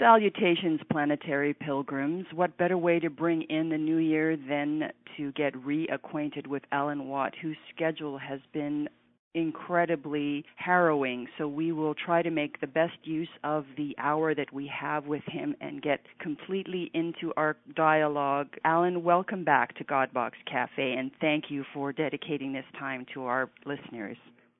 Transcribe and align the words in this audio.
Salutations, 0.00 0.80
planetary 0.90 1.52
pilgrims. 1.52 2.24
What 2.32 2.56
better 2.56 2.78
way 2.78 3.00
to 3.00 3.10
bring 3.10 3.42
in 3.42 3.68
the 3.68 3.76
new 3.76 3.98
year 3.98 4.34
than 4.34 4.90
to 5.18 5.30
get 5.32 5.52
reacquainted 5.54 6.46
with 6.46 6.62
Alan 6.72 7.06
Watt, 7.06 7.34
whose 7.42 7.58
schedule 7.74 8.16
has 8.16 8.40
been 8.54 8.88
incredibly 9.34 10.46
harrowing. 10.56 11.28
So 11.36 11.46
we 11.46 11.72
will 11.72 11.94
try 11.94 12.22
to 12.22 12.30
make 12.30 12.62
the 12.62 12.66
best 12.66 12.96
use 13.04 13.28
of 13.44 13.66
the 13.76 13.94
hour 13.98 14.34
that 14.34 14.50
we 14.54 14.66
have 14.68 15.04
with 15.04 15.22
him 15.26 15.54
and 15.60 15.82
get 15.82 16.00
completely 16.18 16.90
into 16.94 17.34
our 17.36 17.58
dialogue. 17.76 18.48
Alan, 18.64 19.04
welcome 19.04 19.44
back 19.44 19.76
to 19.76 19.84
Godbox 19.84 20.32
Cafe 20.50 20.94
and 20.94 21.10
thank 21.20 21.50
you 21.50 21.62
for 21.74 21.92
dedicating 21.92 22.54
this 22.54 22.64
time 22.78 23.04
to 23.12 23.24
our 23.24 23.50
listeners. 23.66 24.16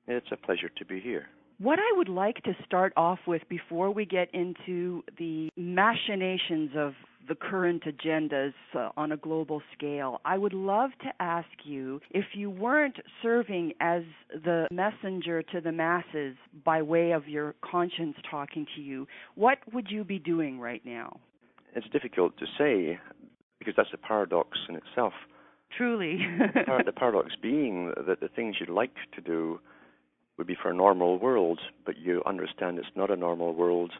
It's 0.07 0.31
a 0.31 0.37
pleasure 0.37 0.69
to 0.77 0.85
be 0.85 0.99
here. 0.99 1.25
What 1.61 1.77
I 1.77 1.95
would 1.95 2.09
like 2.09 2.41
to 2.43 2.55
start 2.65 2.91
off 2.97 3.19
with 3.27 3.43
before 3.47 3.91
we 3.91 4.03
get 4.03 4.33
into 4.33 5.03
the 5.19 5.49
machinations 5.55 6.71
of 6.75 6.93
the 7.27 7.35
current 7.35 7.83
agendas 7.83 8.53
uh, 8.75 8.89
on 8.97 9.11
a 9.11 9.17
global 9.17 9.61
scale, 9.77 10.21
I 10.25 10.39
would 10.39 10.53
love 10.53 10.89
to 11.03 11.09
ask 11.19 11.47
you 11.63 12.01
if 12.09 12.25
you 12.33 12.49
weren't 12.49 12.95
serving 13.21 13.73
as 13.79 14.01
the 14.33 14.67
messenger 14.71 15.43
to 15.43 15.61
the 15.61 15.71
masses 15.71 16.35
by 16.65 16.81
way 16.81 17.11
of 17.11 17.27
your 17.27 17.53
conscience 17.61 18.15
talking 18.31 18.65
to 18.75 18.81
you, 18.81 19.05
what 19.35 19.59
would 19.71 19.85
you 19.91 20.03
be 20.03 20.17
doing 20.17 20.59
right 20.59 20.81
now? 20.83 21.19
It's 21.75 21.87
difficult 21.89 22.39
to 22.39 22.47
say 22.57 22.99
because 23.59 23.75
that's 23.77 23.93
a 23.93 23.97
paradox 23.97 24.57
in 24.67 24.77
itself. 24.77 25.13
Truly. 25.77 26.17
the 26.85 26.91
paradox 26.91 27.33
being 27.39 27.93
that 28.07 28.19
the 28.19 28.29
things 28.29 28.55
you'd 28.59 28.69
like 28.69 28.95
to 29.13 29.21
do 29.21 29.59
would 30.41 30.47
be 30.47 30.57
for 30.59 30.71
a 30.71 30.75
normal 30.75 31.19
world, 31.19 31.59
but 31.85 31.99
you 31.99 32.23
understand 32.25 32.79
it's 32.79 32.87
not 32.95 33.11
a 33.11 33.15
normal 33.15 33.53
world. 33.53 33.91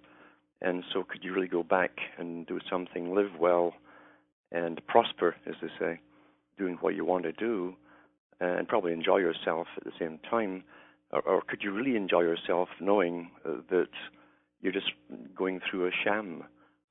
And 0.60 0.84
so, 0.92 1.04
could 1.04 1.24
you 1.24 1.36
really 1.36 1.48
go 1.48 1.62
back 1.62 1.92
and 2.18 2.48
do 2.48 2.60
something, 2.68 3.14
live 3.14 3.40
well, 3.40 3.76
and 4.52 4.82
prosper, 4.88 5.36
as 5.46 5.54
they 5.62 5.68
say, 5.80 6.00
doing 6.58 6.80
what 6.82 6.96
you 6.96 7.06
want 7.06 7.26
to 7.26 7.32
do, 7.32 7.76
and 8.40 8.68
probably 8.68 8.92
enjoy 8.92 9.18
yourself 9.18 9.68
at 9.78 9.84
the 9.84 9.92
same 10.00 10.20
time? 10.32 10.64
Or, 11.12 11.22
or 11.22 11.42
could 11.48 11.62
you 11.62 11.72
really 11.72 11.96
enjoy 11.96 12.22
yourself 12.22 12.70
knowing 12.80 13.30
uh, 13.46 13.58
that 13.70 13.94
you're 14.62 14.74
just 14.74 14.94
going 15.38 15.62
through 15.70 15.90
a 15.90 15.92
sham, 16.04 16.44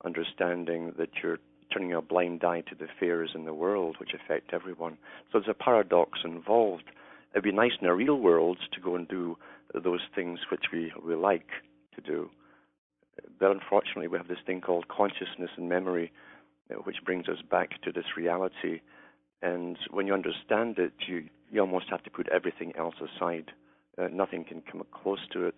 understanding 0.05 0.93
that 0.97 1.09
you're 1.21 1.39
turning 1.73 1.91
a 1.91 2.01
blind 2.01 2.41
eye 2.45 2.61
to 2.69 2.75
the 2.75 2.87
fears 2.97 3.31
in 3.35 3.43
the 3.43 3.53
world 3.53 3.97
which 3.99 4.13
affect 4.13 4.53
everyone? 4.53 4.97
So, 5.29 5.39
there's 5.39 5.49
a 5.49 5.61
paradox 5.61 6.19
involved 6.23 6.85
it'd 7.33 7.43
be 7.43 7.51
nice 7.51 7.71
in 7.81 7.87
a 7.87 7.95
real 7.95 8.15
world 8.15 8.57
to 8.73 8.81
go 8.81 8.95
and 8.95 9.07
do 9.07 9.37
those 9.73 10.01
things 10.13 10.39
which 10.51 10.65
we, 10.71 10.91
we 11.05 11.15
like 11.15 11.47
to 11.95 12.01
do. 12.01 12.29
But 13.39 13.51
unfortunately, 13.51 14.07
we 14.07 14.17
have 14.17 14.27
this 14.27 14.39
thing 14.45 14.61
called 14.61 14.87
consciousness 14.87 15.51
and 15.57 15.69
memory, 15.69 16.11
uh, 16.69 16.75
which 16.75 16.97
brings 17.05 17.27
us 17.27 17.41
back 17.49 17.81
to 17.83 17.91
this 17.91 18.17
reality. 18.17 18.81
And 19.41 19.77
when 19.89 20.07
you 20.07 20.13
understand 20.13 20.77
it, 20.77 20.93
you, 21.07 21.25
you 21.49 21.61
almost 21.61 21.85
have 21.89 22.03
to 22.03 22.09
put 22.09 22.29
everything 22.29 22.73
else 22.77 22.95
aside. 22.99 23.51
Uh, 23.97 24.07
nothing 24.11 24.43
can 24.43 24.61
come 24.61 24.83
close 24.91 25.19
to 25.33 25.45
it 25.45 25.55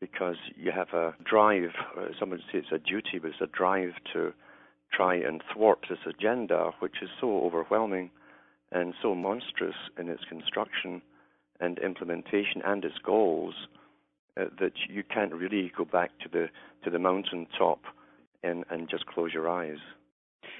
because 0.00 0.36
you 0.56 0.70
have 0.70 0.88
a 0.92 1.14
drive. 1.24 1.70
Some 2.18 2.30
would 2.30 2.40
say 2.52 2.58
it's 2.58 2.72
a 2.72 2.78
duty, 2.78 3.18
but 3.20 3.30
it's 3.30 3.40
a 3.40 3.46
drive 3.46 3.92
to 4.12 4.32
try 4.92 5.14
and 5.14 5.42
thwart 5.52 5.86
this 5.88 5.98
agenda, 6.06 6.70
which 6.80 6.96
is 7.02 7.08
so 7.20 7.44
overwhelming 7.44 8.10
and 8.74 8.92
so 9.00 9.14
monstrous 9.14 9.76
in 9.98 10.08
its 10.08 10.24
construction 10.28 11.00
and 11.60 11.78
implementation 11.78 12.60
and 12.66 12.84
its 12.84 12.98
goals 12.98 13.54
uh, 14.38 14.46
that 14.60 14.72
you 14.88 15.02
can't 15.02 15.32
really 15.32 15.72
go 15.76 15.84
back 15.84 16.10
to 16.18 16.28
the 16.28 16.48
to 16.82 16.90
the 16.90 16.98
mountaintop 16.98 17.80
and 18.42 18.64
and 18.70 18.90
just 18.90 19.06
close 19.06 19.32
your 19.32 19.48
eyes. 19.48 19.78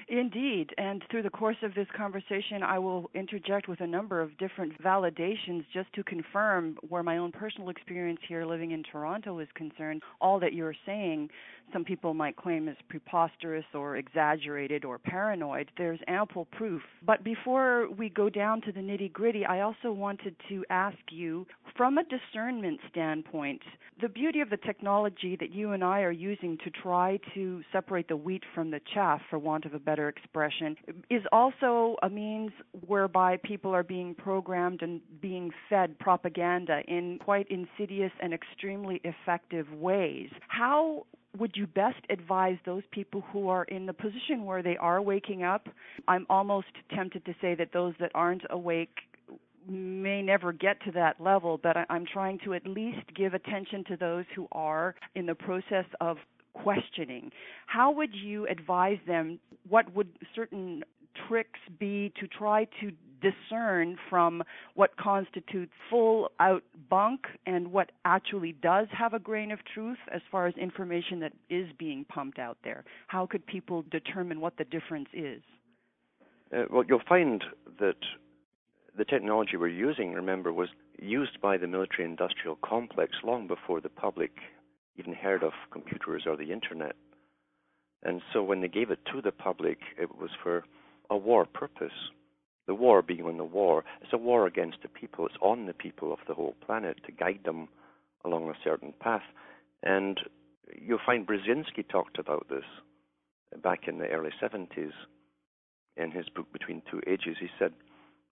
Indeed. 0.07 0.69
And 0.77 1.03
through 1.09 1.23
the 1.23 1.31
course 1.31 1.57
of 1.63 1.73
this 1.73 1.87
conversation, 1.97 2.61
I 2.61 2.77
will 2.77 3.09
interject 3.15 3.67
with 3.67 3.81
a 3.81 3.87
number 3.87 4.21
of 4.21 4.37
different 4.37 4.79
validations 4.81 5.65
just 5.73 5.91
to 5.93 6.03
confirm 6.03 6.77
where 6.87 7.01
my 7.01 7.17
own 7.17 7.31
personal 7.31 7.69
experience 7.69 8.19
here 8.27 8.45
living 8.45 8.71
in 8.71 8.83
Toronto 8.83 9.39
is 9.39 9.47
concerned. 9.55 10.03
All 10.21 10.39
that 10.39 10.53
you're 10.53 10.75
saying, 10.85 11.29
some 11.73 11.83
people 11.83 12.13
might 12.13 12.35
claim 12.35 12.67
is 12.67 12.77
preposterous 12.87 13.65
or 13.73 13.97
exaggerated 13.97 14.85
or 14.85 14.99
paranoid. 14.99 15.71
There's 15.77 15.99
ample 16.07 16.45
proof. 16.51 16.83
But 17.03 17.23
before 17.23 17.89
we 17.89 18.09
go 18.09 18.29
down 18.29 18.61
to 18.61 18.71
the 18.71 18.81
nitty 18.81 19.11
gritty, 19.11 19.45
I 19.45 19.61
also 19.61 19.91
wanted 19.91 20.35
to 20.49 20.63
ask 20.69 20.97
you 21.09 21.47
from 21.75 21.97
a 21.97 22.03
discernment 22.03 22.79
standpoint, 22.91 23.61
the 24.01 24.09
beauty 24.09 24.41
of 24.41 24.49
the 24.49 24.57
technology 24.57 25.35
that 25.39 25.51
you 25.51 25.71
and 25.71 25.83
I 25.83 26.01
are 26.01 26.11
using 26.11 26.57
to 26.63 26.69
try 26.69 27.19
to 27.33 27.63
separate 27.71 28.07
the 28.07 28.17
wheat 28.17 28.43
from 28.53 28.69
the 28.69 28.81
chaff, 28.93 29.21
for 29.29 29.39
want 29.39 29.65
of 29.65 29.73
a 29.73 29.79
better 29.79 29.94
expression, 30.09 30.75
is 31.09 31.23
also 31.31 31.95
a 32.03 32.09
means 32.09 32.51
whereby 32.85 33.37
people 33.43 33.73
are 33.73 33.83
being 33.83 34.13
programmed 34.15 34.81
and 34.81 35.01
being 35.21 35.51
fed 35.69 35.97
propaganda 35.99 36.81
in 36.87 37.19
quite 37.23 37.47
insidious 37.49 38.11
and 38.21 38.33
extremely 38.33 39.01
effective 39.03 39.71
ways. 39.73 40.29
How 40.47 41.05
would 41.37 41.51
you 41.55 41.67
best 41.67 41.99
advise 42.09 42.57
those 42.65 42.83
people 42.91 43.21
who 43.31 43.49
are 43.49 43.65
in 43.65 43.85
the 43.85 43.93
position 43.93 44.45
where 44.45 44.63
they 44.63 44.77
are 44.77 45.01
waking 45.01 45.43
up? 45.43 45.67
I'm 46.07 46.25
almost 46.29 46.67
tempted 46.93 47.25
to 47.25 47.35
say 47.41 47.55
that 47.55 47.73
those 47.73 47.93
that 47.99 48.11
aren't 48.15 48.43
awake 48.49 48.99
may 49.67 50.21
never 50.21 50.53
get 50.53 50.79
to 50.83 50.91
that 50.91 51.19
level, 51.19 51.59
but 51.61 51.75
I'm 51.89 52.05
trying 52.05 52.39
to 52.45 52.53
at 52.53 52.67
least 52.67 53.01
give 53.15 53.33
attention 53.33 53.83
to 53.85 53.97
those 53.97 54.25
who 54.35 54.47
are 54.51 54.95
in 55.15 55.25
the 55.25 55.35
process 55.35 55.85
of 55.99 56.17
questioning. 56.63 57.31
How 57.67 57.91
would 57.91 58.13
you 58.13 58.47
advise 58.47 58.99
them? 59.05 59.39
What 59.67 59.93
would 59.95 60.09
certain 60.35 60.83
tricks 61.27 61.59
be 61.79 62.11
to 62.19 62.27
try 62.27 62.67
to 62.81 62.91
discern 63.21 63.97
from 64.09 64.43
what 64.75 64.95
constitutes 64.97 65.71
full 65.89 66.29
out 66.39 66.63
bunk 66.89 67.21
and 67.45 67.71
what 67.71 67.91
actually 68.03 68.53
does 68.61 68.87
have 68.91 69.13
a 69.13 69.19
grain 69.19 69.51
of 69.51 69.59
truth 69.73 69.97
as 70.13 70.21
far 70.31 70.47
as 70.47 70.53
information 70.55 71.19
that 71.19 71.33
is 71.49 71.67
being 71.77 72.05
pumped 72.05 72.39
out 72.39 72.57
there? 72.63 72.83
How 73.07 73.25
could 73.25 73.45
people 73.45 73.83
determine 73.91 74.41
what 74.41 74.57
the 74.57 74.65
difference 74.65 75.09
is? 75.13 75.41
Uh, 76.55 76.63
well, 76.69 76.83
you'll 76.87 77.01
find 77.07 77.43
that 77.79 77.95
the 78.97 79.05
technology 79.05 79.57
we're 79.57 79.67
using, 79.67 80.13
remember, 80.13 80.53
was 80.53 80.69
used 80.99 81.41
by 81.41 81.57
the 81.57 81.67
military 81.67 82.05
industrial 82.05 82.57
complex 82.63 83.13
long 83.23 83.47
before 83.47 83.81
the 83.81 83.89
public 83.89 84.31
even 84.97 85.13
heard 85.13 85.43
of 85.43 85.53
computers 85.71 86.23
or 86.25 86.35
the 86.37 86.51
internet. 86.51 86.95
And 88.03 88.21
so 88.31 88.43
when 88.43 88.61
they 88.61 88.67
gave 88.67 88.91
it 88.91 88.99
to 89.11 89.21
the 89.21 89.31
public, 89.31 89.79
it 89.99 90.17
was 90.17 90.29
for 90.41 90.63
a 91.09 91.17
war 91.17 91.45
purpose. 91.45 92.11
The 92.67 92.75
war 92.75 93.01
being 93.01 93.25
on 93.25 93.37
the 93.37 93.43
war, 93.43 93.83
it's 94.01 94.13
a 94.13 94.17
war 94.17 94.47
against 94.47 94.77
the 94.81 94.87
people. 94.87 95.25
It's 95.25 95.35
on 95.41 95.65
the 95.65 95.73
people 95.73 96.11
of 96.11 96.19
the 96.27 96.33
whole 96.33 96.55
planet 96.65 96.97
to 97.05 97.11
guide 97.11 97.41
them 97.45 97.67
along 98.23 98.49
a 98.49 98.53
certain 98.63 98.93
path. 98.99 99.23
And 99.83 100.19
you'll 100.81 100.99
find 101.05 101.27
Brzezinski 101.27 101.87
talked 101.87 102.17
about 102.17 102.47
this 102.49 102.63
back 103.61 103.87
in 103.87 103.99
the 103.99 104.07
early 104.07 104.31
70s 104.41 104.91
in 105.97 106.11
his 106.11 106.27
book 106.29 106.51
Between 106.51 106.81
Two 106.89 107.01
Ages. 107.07 107.37
He 107.39 107.49
said, 107.59 107.73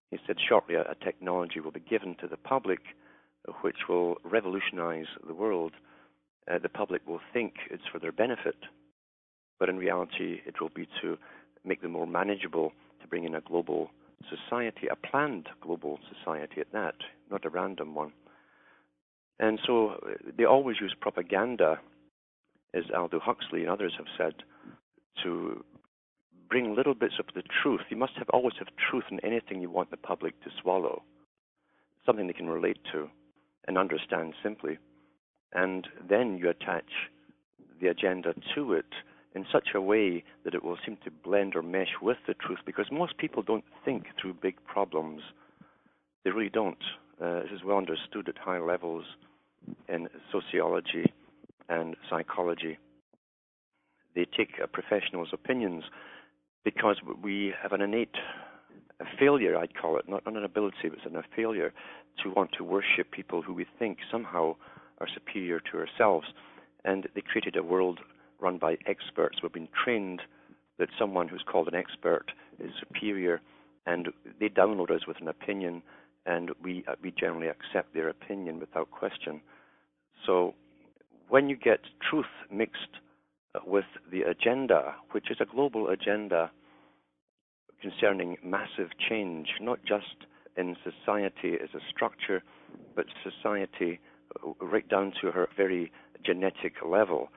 he 0.10 0.18
said 0.26 0.38
shortly 0.48 0.76
a, 0.76 0.82
a 0.82 0.96
technology 1.04 1.60
will 1.60 1.72
be 1.72 1.80
given 1.80 2.16
to 2.22 2.28
the 2.28 2.38
public 2.38 2.80
which 3.62 3.88
will 3.90 4.18
revolutionize 4.24 5.08
the 5.26 5.34
world. 5.34 5.74
Uh, 6.52 6.60
the 6.62 6.70
public 6.70 7.08
will 7.08 7.22
think 7.32 7.54
it's 7.72 7.84
for 7.92 8.00
their 8.00 8.12
benefit, 8.12 8.58
but 9.60 9.70
in 9.70 9.78
reality, 9.78 10.42
it 10.46 10.60
will 10.60 10.72
be 10.76 10.88
to 11.02 11.18
make 11.64 11.82
them 11.82 11.92
more 11.92 12.08
manageable, 12.08 12.74
to 13.02 13.08
bring 13.08 13.24
in 13.24 13.36
a 13.36 13.42
global 13.42 13.90
society, 14.30 14.88
a 14.92 14.96
planned 14.96 15.48
global 15.62 16.00
society 16.14 16.60
at 16.60 16.72
that, 16.74 16.96
not 17.32 17.46
a 17.46 17.50
random 17.50 17.96
one. 17.96 18.12
And 19.40 19.60
so 19.66 19.90
uh, 19.90 20.14
they 20.38 20.46
always 20.46 20.78
use 20.80 20.96
propaganda, 21.00 21.80
as 22.74 22.84
Aldous 22.96 23.22
Huxley 23.24 23.62
and 23.62 23.70
others 23.70 23.94
have 23.98 24.08
said, 24.18 24.34
to 25.24 25.64
bring 26.50 26.76
little 26.76 26.94
bits 26.94 27.16
of 27.20 27.26
the 27.36 27.44
truth. 27.62 27.82
You 27.90 27.98
must 27.98 28.14
have 28.18 28.30
always 28.30 28.54
have 28.60 28.68
truth 28.90 29.06
in 29.12 29.20
anything 29.22 29.62
you 29.62 29.70
want 29.70 29.92
the 29.92 29.98
public 29.98 30.40
to 30.44 30.50
swallow, 30.62 31.04
something 32.06 32.28
they 32.28 32.34
can 32.34 32.50
relate 32.50 32.80
to 32.92 33.10
and 33.68 33.78
understand 33.78 34.34
simply. 34.44 34.78
And 35.54 35.88
then 36.10 36.38
you 36.38 36.50
attach 36.50 37.10
the 37.82 37.88
agenda 37.88 38.34
to 38.56 38.74
it 38.74 38.86
in 39.36 39.46
such 39.52 39.70
a 39.74 39.82
way 39.82 40.24
that 40.44 40.54
it 40.54 40.64
will 40.64 40.78
seem 40.86 40.98
to 41.04 41.12
blend 41.12 41.56
or 41.56 41.62
mesh 41.62 41.96
with 42.02 42.18
the 42.28 42.34
truth 42.34 42.60
because 42.66 42.86
most 42.92 43.18
people 43.18 43.44
don't 43.44 43.64
think 43.84 44.06
through 44.20 44.34
big 44.34 44.56
problems. 44.66 45.22
They 46.24 46.32
really 46.32 46.50
don't. 46.50 46.84
Uh, 47.22 47.42
this 47.42 47.52
is 47.56 47.64
well 47.64 47.78
understood 47.78 48.30
at 48.30 48.38
high 48.38 48.60
levels 48.60 49.06
in 49.88 50.08
sociology 50.32 51.12
and 51.70 51.96
psychology. 52.10 52.78
They 54.16 54.26
take 54.26 54.60
a 54.64 54.68
professional's 54.68 55.30
opinions 55.34 55.84
because 56.64 56.98
we 57.22 57.54
have 57.62 57.72
an 57.74 57.82
innate 57.82 58.16
a 59.00 59.06
failure, 59.20 59.58
I'd 59.58 59.76
call 59.76 59.98
it, 59.98 60.08
not, 60.08 60.26
not 60.26 60.38
an 60.38 60.44
ability, 60.44 60.78
but 60.84 61.00
it's 61.04 61.16
a 61.16 61.24
failure 61.36 61.74
to 62.24 62.30
want 62.30 62.52
to 62.58 62.64
worship 62.64 63.12
people 63.12 63.42
who 63.42 63.54
we 63.54 63.66
think 63.80 63.98
somehow 64.12 64.56
are 65.00 65.08
superior 65.14 65.60
to 65.72 65.78
ourselves. 65.78 66.28
And 66.86 67.08
they 67.16 67.22
created 67.22 67.56
a 67.56 67.64
world 67.64 68.00
run 68.40 68.58
by 68.58 68.78
experts. 68.86 69.38
We've 69.42 69.54
been 69.54 69.70
trained 69.84 70.22
that 70.80 70.90
someone 71.00 71.28
who's 71.28 71.44
called 71.50 71.68
an 71.68 71.76
expert 71.76 72.32
is 72.60 72.72
superior, 72.80 73.42
and 73.86 74.10
they 74.40 74.50
download 74.50 74.92
us 74.92 75.08
with 75.08 75.18
an 75.22 75.28
opinion, 75.28 75.82
and 76.26 76.52
we 76.62 76.84
uh, 76.88 76.96
we 77.02 77.12
generally 77.12 77.48
accept 77.48 77.94
their 77.94 78.10
opinion 78.10 78.60
without 78.60 78.90
question. 78.92 79.42
So 80.26 80.56
when 81.30 81.50
you 81.50 81.56
get 81.56 81.80
truth 82.10 82.26
mixed 82.52 83.00
uh, 83.56 83.60
with 83.66 83.86
the 84.12 84.22
agenda, 84.22 84.96
which 85.12 85.30
is 85.30 85.38
a 85.40 85.46
global 85.46 85.90
agenda 85.90 86.52
concerning 87.82 88.38
massive 88.44 88.90
change, 89.10 89.48
not 89.60 89.80
just 89.86 90.16
in 90.56 90.76
society 90.84 91.56
as 91.62 91.70
a 91.74 91.82
structure, 91.90 92.42
but 92.96 93.06
society 93.24 94.00
right 94.60 94.88
down 94.88 95.14
to 95.22 95.32
her 95.32 95.48
very 95.56 95.92
genetic 96.24 96.76
level, 96.86 97.30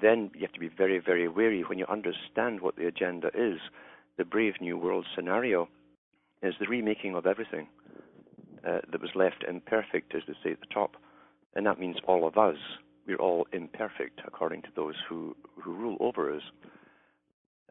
then 0.00 0.30
you 0.34 0.42
have 0.42 0.52
to 0.52 0.60
be 0.60 0.68
very, 0.68 0.98
very 0.98 1.28
wary 1.28 1.62
when 1.62 1.78
you 1.78 1.86
understand 1.86 2.60
what 2.60 2.76
the 2.76 2.86
agenda 2.86 3.28
is. 3.34 3.58
The 4.16 4.24
Brave 4.24 4.54
New 4.60 4.76
World 4.76 5.06
scenario 5.14 5.68
is 6.42 6.54
the 6.60 6.66
remaking 6.66 7.14
of 7.14 7.26
everything 7.26 7.68
uh, 8.66 8.78
that 8.90 9.00
was 9.00 9.10
left 9.14 9.44
imperfect, 9.48 10.14
as 10.14 10.22
they 10.26 10.34
say 10.42 10.52
at 10.52 10.60
the 10.60 10.66
top, 10.72 10.96
and 11.54 11.66
that 11.66 11.80
means 11.80 11.96
all 12.06 12.26
of 12.26 12.36
us. 12.36 12.56
We're 13.06 13.16
all 13.16 13.46
imperfect 13.52 14.20
according 14.26 14.62
to 14.62 14.68
those 14.76 14.96
who, 15.08 15.34
who 15.62 15.72
rule 15.72 15.96
over 16.00 16.34
us. 16.34 16.42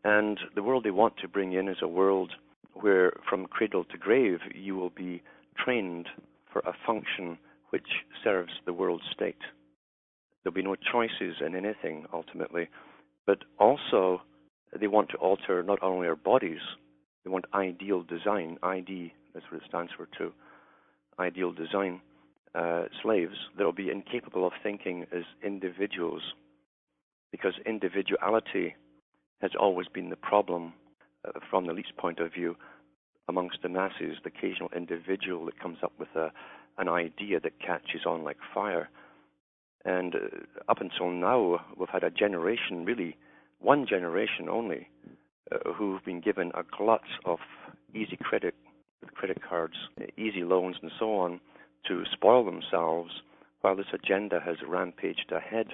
And 0.03 0.39
the 0.56 0.63
world 0.63 0.83
they 0.83 0.92
want 0.92 1.18
to 1.18 1.27
bring 1.27 1.53
in 1.53 1.68
is 1.68 1.77
a 1.81 1.88
world 1.88 2.31
where, 2.74 3.13
from 3.30 3.45
cradle 3.45 3.83
to 3.86 3.98
grave, 3.98 4.39
you 4.56 4.75
will 4.75 4.89
be 4.89 5.21
trained 5.57 6.07
for 6.51 6.60
a 6.60 6.74
function 6.86 7.38
which 7.69 7.88
serves 8.24 8.52
the 8.66 8.74
world 8.74 9.02
state. 9.14 9.42
There'll 10.44 10.56
be 10.56 10.62
no 10.62 10.75
choices 10.75 11.36
in 11.46 11.56
anything 11.56 12.06
ultimately, 12.14 12.69
but 13.25 13.40
also 13.60 14.22
they 14.80 14.88
want 14.88 15.10
to 15.10 15.18
alter 15.18 15.64
not 15.64 15.81
only 15.81 16.08
our 16.08 16.16
bodies, 16.16 16.62
they 17.24 17.30
want 17.30 17.46
ideal 17.54 18.04
design, 18.04 18.58
ID, 18.64 19.14
that's 19.34 19.46
what 19.52 19.62
it 19.62 19.68
stands 19.68 19.92
for 19.96 20.08
too, 20.18 20.31
ideal 21.19 21.52
design, 21.52 22.02
uh, 22.56 22.84
slaves 23.04 23.36
that 23.58 23.66
will 23.66 23.74
be 23.74 23.92
incapable 23.92 24.48
of 24.48 24.54
thinking 24.63 25.06
as 25.12 25.24
individuals 25.44 26.22
because 27.31 27.54
individuality 27.66 28.75
has 29.42 29.52
always 29.60 29.88
been 29.94 30.10
the 30.10 30.16
problem 30.16 30.74
uh, 31.28 31.31
from 31.50 31.68
the 31.68 31.74
least 31.74 31.96
point 31.98 32.20
of 32.20 32.34
view 32.34 32.56
amongst 33.30 33.58
the 33.62 33.70
masses, 33.70 34.18
the 34.24 34.30
occasional 34.30 34.70
individual 34.75 35.46
that 35.46 35.60
comes 35.60 35.78
up 35.84 35.92
with 36.00 36.08
a, 36.16 36.31
an 36.77 36.89
idea 36.89 37.39
that 37.39 37.59
catches 37.59 38.06
on 38.06 38.24
like 38.24 38.38
fire. 38.53 38.89
And 39.85 40.15
uh, 40.15 40.19
up 40.69 40.81
until 40.81 41.09
now, 41.09 41.59
we've 41.77 41.89
had 41.89 42.03
a 42.03 42.12
generation, 42.12 42.85
really, 42.85 43.15
one 43.59 43.85
generation 43.88 44.50
only, 44.50 44.88
uh, 45.51 45.71
who've 45.74 46.03
been 46.03 46.21
given 46.21 46.51
a 46.53 46.63
glut 46.77 47.01
of 47.25 47.39
easy 47.94 48.18
credit 48.21 48.53
with 49.01 49.13
credit 49.13 49.39
cards, 49.47 49.75
easy 50.18 50.44
loans, 50.44 50.75
and 50.81 50.91
so 51.00 51.18
on 51.18 51.39
to 51.88 52.03
spoil 52.12 52.44
themselves 52.44 53.21
while 53.62 53.75
this 53.75 53.94
agenda 53.94 54.39
has 54.39 54.57
rampaged 54.68 55.31
ahead. 55.31 55.68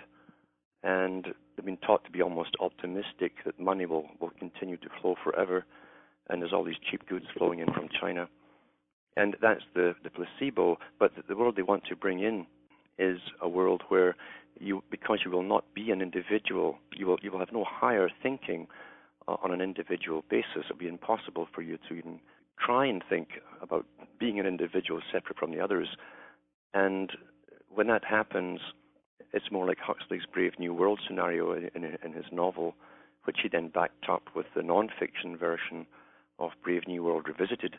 And 0.83 1.27
they've 1.55 1.65
been 1.65 1.77
taught 1.77 2.03
to 2.05 2.11
be 2.11 2.21
almost 2.21 2.55
optimistic 2.59 3.33
that 3.45 3.59
money 3.59 3.85
will, 3.85 4.07
will 4.19 4.31
continue 4.37 4.77
to 4.77 4.89
flow 5.01 5.15
forever, 5.23 5.65
and 6.29 6.41
there's 6.41 6.53
all 6.53 6.63
these 6.63 6.75
cheap 6.89 7.07
goods 7.07 7.25
flowing 7.37 7.59
in 7.59 7.73
from 7.73 7.89
China. 7.99 8.27
And 9.15 9.35
that's 9.41 9.61
the, 9.75 9.95
the 10.03 10.09
placebo, 10.09 10.79
but 10.99 11.11
the 11.27 11.35
world 11.35 11.55
they 11.55 11.61
want 11.61 11.83
to 11.85 11.95
bring 11.95 12.19
in 12.19 12.47
is 12.97 13.19
a 13.41 13.49
world 13.49 13.83
where 13.89 14.15
you, 14.59 14.83
because 14.89 15.19
you 15.23 15.31
will 15.31 15.43
not 15.43 15.65
be 15.73 15.91
an 15.91 16.01
individual, 16.01 16.77
you 16.95 17.07
will, 17.07 17.17
you 17.21 17.31
will 17.31 17.39
have 17.39 17.51
no 17.51 17.65
higher 17.67 18.09
thinking 18.21 18.67
uh, 19.27 19.35
on 19.43 19.51
an 19.51 19.61
individual 19.61 20.23
basis. 20.29 20.65
It'll 20.65 20.77
be 20.77 20.87
impossible 20.87 21.47
for 21.53 21.61
you 21.61 21.77
to 21.89 21.95
even 21.95 22.19
try 22.59 22.85
and 22.85 23.03
think 23.07 23.29
about 23.61 23.85
being 24.19 24.39
an 24.39 24.45
individual 24.45 25.01
separate 25.11 25.37
from 25.37 25.51
the 25.51 25.59
others. 25.59 25.89
And 26.73 27.11
when 27.73 27.87
that 27.87 28.03
happens, 28.03 28.59
it's 29.31 29.51
more 29.51 29.67
like 29.67 29.79
Huxley's 29.79 30.25
Brave 30.31 30.53
New 30.59 30.73
World 30.73 30.99
scenario 31.07 31.53
in, 31.53 31.97
in 32.03 32.13
his 32.13 32.25
novel, 32.31 32.75
which 33.25 33.37
he 33.41 33.49
then 33.49 33.69
backed 33.69 34.09
up 34.09 34.23
with 34.35 34.45
the 34.55 34.63
non-fiction 34.63 35.37
version 35.37 35.87
of 36.39 36.51
Brave 36.63 36.87
New 36.87 37.03
World 37.03 37.27
Revisited. 37.27 37.77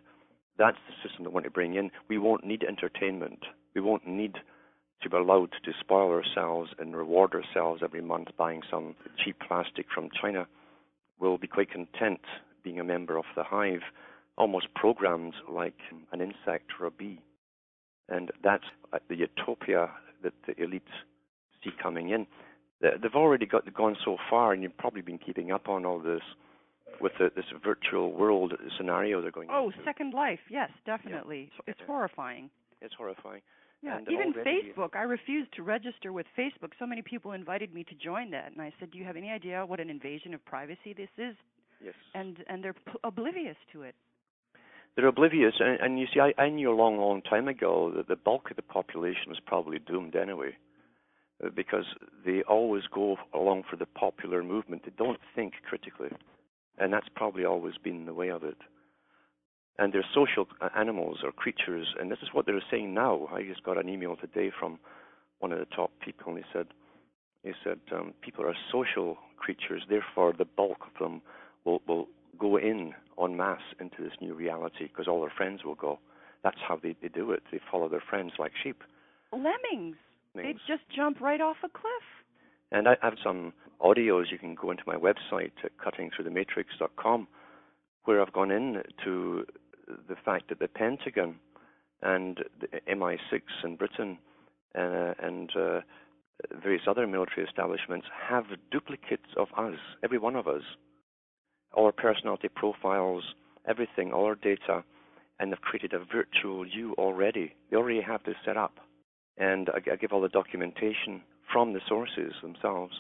That's 0.59 0.79
the 0.89 1.09
system 1.09 1.25
they 1.25 1.31
want 1.31 1.45
to 1.45 1.51
bring 1.51 1.75
in. 1.75 1.91
We 2.09 2.19
won't 2.19 2.45
need 2.45 2.65
entertainment. 2.65 3.41
We 3.75 3.81
won't 3.81 4.07
need 4.07 4.37
to 5.03 5.11
be 5.11 5.17
allowed 5.17 5.51
to 5.65 5.73
spoil 5.81 6.11
ourselves 6.11 6.71
and 6.79 6.97
reward 6.97 7.35
ourselves 7.35 7.83
every 7.85 8.01
month 8.01 8.29
buying 8.39 8.63
some 8.71 8.95
cheap 9.23 9.37
plastic 9.47 9.87
from 9.95 10.09
China. 10.21 10.47
We'll 11.19 11.39
be 11.39 11.47
quite 11.47 11.71
content 11.71 12.21
being 12.63 12.81
a 12.81 12.85
member 12.85 13.19
of 13.19 13.25
the 13.37 13.45
hive 13.45 13.83
almost 14.37 14.67
programmed 14.75 15.35
like 15.49 15.79
an 16.13 16.21
insect 16.21 16.71
or 16.81 16.87
a 16.87 16.91
bee. 16.91 17.21
And 18.09 18.31
that's 18.43 18.65
uh, 18.93 18.99
the 19.09 19.17
utopia 19.17 19.91
that 20.23 20.33
the 20.47 20.55
elites 20.55 20.83
see 21.63 21.71
coming 21.83 22.11
in. 22.11 22.27
They've 22.81 23.15
already 23.15 23.47
got 23.47 23.73
gone 23.73 23.97
so 24.05 24.19
far, 24.29 24.53
and 24.53 24.63
you've 24.63 24.77
probably 24.77 25.01
been 25.01 25.19
keeping 25.19 25.51
up 25.53 25.69
on 25.69 25.87
all 25.87 26.01
this 26.01 26.21
with 27.01 27.13
the, 27.19 27.31
this 27.35 27.45
virtual 27.65 28.13
world 28.13 28.55
scenario 28.77 29.21
they're 29.21 29.31
going. 29.31 29.49
Oh, 29.51 29.71
into. 29.71 29.85
Second 29.85 30.15
Life, 30.15 30.41
yes, 30.51 30.71
definitely. 30.87 31.51
Yeah. 31.53 31.73
It's 31.73 31.81
horrifying. 31.87 32.51
It's 32.81 32.95
horrifying. 32.95 33.43
Yeah, 33.83 33.99
and 33.99 34.09
even 34.09 34.33
already, 34.35 34.73
Facebook. 34.75 34.97
I 34.97 35.03
refused 35.03 35.53
to 35.57 35.63
register 35.63 36.13
with 36.13 36.27
Facebook. 36.39 36.71
So 36.79 36.87
many 36.87 37.03
people 37.03 37.33
invited 37.33 37.75
me 37.75 37.85
to 37.85 37.95
join 37.95 38.31
that, 38.31 38.53
and 38.53 38.63
I 38.63 38.73
said, 38.81 38.91
"Do 38.91 38.99
you 38.99 39.05
have 39.05 39.17
any 39.17 39.31
idea 39.31 39.65
what 39.67 39.79
an 39.79 39.91
invasion 39.91 40.33
of 40.33 40.43
privacy 40.47 40.95
this 40.97 41.11
is?" 41.19 41.37
Yes. 41.85 41.95
And 42.15 42.43
and 42.49 42.65
they're 42.65 42.73
p- 42.73 42.93
oblivious 43.05 43.57
to 43.73 43.83
it 43.83 43.95
they're 44.97 45.07
oblivious. 45.07 45.55
And, 45.59 45.81
and 45.81 45.99
you 45.99 46.07
see, 46.13 46.21
I, 46.21 46.33
I, 46.41 46.49
knew 46.49 46.71
a 46.71 46.75
long, 46.75 46.99
long 46.99 47.23
time 47.23 47.49
ago 47.49 47.93
that 47.97 48.09
the 48.09 48.17
bulk 48.17 48.51
of 48.51 48.57
the 48.57 48.63
population 48.63 49.29
was 49.29 49.41
probably 49.45 49.79
doomed 49.79 50.17
anyway, 50.17 50.57
uh, 51.45 51.49
because 51.55 51.85
they 52.25 52.43
always 52.43 52.85
go 52.93 53.17
along 53.33 53.65
for 53.69 53.77
the 53.77 53.87
popular 53.87 54.43
movement. 54.43 54.83
They 54.85 54.93
don't 54.97 55.21
think 55.35 55.55
critically, 55.69 56.11
and 56.79 56.93
that's 56.93 57.09
probably 57.15 57.45
always 57.45 57.75
been 57.83 58.07
the 58.07 58.15
way 58.15 58.29
of 58.29 58.45
it. 58.45 58.59
And 59.79 59.93
they're 59.93 60.07
social 60.15 60.47
animals 60.77 61.19
or 61.25 61.33
creatures, 61.33 61.95
and 61.99 62.11
this 62.11 62.21
is 62.23 62.29
what 62.33 62.47
they're 62.47 62.63
saying 62.71 62.95
now. 62.95 63.29
I 63.33 63.43
just 63.43 63.65
got 63.65 63.79
an 63.79 63.89
email 63.89 64.17
today 64.17 64.53
from 64.59 64.79
one 65.41 65.53
of 65.53 65.59
the 65.59 65.67
top 65.67 65.91
people, 66.05 66.35
and 66.35 66.39
he 66.39 66.45
said, 66.53 66.69
he 67.43 67.53
said, 67.63 67.81
um, 67.93 68.15
people 68.23 68.45
are 68.47 68.55
social 68.73 69.19
creatures, 69.37 69.83
therefore 69.89 70.33
the 70.37 70.45
bulk 70.45 70.79
of 70.87 70.99
them 70.99 71.21
will, 71.65 71.83
will 71.87 72.07
go 72.39 72.57
in 72.57 72.95
en 73.23 73.37
masse 73.37 73.61
into 73.81 74.03
this 74.03 74.13
new 74.21 74.35
reality 74.35 74.85
because 74.85 75.09
all 75.09 75.21
their 75.21 75.33
friends 75.37 75.65
will 75.65 75.75
go. 75.75 75.99
That's 76.43 76.59
how 76.67 76.79
they, 76.83 76.95
they 77.03 77.09
do 77.09 77.33
it. 77.33 77.43
They 77.51 77.61
follow 77.71 77.89
their 77.89 78.03
friends 78.09 78.33
like 78.39 78.53
sheep. 78.63 78.83
Lemmings. 79.33 79.97
They 80.35 80.53
just 80.67 80.83
jump 80.95 81.21
right 81.21 81.41
off 81.41 81.57
a 81.65 81.69
cliff. 81.69 82.07
And 82.75 82.89
I 82.89 82.97
have 83.03 83.15
some 83.23 83.53
audios. 83.81 84.33
You 84.33 84.39
can 84.39 84.57
go 84.57 84.73
into 84.73 84.83
my 84.85 84.97
website 84.97 85.53
at 85.63 85.71
cuttingthroughthematrix.com 85.79 87.29
where 88.05 88.21
I've 88.21 88.33
gone 88.33 88.51
into 88.51 89.47
the 89.87 90.17
fact 90.25 90.49
that 90.49 90.59
the 90.59 90.67
Pentagon 90.67 91.37
and 92.03 92.41
the 92.61 92.67
MI6 92.93 93.43
in 93.63 93.77
Britain 93.77 94.19
uh, 94.77 95.15
and 95.23 95.51
uh, 95.57 95.81
various 96.63 96.83
other 96.89 97.07
military 97.07 97.47
establishments 97.47 98.09
have 98.29 98.47
duplicates 98.73 99.31
of 99.37 99.47
us, 99.57 99.79
every 100.03 100.19
one 100.19 100.35
of 100.35 100.49
us 100.49 100.63
our 101.77 101.93
personality 101.93 102.49
profiles, 102.49 103.25
everything, 103.69 104.13
all 104.13 104.27
our 104.27 104.37
data, 104.37 104.85
and 105.41 105.51
they've 105.51 105.61
created 105.61 105.93
a 105.93 106.05
virtual 106.05 106.67
you 106.67 106.95
already. 106.99 107.53
They 107.71 107.77
already 107.77 108.01
have 108.01 108.23
this 108.25 108.37
set 108.45 108.57
up. 108.57 108.79
And 109.37 109.69
I, 109.71 109.93
I 109.93 109.97
give 109.97 110.13
all 110.13 110.21
the 110.21 110.29
documentation 110.29 111.23
from 111.53 111.73
the 111.73 111.81
sources 111.89 112.33
themselves. 112.43 112.95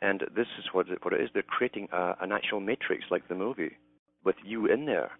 And 0.00 0.22
this 0.34 0.48
is 0.58 0.64
what 0.72 0.88
it, 0.88 1.04
what 1.04 1.14
it 1.14 1.20
is. 1.20 1.30
They're 1.32 1.42
creating 1.42 1.88
a, 1.92 2.16
an 2.20 2.32
actual 2.32 2.60
matrix 2.60 3.04
like 3.10 3.28
the 3.28 3.34
movie 3.34 3.76
with 4.24 4.36
you 4.44 4.66
in 4.66 4.86
there. 4.86 5.12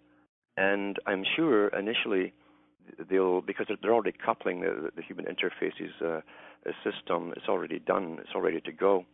And 0.57 0.97
I'm 1.05 1.23
sure 1.35 1.69
initially 1.69 2.33
they'll, 3.09 3.41
because 3.41 3.67
they're 3.81 3.93
already 3.93 4.17
coupling 4.25 4.61
the, 4.61 4.89
the 4.95 5.01
human 5.01 5.25
interfaces 5.25 5.91
uh, 6.03 6.21
system, 6.83 7.33
it's 7.35 7.47
already 7.47 7.79
done, 7.79 8.17
it's 8.19 8.29
all 8.35 8.41
ready 8.41 8.61
to 8.61 8.71
go. 8.71 9.05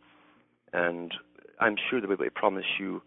And 0.72 1.12
I'm 1.60 1.76
sure 1.88 2.00
they'll 2.00 2.08
be 2.08 2.14
able 2.14 2.24
to 2.24 2.30
promise 2.30 2.64
you 2.78 3.02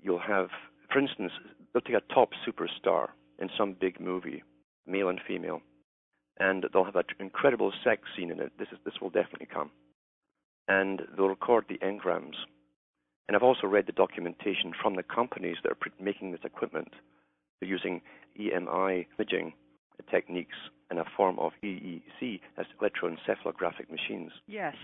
you'll 0.00 0.18
have, 0.20 0.48
for 0.92 0.98
instance, 0.98 1.32
they'll 1.72 1.82
take 1.82 1.96
a 1.96 2.14
top 2.14 2.30
superstar 2.46 3.08
in 3.38 3.48
some 3.56 3.76
big 3.80 4.00
movie, 4.00 4.42
male 4.86 5.08
and 5.08 5.20
female, 5.26 5.60
and 6.40 6.66
they'll 6.72 6.84
have 6.84 6.96
an 6.96 7.04
incredible 7.20 7.72
sex 7.84 8.02
scene 8.16 8.30
in 8.30 8.40
it. 8.40 8.52
This 8.58 8.68
is 8.72 8.78
this 8.84 8.94
will 9.00 9.10
definitely 9.10 9.46
come, 9.52 9.70
and 10.66 11.02
they'll 11.16 11.28
record 11.28 11.66
the 11.68 11.78
engrams. 11.78 12.34
And 13.28 13.36
I've 13.36 13.44
also 13.44 13.68
read 13.68 13.86
the 13.86 13.92
documentation 13.92 14.72
from 14.82 14.96
the 14.96 15.04
companies 15.04 15.58
that 15.62 15.70
are 15.70 15.78
making 16.00 16.32
this 16.32 16.40
equipment. 16.42 16.88
They're 17.60 17.68
using 17.68 18.00
EMI 18.40 19.06
imaging 19.18 19.52
techniques 20.10 20.56
in 20.90 20.98
a 20.98 21.04
form 21.16 21.38
of 21.38 21.52
EEG 21.62 22.40
as 22.58 22.66
electroencephalographic 22.80 23.90
machines. 23.90 24.32
Yes. 24.48 24.74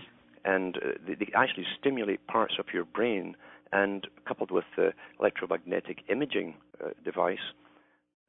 and 0.45 0.77
uh, 0.77 0.91
they, 1.05 1.15
they, 1.15 1.27
actually 1.35 1.65
stimulate 1.77 2.25
parts 2.27 2.53
of 2.59 2.67
your 2.73 2.85
brain. 2.85 3.35
And 3.73 4.07
coupled 4.25 4.49
with 4.49 4.63
the 4.77 4.93
electromagnetic 5.19 6.03
imaging 6.09 6.55
uh, 6.81 6.91
device, 7.03 7.51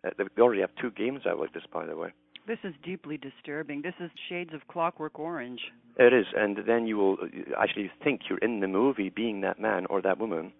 uh, 0.05 0.11
they 0.19 0.43
already 0.43 0.63
have 0.63 0.75
two 0.81 0.91
games 0.91 1.21
out 1.27 1.39
like 1.39 1.53
this, 1.53 1.63
by 1.73 1.87
the 1.87 1.97
way. 1.97 2.13
This 2.49 2.59
is 2.65 2.75
deeply 2.83 3.19
disturbing. 3.19 3.83
This 3.83 3.93
is 4.01 4.11
shades 4.31 4.55
of 4.55 4.67
Clockwork 4.69 5.19
Orange. 5.19 5.61
It 5.99 6.15
is, 6.15 6.25
and 6.35 6.57
then 6.67 6.87
you 6.87 6.97
will 6.97 7.19
uh, 7.23 7.63
actually 7.63 7.91
think 8.03 8.23
you're 8.31 8.39
in 8.39 8.61
the 8.61 8.67
movie 8.67 9.11
being 9.11 9.43
that 9.43 9.61
man 9.61 9.85
or 9.91 10.01
that 10.01 10.19
woman, 10.19 10.55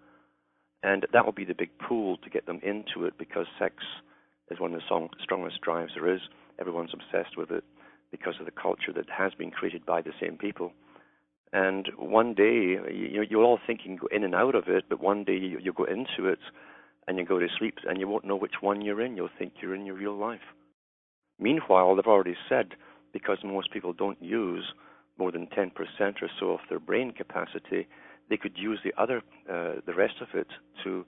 and 0.83 1.07
that 1.15 1.25
will 1.25 1.33
be 1.33 1.47
the 1.47 1.55
big 1.55 1.71
pull 1.79 2.19
to 2.19 2.29
get 2.29 2.45
them 2.45 2.61
into 2.63 3.07
it 3.07 3.15
because 3.19 3.47
sex 3.59 3.77
is 4.51 4.61
one 4.61 4.75
of 4.75 4.81
the 4.81 5.09
strongest 5.23 5.63
drives 5.63 5.93
there 5.95 6.13
is. 6.15 6.21
Everyone's 6.61 6.93
obsessed 6.93 7.39
with 7.39 7.51
it 7.51 7.65
because 8.11 8.35
of 8.39 8.45
the 8.45 8.53
culture 8.53 8.93
that 8.95 9.09
has 9.09 9.33
been 9.33 9.51
created 9.51 9.87
by 9.87 10.03
the 10.03 10.13
same 10.21 10.37
people. 10.37 10.73
And 11.55 11.89
one 11.97 12.35
day, 12.35 12.77
you, 12.93 13.17
know, 13.17 13.25
you'll 13.27 13.45
all 13.45 13.61
think 13.67 13.81
you 13.85 13.97
can 13.97 13.97
go 13.97 14.15
in 14.15 14.25
and 14.25 14.35
out 14.35 14.55
of 14.55 14.65
it, 14.69 14.85
but 14.91 15.01
one 15.01 15.25
day 15.25 15.39
you, 15.39 15.59
you 15.59 15.73
go 15.73 15.85
into 15.85 16.29
it 16.29 16.41
and 17.07 17.17
you 17.17 17.25
go 17.25 17.39
to 17.39 17.49
sleep 17.59 17.79
and 17.89 17.99
you 17.99 18.07
won't 18.09 18.27
know 18.27 18.37
which 18.37 18.61
one 18.61 18.83
you're 18.83 19.01
in. 19.01 19.17
You'll 19.17 19.31
think 19.39 19.55
you're 19.63 19.75
in 19.75 19.87
your 19.87 19.97
real 19.97 20.15
life. 20.15 20.41
Meanwhile, 21.39 21.97
they've 21.97 22.07
already 22.07 22.37
said 22.49 22.75
because 23.13 23.39
most 23.45 23.71
people 23.71 23.93
don't 23.93 24.21
use 24.23 24.73
more 25.19 25.33
than 25.33 25.47
10% 25.49 25.73
or 26.23 26.29
so 26.39 26.53
of 26.53 26.61
their 26.69 26.79
brain 26.79 27.13
capacity, 27.13 27.89
they 28.31 28.37
could 28.37 28.57
use 28.57 28.79
the 28.85 28.93
other, 29.01 29.19
uh, 29.51 29.81
the 29.87 29.95
rest 29.95 30.15
of 30.21 30.29
it 30.35 30.49
to 30.85 31.05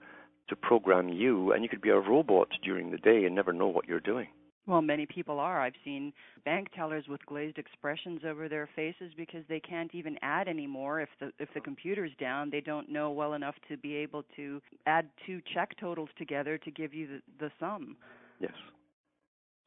to 0.49 0.55
program 0.57 1.07
you, 1.07 1.53
and 1.53 1.63
you 1.63 1.69
could 1.69 1.81
be 1.81 1.89
a 1.89 1.99
robot 1.99 2.49
during 2.61 2.91
the 2.91 2.97
day 2.97 3.23
and 3.23 3.33
never 3.33 3.53
know 3.53 3.67
what 3.67 3.87
you're 3.87 4.01
doing. 4.01 4.27
Well, 4.67 4.81
many 4.81 5.05
people 5.05 5.39
are. 5.39 5.59
I've 5.61 5.73
seen 5.83 6.13
bank 6.45 6.67
tellers 6.75 7.05
with 7.07 7.25
glazed 7.25 7.57
expressions 7.57 8.21
over 8.27 8.47
their 8.47 8.69
faces 8.75 9.11
because 9.17 9.43
they 9.49 9.59
can't 9.59 9.93
even 9.95 10.17
add 10.21 10.47
anymore 10.47 11.01
if 11.01 11.09
the 11.19 11.31
if 11.39 11.49
the 11.53 11.61
computer's 11.61 12.11
down. 12.19 12.49
They 12.51 12.61
don't 12.61 12.89
know 12.89 13.11
well 13.11 13.33
enough 13.33 13.55
to 13.69 13.77
be 13.77 13.95
able 13.95 14.23
to 14.35 14.61
add 14.85 15.09
two 15.25 15.41
check 15.53 15.75
totals 15.79 16.09
together 16.17 16.57
to 16.59 16.71
give 16.71 16.93
you 16.93 17.07
the, 17.07 17.21
the 17.39 17.51
sum. 17.59 17.97
Yes. 18.39 18.51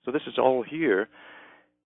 So 0.04 0.11
this 0.11 0.23
is 0.26 0.38
all 0.38 0.62
here, 0.62 1.08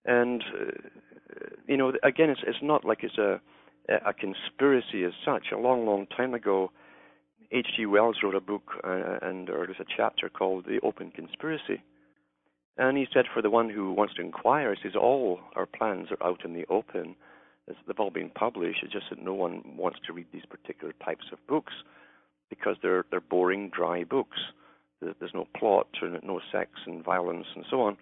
and 0.06 0.44
uh, 0.44 1.46
you 1.68 1.78
know, 1.78 1.94
again, 2.04 2.30
it's 2.30 2.42
it's 2.46 2.60
not 2.62 2.86
like 2.86 3.04
it's 3.04 3.18
a 3.18 3.42
a 3.88 4.14
conspiracy 4.14 5.04
as 5.04 5.14
such. 5.24 5.48
A 5.54 5.58
long, 5.58 5.86
long 5.86 6.08
time 6.08 6.34
ago, 6.34 6.72
H.G. 7.52 7.86
Wells 7.86 8.18
wrote 8.24 8.36
a 8.36 8.40
book, 8.40 8.64
uh, 8.84 9.20
and 9.22 9.50
or 9.50 9.66
there's 9.68 9.80
a 9.80 9.86
chapter 9.96 10.30
called 10.30 10.66
"The 10.66 10.80
Open 10.82 11.12
Conspiracy," 11.12 11.84
and 12.78 12.98
he 12.98 13.08
said, 13.14 13.26
for 13.34 13.42
the 13.42 13.50
one 13.50 13.70
who 13.70 13.94
wants 13.94 14.16
to 14.16 14.22
inquire, 14.22 14.74
he 14.76 14.82
says 14.84 14.96
all 14.96 15.40
our 15.56 15.66
plans 15.66 16.10
are 16.12 16.28
out 16.28 16.44
in 16.44 16.54
the 16.54 16.66
open. 16.70 17.16
They've 17.68 18.00
all 18.00 18.12
been 18.12 18.30
published. 18.30 18.80
It's 18.84 18.94
just 18.94 19.10
that 19.10 19.22
no 19.22 19.34
one 19.34 19.64
wants 19.78 20.00
to 20.06 20.14
read 20.14 20.28
these 20.32 20.46
particular 20.46 20.94
types 21.04 21.26
of 21.32 21.40
books 21.48 21.74
because 22.50 22.76
they're 22.82 23.06
they're 23.10 23.22
boring, 23.22 23.70
dry 23.70 24.04
books. 24.04 24.38
There's 25.02 25.34
no 25.34 25.48
plot, 25.58 25.88
no 26.24 26.40
sex 26.52 26.72
and 26.86 27.04
violence 27.04 27.48
and 27.56 27.66
so 27.70 27.82
on. 27.82 27.98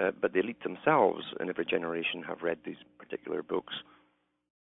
Uh, 0.00 0.12
but 0.20 0.32
the 0.32 0.40
elite 0.40 0.62
themselves 0.62 1.24
in 1.40 1.48
every 1.48 1.64
generation 1.64 2.22
have 2.22 2.42
read 2.42 2.58
these 2.64 2.76
particular 2.98 3.42
books. 3.42 3.74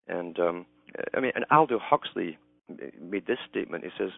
And 0.08 0.38
um, 0.38 0.66
I 1.14 1.20
mean, 1.20 1.32
and 1.34 1.44
Aldous 1.50 1.80
Huxley 1.82 2.38
made 3.00 3.26
this 3.26 3.38
statement. 3.50 3.84
He 3.84 3.90
says, 3.98 4.10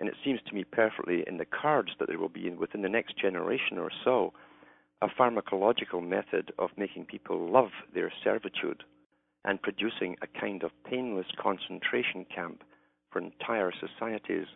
and 0.00 0.08
it 0.08 0.14
seems 0.24 0.40
to 0.46 0.54
me 0.54 0.64
perfectly 0.64 1.24
in 1.26 1.36
the 1.36 1.44
cards 1.44 1.90
that 1.98 2.08
there 2.08 2.18
will 2.18 2.28
be 2.28 2.48
within 2.50 2.82
the 2.82 2.88
next 2.88 3.18
generation 3.18 3.78
or 3.78 3.90
so 4.04 4.32
a 5.02 5.08
pharmacological 5.08 6.02
method 6.02 6.52
of 6.58 6.70
making 6.76 7.04
people 7.04 7.50
love 7.50 7.70
their 7.94 8.12
servitude 8.22 8.82
and 9.44 9.60
producing 9.60 10.16
a 10.22 10.40
kind 10.40 10.62
of 10.62 10.70
painless 10.88 11.26
concentration 11.40 12.24
camp 12.34 12.62
for 13.10 13.20
entire 13.20 13.72
societies 13.72 14.46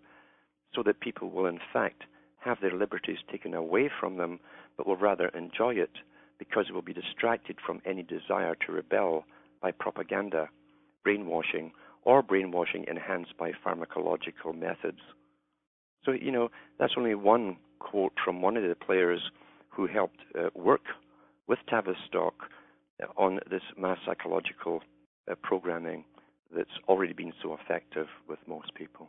so 0.74 0.82
that 0.82 1.00
people 1.00 1.30
will, 1.30 1.46
in 1.46 1.60
fact, 1.72 2.04
have 2.38 2.58
their 2.60 2.76
liberties 2.76 3.18
taken 3.30 3.54
away 3.54 3.90
from 4.00 4.16
them, 4.16 4.40
but 4.76 4.86
will 4.86 4.96
rather 4.96 5.28
enjoy 5.28 5.74
it 5.74 5.90
because 6.38 6.66
it 6.68 6.72
will 6.72 6.82
be 6.82 6.92
distracted 6.92 7.56
from 7.64 7.82
any 7.84 8.02
desire 8.02 8.54
to 8.54 8.72
rebel 8.72 9.24
by 9.60 9.72
propaganda, 9.72 10.48
brainwashing, 11.02 11.72
or 12.04 12.22
brainwashing 12.22 12.84
enhanced 12.88 13.36
by 13.36 13.52
pharmacological 13.64 14.56
methods. 14.56 15.00
So, 16.04 16.12
you 16.12 16.30
know, 16.30 16.48
that's 16.78 16.94
only 16.96 17.14
one 17.14 17.56
quote 17.80 18.12
from 18.24 18.40
one 18.40 18.56
of 18.56 18.62
the 18.62 18.74
players 18.74 19.20
who 19.68 19.86
helped 19.86 20.20
uh, 20.38 20.50
work 20.54 20.82
with 21.48 21.58
Tavistock 21.68 22.34
on 23.16 23.40
this 23.50 23.62
mass 23.76 23.98
psychological 24.06 24.82
uh, 25.30 25.34
programming 25.42 26.04
that's 26.54 26.70
already 26.88 27.12
been 27.12 27.32
so 27.42 27.56
effective 27.60 28.06
with 28.28 28.38
most 28.46 28.74
people. 28.74 29.08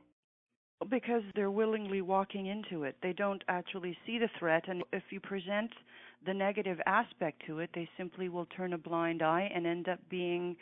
Because 0.90 1.24
they're 1.36 1.52
willingly 1.52 2.02
walking 2.02 2.46
into 2.46 2.84
it. 2.84 2.96
They 3.04 3.14
don't 3.14 3.44
actually 3.50 3.98
see 4.06 4.18
the 4.18 4.30
threat, 4.40 4.64
and 4.68 4.84
if 4.94 5.04
you 5.10 5.20
present 5.20 5.72
the 6.26 6.34
negative 6.34 6.80
aspect 6.86 7.42
to 7.48 7.60
it, 7.60 7.70
they 7.74 7.88
simply 7.98 8.30
will 8.30 8.46
turn 8.46 8.74
a 8.74 8.78
blind 8.78 9.22
eye 9.22 9.50
and 9.54 9.68
end 9.68 9.90
up 9.90 10.00
being 10.10 10.56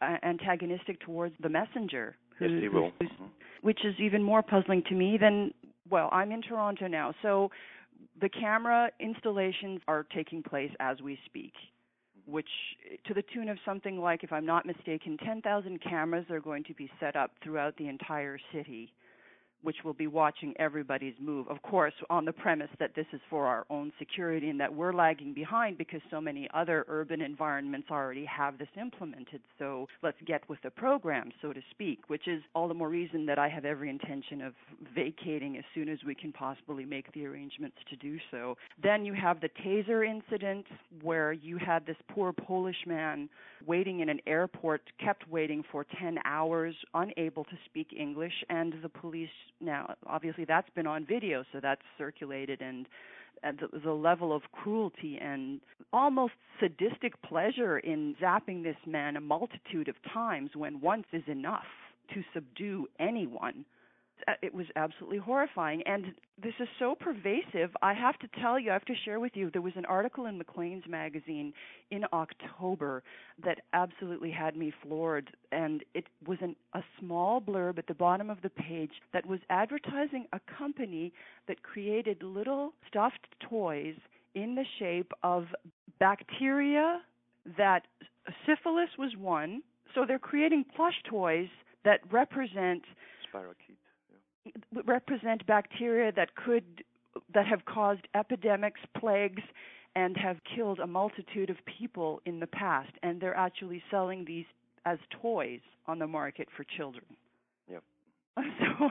uh, 0.00 0.16
antagonistic 0.22 1.00
towards 1.00 1.34
the 1.42 1.48
messenger. 1.48 2.16
Who, 2.38 2.46
yes, 2.46 2.62
they 2.62 2.68
will. 2.68 2.90
Mm-hmm. 3.02 3.24
Which 3.62 3.84
is 3.84 3.94
even 3.98 4.22
more 4.22 4.42
puzzling 4.42 4.82
to 4.88 4.94
me 4.94 5.18
than, 5.20 5.52
well, 5.90 6.08
I'm 6.12 6.32
in 6.32 6.40
Toronto 6.40 6.86
now, 6.86 7.12
so 7.20 7.50
the 8.20 8.28
camera 8.28 8.90
installations 9.00 9.80
are 9.86 10.06
taking 10.14 10.42
place 10.42 10.70
as 10.80 11.00
we 11.02 11.18
speak 11.26 11.52
which 12.28 12.48
to 13.06 13.14
the 13.14 13.22
tune 13.32 13.48
of 13.48 13.56
something 13.64 13.98
like 13.98 14.22
if 14.22 14.32
i'm 14.32 14.44
not 14.44 14.66
mistaken 14.66 15.16
10,000 15.24 15.82
cameras 15.82 16.26
are 16.30 16.40
going 16.40 16.62
to 16.62 16.74
be 16.74 16.90
set 17.00 17.16
up 17.16 17.32
throughout 17.42 17.76
the 17.76 17.88
entire 17.88 18.38
city 18.52 18.92
which 19.62 19.76
will 19.84 19.94
be 19.94 20.06
watching 20.06 20.54
everybody's 20.58 21.14
move. 21.20 21.48
Of 21.48 21.62
course, 21.62 21.94
on 22.10 22.24
the 22.24 22.32
premise 22.32 22.70
that 22.78 22.94
this 22.94 23.06
is 23.12 23.20
for 23.28 23.46
our 23.46 23.66
own 23.70 23.92
security 23.98 24.48
and 24.50 24.60
that 24.60 24.72
we're 24.72 24.92
lagging 24.92 25.34
behind 25.34 25.78
because 25.78 26.00
so 26.10 26.20
many 26.20 26.48
other 26.54 26.84
urban 26.88 27.20
environments 27.20 27.88
already 27.90 28.24
have 28.24 28.58
this 28.58 28.68
implemented. 28.80 29.40
So 29.58 29.88
let's 30.02 30.16
get 30.26 30.48
with 30.48 30.60
the 30.62 30.70
program, 30.70 31.30
so 31.42 31.52
to 31.52 31.60
speak, 31.70 32.00
which 32.08 32.28
is 32.28 32.42
all 32.54 32.68
the 32.68 32.74
more 32.74 32.88
reason 32.88 33.26
that 33.26 33.38
I 33.38 33.48
have 33.48 33.64
every 33.64 33.90
intention 33.90 34.42
of 34.42 34.54
vacating 34.94 35.56
as 35.56 35.64
soon 35.74 35.88
as 35.88 35.98
we 36.06 36.14
can 36.14 36.32
possibly 36.32 36.84
make 36.84 37.12
the 37.12 37.26
arrangements 37.26 37.76
to 37.90 37.96
do 37.96 38.18
so. 38.30 38.56
Then 38.82 39.04
you 39.04 39.14
have 39.14 39.40
the 39.40 39.50
taser 39.64 40.08
incident 40.08 40.66
where 41.02 41.32
you 41.32 41.58
had 41.58 41.84
this 41.86 41.96
poor 42.08 42.32
Polish 42.32 42.86
man 42.86 43.28
waiting 43.66 44.00
in 44.00 44.08
an 44.08 44.20
airport, 44.26 44.82
kept 45.02 45.28
waiting 45.28 45.64
for 45.70 45.84
10 46.00 46.18
hours, 46.24 46.74
unable 46.94 47.44
to 47.44 47.58
speak 47.66 47.88
English, 47.98 48.32
and 48.48 48.74
the 48.82 48.88
police 48.88 49.28
now 49.60 49.94
obviously 50.06 50.44
that's 50.44 50.68
been 50.70 50.86
on 50.86 51.04
video 51.04 51.44
so 51.52 51.60
that's 51.60 51.82
circulated 51.96 52.60
and 52.60 52.86
the, 53.42 53.78
the 53.84 53.92
level 53.92 54.34
of 54.34 54.42
cruelty 54.52 55.18
and 55.20 55.60
almost 55.92 56.32
sadistic 56.60 57.20
pleasure 57.22 57.78
in 57.78 58.16
zapping 58.20 58.62
this 58.62 58.76
man 58.86 59.16
a 59.16 59.20
multitude 59.20 59.88
of 59.88 59.94
times 60.12 60.50
when 60.54 60.80
once 60.80 61.06
is 61.12 61.22
enough 61.26 61.66
to 62.14 62.22
subdue 62.34 62.86
anyone 62.98 63.64
Uh, 64.26 64.32
it 64.42 64.52
was 64.52 64.66
absolutely 64.76 65.18
horrifying. 65.18 65.82
And 65.86 66.06
this 66.42 66.54
is 66.60 66.68
so 66.78 66.94
pervasive. 66.94 67.70
I 67.82 67.94
have 67.94 68.18
to 68.18 68.28
tell 68.40 68.58
you, 68.58 68.70
I 68.70 68.72
have 68.72 68.84
to 68.86 68.94
share 69.04 69.20
with 69.20 69.32
you, 69.34 69.50
there 69.50 69.62
was 69.62 69.74
an 69.76 69.84
article 69.84 70.26
in 70.26 70.38
Maclean's 70.38 70.84
magazine 70.88 71.52
in 71.90 72.04
October 72.12 73.02
that 73.44 73.60
absolutely 73.72 74.30
had 74.30 74.56
me 74.56 74.72
floored. 74.82 75.30
And 75.52 75.84
it 75.94 76.06
was 76.26 76.38
an, 76.40 76.56
a 76.74 76.82
small 76.98 77.40
blurb 77.40 77.78
at 77.78 77.86
the 77.86 77.94
bottom 77.94 78.30
of 78.30 78.42
the 78.42 78.50
page 78.50 78.92
that 79.12 79.26
was 79.26 79.40
advertising 79.50 80.26
a 80.32 80.40
company 80.58 81.12
that 81.46 81.62
created 81.62 82.22
little 82.22 82.72
stuffed 82.88 83.26
toys 83.40 83.94
in 84.34 84.54
the 84.54 84.64
shape 84.78 85.12
of 85.22 85.46
bacteria 85.98 87.00
that 87.56 87.86
syphilis 88.46 88.90
was 88.98 89.12
one. 89.16 89.62
So 89.94 90.04
they're 90.06 90.18
creating 90.18 90.64
plush 90.76 91.02
toys 91.08 91.48
that 91.84 92.00
represent 92.10 92.82
spirochete 93.24 93.76
represent 94.84 95.46
bacteria 95.46 96.12
that 96.12 96.34
could 96.34 96.84
that 97.34 97.46
have 97.46 97.64
caused 97.64 98.06
epidemics, 98.14 98.80
plagues, 98.98 99.42
and 99.96 100.16
have 100.16 100.36
killed 100.54 100.78
a 100.78 100.86
multitude 100.86 101.50
of 101.50 101.56
people 101.78 102.20
in 102.26 102.38
the 102.38 102.46
past. 102.46 102.92
And 103.02 103.20
they're 103.20 103.36
actually 103.36 103.82
selling 103.90 104.24
these 104.24 104.44
as 104.84 104.98
toys 105.20 105.60
on 105.86 105.98
the 105.98 106.06
market 106.06 106.48
for 106.56 106.64
children. 106.76 107.04
Yep. 107.70 107.82
So, 108.78 108.90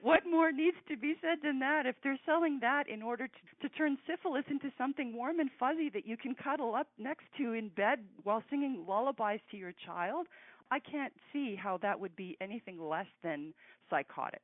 what 0.00 0.20
more 0.30 0.52
needs 0.52 0.76
to 0.88 0.96
be 0.96 1.14
said 1.20 1.38
than 1.42 1.58
that? 1.60 1.86
If 1.86 1.96
they're 2.04 2.18
selling 2.24 2.60
that 2.60 2.88
in 2.88 3.02
order 3.02 3.26
to, 3.26 3.68
to 3.68 3.74
turn 3.74 3.98
syphilis 4.06 4.44
into 4.48 4.70
something 4.78 5.16
warm 5.16 5.40
and 5.40 5.50
fuzzy 5.58 5.88
that 5.94 6.06
you 6.06 6.16
can 6.16 6.36
cuddle 6.36 6.74
up 6.76 6.86
next 6.98 7.24
to 7.38 7.54
in 7.54 7.68
bed 7.68 8.00
while 8.22 8.44
singing 8.48 8.84
lullabies 8.86 9.40
to 9.50 9.56
your 9.56 9.72
child, 9.84 10.26
I 10.72 10.78
can't 10.78 11.12
see 11.34 11.54
how 11.54 11.76
that 11.82 12.00
would 12.00 12.16
be 12.16 12.34
anything 12.40 12.80
less 12.80 13.06
than 13.22 13.52
psychotic. 13.90 14.40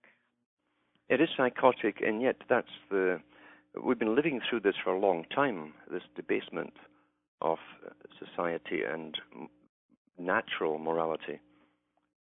It 1.08 1.22
is 1.22 1.30
psychotic, 1.34 2.02
and 2.06 2.20
yet 2.20 2.36
that's 2.50 2.68
the. 2.90 3.20
We've 3.82 3.98
been 3.98 4.14
living 4.14 4.40
through 4.48 4.60
this 4.60 4.74
for 4.84 4.92
a 4.92 4.98
long 4.98 5.24
time. 5.34 5.72
This 5.90 6.02
debasement 6.16 6.74
of 7.40 7.56
uh, 7.86 7.90
society 8.18 8.82
and 8.82 9.16
natural 10.18 10.78
morality. 10.78 11.40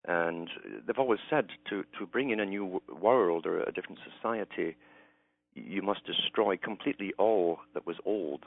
And 0.07 0.49
they've 0.87 0.97
always 0.97 1.19
said 1.29 1.47
to, 1.69 1.83
to 1.99 2.05
bring 2.05 2.29
in 2.29 2.39
a 2.39 2.45
new 2.45 2.81
world 2.89 3.45
or 3.45 3.61
a 3.61 3.73
different 3.73 3.99
society, 4.09 4.77
you 5.53 5.81
must 5.81 6.05
destroy 6.05 6.55
completely 6.55 7.11
all 7.17 7.59
that 7.73 7.85
was 7.85 7.97
old. 8.05 8.45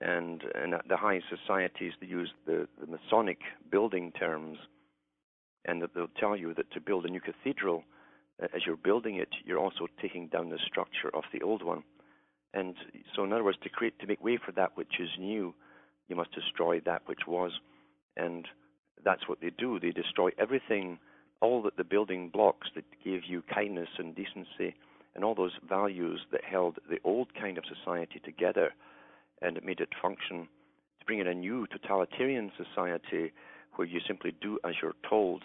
And, 0.00 0.42
and 0.54 0.74
the 0.88 0.96
high 0.96 1.20
societies, 1.30 1.92
use 2.00 2.32
the, 2.46 2.66
the 2.80 2.86
Masonic 2.86 3.38
building 3.70 4.12
terms, 4.12 4.58
and 5.64 5.80
that 5.82 5.94
they'll 5.94 6.08
tell 6.18 6.36
you 6.36 6.52
that 6.54 6.70
to 6.72 6.80
build 6.80 7.06
a 7.06 7.10
new 7.10 7.20
cathedral, 7.20 7.84
uh, 8.42 8.46
as 8.54 8.62
you're 8.66 8.76
building 8.76 9.16
it, 9.16 9.28
you're 9.44 9.58
also 9.58 9.86
taking 10.02 10.28
down 10.28 10.50
the 10.50 10.58
structure 10.66 11.14
of 11.14 11.22
the 11.32 11.42
old 11.42 11.62
one. 11.62 11.84
And 12.52 12.74
so, 13.14 13.24
in 13.24 13.32
other 13.32 13.44
words, 13.44 13.58
to 13.62 13.68
create, 13.68 13.98
to 14.00 14.06
make 14.06 14.22
way 14.22 14.38
for 14.44 14.52
that 14.52 14.76
which 14.76 15.00
is 15.00 15.08
new, 15.18 15.54
you 16.08 16.16
must 16.16 16.32
destroy 16.32 16.80
that 16.80 17.02
which 17.06 17.26
was. 17.26 17.52
And 18.16 18.46
that's 19.04 19.28
what 19.28 19.40
they 19.40 19.50
do. 19.56 19.80
They 19.80 19.90
destroy 19.90 20.30
everything, 20.38 20.98
all 21.40 21.62
that 21.62 21.76
the 21.76 21.84
building 21.84 22.30
blocks 22.30 22.68
that 22.74 22.84
gave 23.04 23.22
you 23.26 23.42
kindness 23.52 23.88
and 23.98 24.14
decency 24.14 24.74
and 25.14 25.24
all 25.24 25.34
those 25.34 25.52
values 25.68 26.20
that 26.32 26.44
held 26.44 26.78
the 26.88 26.98
old 27.04 27.34
kind 27.34 27.58
of 27.58 27.64
society 27.64 28.20
together 28.24 28.72
and 29.44 29.56
it 29.56 29.64
made 29.64 29.80
it 29.80 29.90
function 30.00 30.48
to 30.98 31.06
bring 31.06 31.18
in 31.20 31.26
a 31.26 31.34
new 31.34 31.66
totalitarian 31.66 32.50
society 32.56 33.32
where 33.76 33.86
you 33.86 34.00
simply 34.06 34.32
do 34.40 34.58
as 34.64 34.74
you're 34.82 34.94
told. 35.08 35.42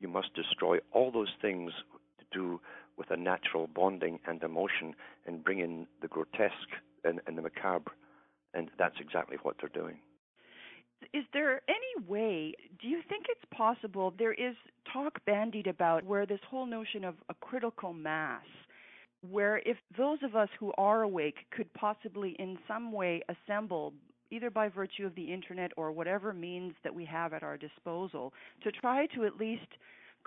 You 0.00 0.08
must 0.08 0.34
destroy 0.34 0.78
all 0.92 1.12
those 1.12 1.32
things 1.40 1.70
to 2.18 2.24
do 2.32 2.60
with 2.96 3.10
a 3.10 3.16
natural 3.16 3.68
bonding 3.68 4.18
and 4.26 4.42
emotion 4.42 4.94
and 5.26 5.44
bring 5.44 5.60
in 5.60 5.86
the 6.00 6.08
grotesque 6.08 6.72
and, 7.04 7.20
and 7.26 7.38
the 7.38 7.42
macabre. 7.42 7.92
And 8.54 8.70
that's 8.78 8.96
exactly 9.00 9.36
what 9.42 9.56
they're 9.60 9.82
doing. 9.82 9.96
Is 11.12 11.24
there 11.32 11.62
any 11.68 12.06
way, 12.06 12.54
do 12.80 12.86
you 12.86 13.00
think 13.08 13.26
it's 13.28 13.44
possible? 13.56 14.14
There 14.16 14.32
is 14.32 14.54
talk 14.92 15.24
bandied 15.24 15.66
about 15.66 16.04
where 16.04 16.26
this 16.26 16.40
whole 16.48 16.66
notion 16.66 17.04
of 17.04 17.16
a 17.28 17.34
critical 17.34 17.92
mass, 17.92 18.44
where 19.30 19.58
if 19.64 19.76
those 19.96 20.18
of 20.22 20.34
us 20.34 20.48
who 20.58 20.72
are 20.78 21.02
awake 21.02 21.36
could 21.50 21.72
possibly 21.74 22.34
in 22.38 22.58
some 22.66 22.92
way 22.92 23.22
assemble, 23.28 23.94
either 24.30 24.50
by 24.50 24.68
virtue 24.68 25.06
of 25.06 25.14
the 25.14 25.32
internet 25.32 25.70
or 25.76 25.92
whatever 25.92 26.32
means 26.32 26.74
that 26.82 26.94
we 26.94 27.04
have 27.04 27.32
at 27.32 27.42
our 27.42 27.56
disposal, 27.56 28.32
to 28.62 28.72
try 28.72 29.06
to 29.06 29.24
at 29.24 29.36
least 29.36 29.66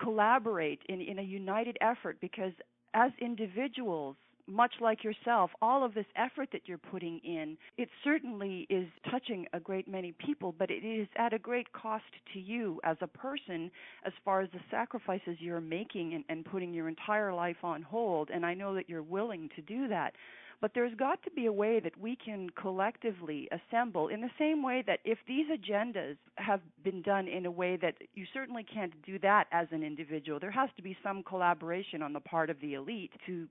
collaborate 0.00 0.80
in, 0.88 1.00
in 1.00 1.18
a 1.18 1.22
united 1.22 1.76
effort, 1.80 2.18
because 2.20 2.52
as 2.94 3.10
individuals, 3.20 4.16
much 4.46 4.74
like 4.80 5.02
yourself, 5.02 5.50
all 5.60 5.84
of 5.84 5.94
this 5.94 6.06
effort 6.16 6.48
that 6.52 6.62
you're 6.66 6.78
putting 6.78 7.18
in, 7.24 7.56
it 7.76 7.88
certainly 8.04 8.66
is 8.70 8.86
touching 9.10 9.46
a 9.52 9.60
great 9.60 9.88
many 9.88 10.12
people, 10.12 10.54
but 10.58 10.70
it 10.70 10.84
is 10.84 11.08
at 11.16 11.32
a 11.32 11.38
great 11.38 11.72
cost 11.72 12.04
to 12.32 12.40
you 12.40 12.80
as 12.84 12.96
a 13.00 13.06
person 13.06 13.70
as 14.04 14.12
far 14.24 14.40
as 14.40 14.48
the 14.52 14.60
sacrifices 14.70 15.36
you're 15.38 15.60
making 15.60 16.14
and, 16.14 16.24
and 16.28 16.44
putting 16.44 16.72
your 16.72 16.88
entire 16.88 17.32
life 17.32 17.62
on 17.62 17.82
hold. 17.82 18.30
And 18.30 18.46
I 18.46 18.54
know 18.54 18.74
that 18.74 18.88
you're 18.88 19.02
willing 19.02 19.50
to 19.56 19.62
do 19.62 19.88
that. 19.88 20.14
But 20.60 20.70
there's 20.74 20.94
got 20.94 21.22
to 21.24 21.30
be 21.30 21.46
a 21.46 21.52
way 21.52 21.80
that 21.80 21.98
we 21.98 22.16
can 22.16 22.48
collectively 22.50 23.48
assemble 23.52 24.08
in 24.08 24.22
the 24.22 24.30
same 24.38 24.62
way 24.62 24.82
that 24.86 25.00
if 25.04 25.18
these 25.28 25.46
agendas 25.50 26.16
have 26.36 26.60
been 26.82 27.02
done 27.02 27.28
in 27.28 27.44
a 27.44 27.50
way 27.50 27.76
that 27.76 27.94
you 28.14 28.24
certainly 28.32 28.64
can't 28.64 28.92
do 29.04 29.18
that 29.18 29.48
as 29.52 29.66
an 29.70 29.82
individual, 29.82 30.40
there 30.40 30.50
has 30.50 30.70
to 30.76 30.82
be 30.82 30.96
some 31.02 31.22
collaboration 31.22 32.02
on 32.02 32.14
the 32.14 32.20
part 32.20 32.48
of 32.48 32.58
the 32.60 32.74
elite 32.74 33.12
to 33.26 33.46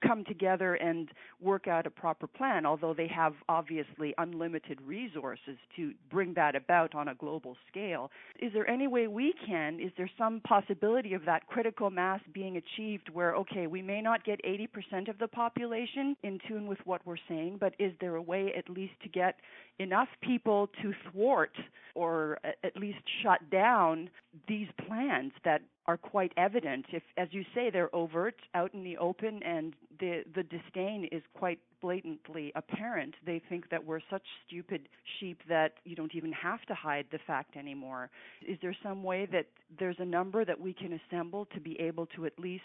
come 0.00 0.24
together 0.24 0.74
and 0.74 1.08
work 1.40 1.68
out 1.68 1.86
a 1.86 1.90
proper 1.90 2.26
plan, 2.26 2.66
although 2.66 2.94
they 2.94 3.08
have 3.08 3.34
obviously 3.48 4.14
unlimited 4.18 4.80
resources 4.82 5.56
to 5.76 5.92
bring 6.10 6.34
that 6.34 6.54
about 6.54 6.94
on 6.94 7.08
a 7.08 7.14
global 7.14 7.56
scale. 7.68 8.10
Is 8.40 8.52
there 8.52 8.68
any 8.68 8.86
way 8.86 9.06
we 9.06 9.34
can? 9.46 9.80
Is 9.80 9.92
there 9.96 10.10
some 10.18 10.40
possibility 10.40 11.14
of 11.14 11.24
that 11.24 11.46
critical 11.46 11.90
mass 11.90 12.20
being 12.32 12.56
achieved 12.56 13.08
where, 13.12 13.34
okay, 13.36 13.66
we 13.66 13.82
may 13.82 14.00
not 14.00 14.24
get 14.24 14.40
80% 14.44 15.08
of 15.08 15.18
the 15.18 15.28
population 15.28 16.16
in 16.22 16.38
tune 16.48 16.66
with 16.66 16.78
what 16.84 17.04
we're 17.06 17.16
saying, 17.28 17.58
but 17.60 17.74
is 17.78 17.92
there 18.00 18.16
a 18.16 18.22
way 18.22 18.52
at 18.56 18.68
least 18.68 18.94
to 19.02 19.08
get 19.08 19.36
enough 19.78 20.08
people 20.22 20.68
to 20.82 20.92
thwart 21.10 21.56
or 21.94 22.38
at 22.44 22.76
least 22.76 22.98
shut 23.22 23.40
down 23.50 24.10
these 24.48 24.68
plans 24.86 25.32
that 25.44 25.62
are 25.88 25.96
quite 25.96 26.32
evident. 26.36 26.86
If, 26.92 27.02
as 27.16 27.28
you 27.30 27.44
say, 27.54 27.70
they're 27.70 27.94
overt, 27.94 28.34
out 28.54 28.74
in 28.74 28.82
the 28.82 28.96
open, 28.96 29.42
and 29.42 29.74
the 30.00 30.22
the 30.34 30.42
disdain 30.42 31.08
is 31.12 31.22
quite 31.34 31.60
blatantly 31.80 32.52
apparent. 32.56 33.14
They 33.24 33.40
think 33.48 33.70
that 33.70 33.84
we're 33.84 34.00
such 34.10 34.22
stupid 34.46 34.88
sheep 35.18 35.38
that 35.48 35.74
you 35.84 35.94
don't 35.94 36.14
even 36.14 36.32
have 36.32 36.62
to 36.66 36.74
hide 36.74 37.06
the 37.12 37.18
fact 37.26 37.56
anymore. 37.56 38.10
Is 38.46 38.58
there 38.62 38.74
some 38.82 39.02
way 39.02 39.26
that 39.32 39.46
there's 39.78 39.96
a 39.98 40.04
number 40.04 40.44
that 40.44 40.60
we 40.60 40.72
can 40.72 40.98
assemble 41.04 41.46
to 41.54 41.60
be 41.60 41.78
able 41.80 42.06
to 42.16 42.26
at 42.26 42.38
least 42.38 42.64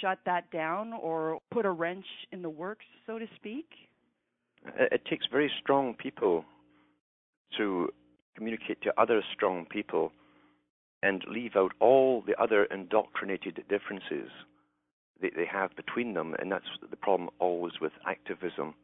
shut 0.00 0.18
that 0.24 0.50
down 0.50 0.92
or 0.92 1.38
put 1.50 1.66
a 1.66 1.70
wrench 1.70 2.06
in 2.32 2.42
the 2.42 2.50
works, 2.50 2.86
so 3.06 3.18
to 3.18 3.26
speak? 3.36 3.66
It 4.78 5.02
takes 5.04 5.26
very 5.30 5.50
strong 5.60 5.94
people 5.94 6.44
to 7.58 7.90
communicate 8.34 8.80
to 8.82 8.92
other 8.98 9.22
strong 9.34 9.66
people 9.66 10.12
and 11.04 11.22
leave 11.28 11.54
out 11.54 11.72
all 11.80 12.24
the 12.26 12.34
other 12.42 12.64
indoctrinated 12.64 13.62
differences 13.68 14.30
that 15.20 15.32
they 15.36 15.44
have 15.44 15.76
between 15.76 16.14
them, 16.14 16.34
and 16.38 16.50
that's 16.50 16.64
the 16.90 16.96
problem 16.96 17.28
always 17.38 17.74
with 17.80 17.92
activism. 18.08 18.74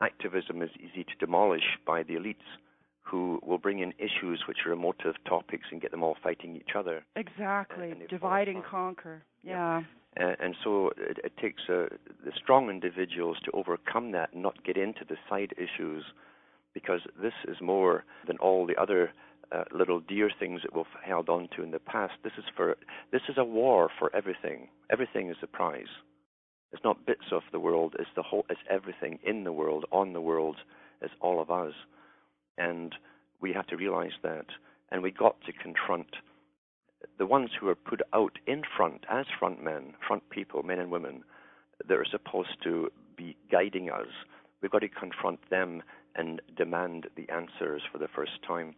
Activism 0.00 0.62
is 0.62 0.70
easy 0.80 1.04
to 1.04 1.14
demolish 1.20 1.78
by 1.86 2.02
the 2.02 2.14
elites 2.14 2.48
who 3.02 3.38
will 3.44 3.58
bring 3.58 3.80
in 3.80 3.92
issues 3.98 4.44
which 4.48 4.58
are 4.66 4.72
emotive 4.72 5.14
topics 5.28 5.66
and 5.70 5.82
get 5.82 5.90
them 5.90 6.02
all 6.02 6.16
fighting 6.22 6.56
each 6.56 6.74
other. 6.74 7.04
Exactly, 7.16 7.90
and, 7.90 8.00
and 8.00 8.08
divide 8.08 8.48
and 8.48 8.64
conquer. 8.64 9.22
Yeah. 9.42 9.82
And, 10.16 10.36
and 10.40 10.54
so 10.64 10.90
it, 10.96 11.18
it 11.22 11.36
takes 11.36 11.62
uh, 11.68 11.86
the 12.24 12.32
strong 12.42 12.70
individuals 12.70 13.36
to 13.44 13.50
overcome 13.52 14.12
that 14.12 14.32
and 14.32 14.42
not 14.42 14.64
get 14.64 14.78
into 14.78 15.04
the 15.06 15.16
side 15.28 15.52
issues 15.58 16.04
because 16.72 17.00
this 17.20 17.34
is 17.46 17.56
more 17.60 18.04
than 18.26 18.38
all 18.38 18.66
the 18.66 18.80
other 18.80 19.12
uh, 19.52 19.64
little 19.72 20.00
dear 20.00 20.30
things 20.38 20.60
that 20.62 20.74
we've 20.74 20.84
held 21.04 21.28
on 21.28 21.48
to 21.56 21.62
in 21.62 21.70
the 21.70 21.78
past. 21.78 22.14
This 22.24 22.32
is 22.38 22.44
for 22.56 22.76
this 23.10 23.22
is 23.28 23.36
a 23.38 23.44
war 23.44 23.90
for 23.98 24.14
everything. 24.14 24.68
Everything 24.90 25.30
is 25.30 25.36
a 25.42 25.46
prize. 25.46 25.92
It's 26.72 26.84
not 26.84 27.04
bits 27.06 27.32
of 27.32 27.42
the 27.52 27.60
world. 27.60 27.94
It's 27.98 28.08
the 28.16 28.22
whole. 28.22 28.46
It's 28.48 28.60
everything 28.70 29.18
in 29.24 29.44
the 29.44 29.52
world, 29.52 29.84
on 29.92 30.12
the 30.12 30.20
world. 30.20 30.56
It's 31.00 31.14
all 31.20 31.40
of 31.40 31.50
us, 31.50 31.74
and 32.56 32.94
we 33.40 33.52
have 33.52 33.66
to 33.68 33.76
realize 33.76 34.12
that. 34.22 34.46
And 34.90 35.02
we 35.02 35.10
got 35.10 35.36
to 35.46 35.52
confront 35.52 36.16
the 37.18 37.26
ones 37.26 37.50
who 37.58 37.68
are 37.68 37.74
put 37.74 38.00
out 38.14 38.38
in 38.46 38.62
front 38.76 39.04
as 39.10 39.26
front 39.38 39.62
men, 39.62 39.94
front 40.06 40.28
people, 40.30 40.62
men 40.62 40.78
and 40.78 40.90
women, 40.90 41.24
that 41.86 41.98
are 41.98 42.06
supposed 42.10 42.56
to 42.62 42.90
be 43.16 43.36
guiding 43.50 43.90
us. 43.90 44.08
We've 44.60 44.70
got 44.70 44.80
to 44.80 44.88
confront 44.88 45.40
them 45.50 45.82
and 46.14 46.40
demand 46.56 47.08
the 47.16 47.28
answers 47.30 47.82
for 47.90 47.98
the 47.98 48.08
first 48.14 48.32
time. 48.46 48.74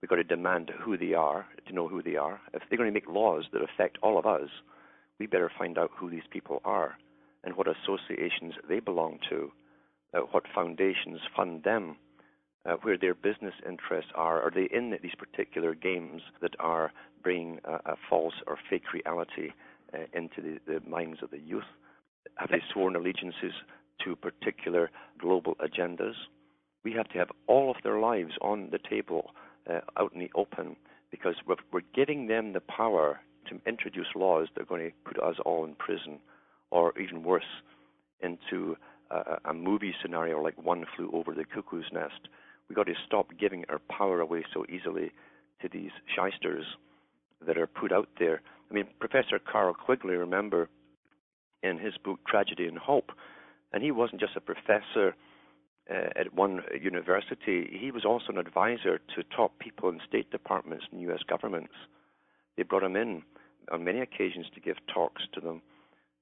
We've 0.00 0.08
got 0.08 0.16
to 0.16 0.24
demand 0.24 0.70
who 0.80 0.96
they 0.96 1.14
are 1.14 1.46
to 1.66 1.74
know 1.74 1.88
who 1.88 2.02
they 2.02 2.16
are. 2.16 2.40
If 2.54 2.62
they're 2.68 2.78
going 2.78 2.88
to 2.88 2.94
make 2.94 3.08
laws 3.08 3.44
that 3.52 3.62
affect 3.62 3.98
all 4.02 4.18
of 4.18 4.26
us, 4.26 4.48
we 5.18 5.26
better 5.26 5.50
find 5.58 5.76
out 5.76 5.90
who 5.96 6.08
these 6.08 6.28
people 6.30 6.60
are 6.64 6.96
and 7.44 7.56
what 7.56 7.66
associations 7.66 8.54
they 8.68 8.80
belong 8.80 9.18
to, 9.28 9.50
uh, 10.14 10.20
what 10.30 10.44
foundations 10.54 11.20
fund 11.36 11.64
them, 11.64 11.96
uh, 12.64 12.74
where 12.82 12.98
their 12.98 13.14
business 13.14 13.54
interests 13.66 14.10
are. 14.14 14.42
Are 14.42 14.52
they 14.54 14.68
in 14.72 14.96
these 15.02 15.14
particular 15.18 15.74
games 15.74 16.22
that 16.40 16.54
are 16.60 16.92
bringing 17.22 17.60
a, 17.64 17.74
a 17.92 17.96
false 18.08 18.34
or 18.46 18.58
fake 18.70 18.92
reality 18.92 19.50
uh, 19.92 19.98
into 20.12 20.40
the, 20.40 20.58
the 20.66 20.88
minds 20.88 21.20
of 21.22 21.30
the 21.30 21.40
youth? 21.40 21.64
Have 22.36 22.50
they 22.50 22.62
sworn 22.72 22.94
allegiances 22.94 23.52
to 24.04 24.14
particular 24.14 24.90
global 25.18 25.56
agendas? 25.56 26.14
We 26.84 26.92
have 26.92 27.08
to 27.08 27.18
have 27.18 27.30
all 27.48 27.70
of 27.70 27.76
their 27.82 27.98
lives 27.98 28.32
on 28.40 28.68
the 28.70 28.78
table 28.78 29.30
uh, 29.68 29.80
out 29.96 30.12
in 30.12 30.20
the 30.20 30.30
open 30.34 30.76
because 31.10 31.34
we're, 31.46 31.56
we're 31.72 31.80
giving 31.94 32.26
them 32.26 32.52
the 32.52 32.60
power 32.60 33.20
to 33.48 33.60
introduce 33.66 34.06
laws 34.14 34.48
that 34.54 34.62
are 34.62 34.66
going 34.66 34.90
to 34.90 34.92
put 35.04 35.22
us 35.22 35.36
all 35.44 35.64
in 35.64 35.74
prison, 35.74 36.18
or 36.70 36.98
even 36.98 37.22
worse, 37.22 37.62
into 38.20 38.76
a, 39.10 39.38
a 39.46 39.54
movie 39.54 39.94
scenario 40.02 40.42
like 40.42 40.62
One 40.62 40.84
Flew 40.96 41.10
Over 41.12 41.34
the 41.34 41.44
Cuckoo's 41.44 41.86
Nest. 41.92 42.28
We've 42.68 42.76
got 42.76 42.86
to 42.86 42.94
stop 43.06 43.28
giving 43.40 43.64
our 43.68 43.80
power 43.90 44.20
away 44.20 44.44
so 44.52 44.66
easily 44.68 45.12
to 45.62 45.68
these 45.72 45.90
shysters 46.14 46.64
that 47.46 47.56
are 47.56 47.66
put 47.66 47.92
out 47.92 48.08
there. 48.18 48.42
I 48.70 48.74
mean, 48.74 48.86
Professor 49.00 49.38
Carroll 49.38 49.74
Quigley, 49.74 50.14
remember, 50.14 50.68
in 51.62 51.78
his 51.78 51.94
book 52.04 52.20
Tragedy 52.26 52.66
and 52.66 52.78
Hope, 52.78 53.10
and 53.72 53.82
he 53.82 53.90
wasn't 53.90 54.20
just 54.20 54.36
a 54.36 54.40
professor 54.40 55.14
uh, 55.90 56.10
at 56.16 56.34
one 56.34 56.62
university, 56.80 57.78
he 57.80 57.90
was 57.90 58.04
also 58.04 58.26
an 58.28 58.38
advisor 58.38 58.98
to 59.14 59.22
top 59.34 59.58
people 59.58 59.88
in 59.88 60.00
state 60.06 60.30
departments 60.30 60.84
and 60.90 61.00
U.S. 61.02 61.20
governments. 61.28 61.72
They 62.56 62.62
brought 62.62 62.82
him 62.82 62.96
in 62.96 63.22
on 63.72 63.84
many 63.84 64.00
occasions 64.00 64.46
to 64.54 64.60
give 64.60 64.76
talks 64.92 65.22
to 65.32 65.40
them. 65.40 65.62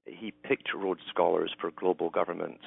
He 0.05 0.31
picked 0.31 0.73
Rhodes 0.73 1.01
Scholars 1.09 1.53
for 1.59 1.71
global 1.71 2.09
government. 2.09 2.59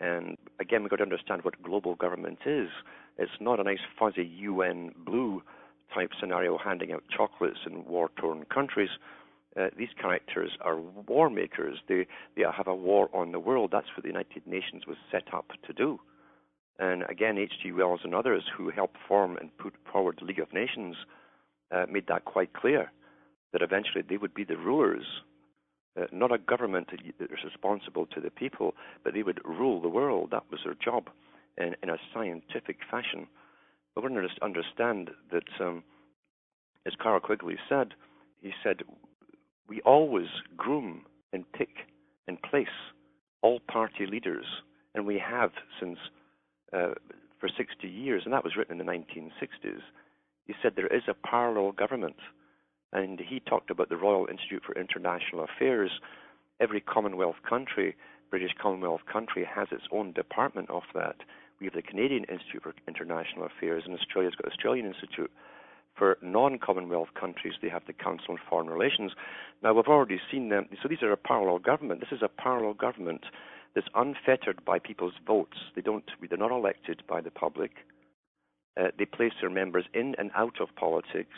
And 0.00 0.38
again, 0.60 0.82
we've 0.82 0.90
got 0.90 0.96
to 0.96 1.02
understand 1.02 1.42
what 1.42 1.62
global 1.62 1.94
government 1.94 2.38
is. 2.46 2.68
It's 3.18 3.32
not 3.40 3.60
a 3.60 3.64
nice 3.64 3.80
fuzzy 3.98 4.24
UN 4.24 4.94
blue 4.96 5.42
type 5.92 6.10
scenario, 6.18 6.58
handing 6.58 6.92
out 6.92 7.02
chocolates 7.14 7.60
in 7.66 7.84
war 7.84 8.10
torn 8.16 8.44
countries. 8.44 8.90
Uh, 9.58 9.68
these 9.76 9.88
characters 10.00 10.52
are 10.60 10.78
war 10.78 11.28
makers. 11.28 11.78
They, 11.88 12.06
they 12.36 12.42
have 12.42 12.68
a 12.68 12.74
war 12.74 13.08
on 13.12 13.32
the 13.32 13.40
world. 13.40 13.70
That's 13.72 13.88
what 13.96 14.02
the 14.02 14.08
United 14.08 14.46
Nations 14.46 14.86
was 14.86 14.96
set 15.10 15.34
up 15.34 15.46
to 15.66 15.72
do. 15.72 15.98
And 16.78 17.02
again, 17.08 17.38
H.G. 17.38 17.72
Wells 17.72 18.00
and 18.04 18.14
others 18.14 18.44
who 18.56 18.70
helped 18.70 18.96
form 19.08 19.36
and 19.36 19.56
put 19.58 19.74
forward 19.90 20.18
the 20.20 20.26
League 20.26 20.38
of 20.38 20.52
Nations 20.52 20.96
uh, 21.72 21.86
made 21.90 22.06
that 22.06 22.24
quite 22.24 22.52
clear 22.52 22.92
that 23.52 23.62
eventually 23.62 24.04
they 24.08 24.16
would 24.16 24.34
be 24.34 24.44
the 24.44 24.56
rulers, 24.56 25.04
uh, 26.00 26.04
not 26.12 26.30
a 26.30 26.38
government 26.38 26.90
that 26.92 27.00
is 27.00 27.44
responsible 27.44 28.06
to 28.06 28.20
the 28.20 28.30
people, 28.30 28.74
but 29.02 29.12
they 29.12 29.24
would 29.24 29.40
rule 29.44 29.80
the 29.80 29.88
world. 29.88 30.30
That 30.30 30.44
was 30.50 30.60
their 30.64 30.74
job 30.74 31.08
in, 31.56 31.74
in 31.82 31.90
a 31.90 31.98
scientific 32.14 32.76
fashion. 32.88 33.26
But 33.94 34.02
to 34.02 34.28
understand 34.40 35.10
that, 35.32 35.48
um, 35.60 35.82
as 36.86 36.92
Carroll 37.02 37.18
Quigley 37.18 37.56
said, 37.68 37.94
he 38.40 38.52
said, 38.62 38.82
we 39.68 39.80
always 39.82 40.28
groom 40.56 41.02
and 41.32 41.50
pick 41.52 41.68
and 42.26 42.40
place 42.42 42.66
all 43.42 43.60
party 43.60 44.06
leaders, 44.06 44.46
and 44.94 45.06
we 45.06 45.18
have 45.18 45.50
since 45.78 45.98
uh, 46.72 46.94
for 47.38 47.48
60 47.48 47.86
years, 47.88 48.22
and 48.24 48.32
that 48.32 48.44
was 48.44 48.56
written 48.56 48.80
in 48.80 48.86
the 48.86 48.92
1960s. 48.92 49.80
He 50.46 50.54
said 50.62 50.72
there 50.74 50.86
is 50.88 51.02
a 51.08 51.14
parallel 51.14 51.72
government, 51.72 52.16
and 52.92 53.20
he 53.20 53.40
talked 53.40 53.70
about 53.70 53.88
the 53.88 53.96
Royal 53.96 54.26
Institute 54.30 54.62
for 54.66 54.78
International 54.78 55.44
Affairs. 55.44 55.90
Every 56.60 56.80
Commonwealth 56.80 57.36
country, 57.48 57.94
British 58.30 58.52
Commonwealth 58.60 59.02
country, 59.10 59.44
has 59.44 59.68
its 59.70 59.84
own 59.92 60.12
department 60.12 60.70
of 60.70 60.82
that. 60.94 61.16
We 61.60 61.66
have 61.66 61.74
the 61.74 61.82
Canadian 61.82 62.24
Institute 62.24 62.62
for 62.62 62.74
International 62.86 63.46
Affairs, 63.46 63.84
and 63.86 63.94
Australia's 63.94 64.34
got 64.34 64.50
Australian 64.50 64.86
Institute. 64.86 65.30
For 65.98 66.16
non-Commonwealth 66.22 67.08
countries, 67.18 67.54
they 67.60 67.68
have 67.68 67.82
the 67.86 67.92
Council 67.92 68.30
on 68.30 68.38
Foreign 68.48 68.70
Relations. 68.70 69.12
Now, 69.62 69.74
we've 69.74 69.88
already 69.88 70.20
seen 70.30 70.48
them. 70.48 70.68
So 70.80 70.88
these 70.88 71.02
are 71.02 71.10
a 71.10 71.16
parallel 71.16 71.58
government. 71.58 72.00
This 72.00 72.16
is 72.16 72.22
a 72.22 72.28
parallel 72.28 72.74
government 72.74 73.24
that's 73.74 73.88
unfettered 73.94 74.64
by 74.64 74.78
people's 74.78 75.14
votes. 75.26 75.56
They 75.74 75.82
don't. 75.82 76.04
They're 76.28 76.38
not 76.38 76.52
elected 76.52 77.02
by 77.08 77.20
the 77.20 77.30
public. 77.30 77.72
Uh, 78.78 78.88
they 78.96 79.06
place 79.06 79.32
their 79.40 79.50
members 79.50 79.86
in 79.92 80.14
and 80.18 80.30
out 80.36 80.60
of 80.60 80.68
politics. 80.76 81.34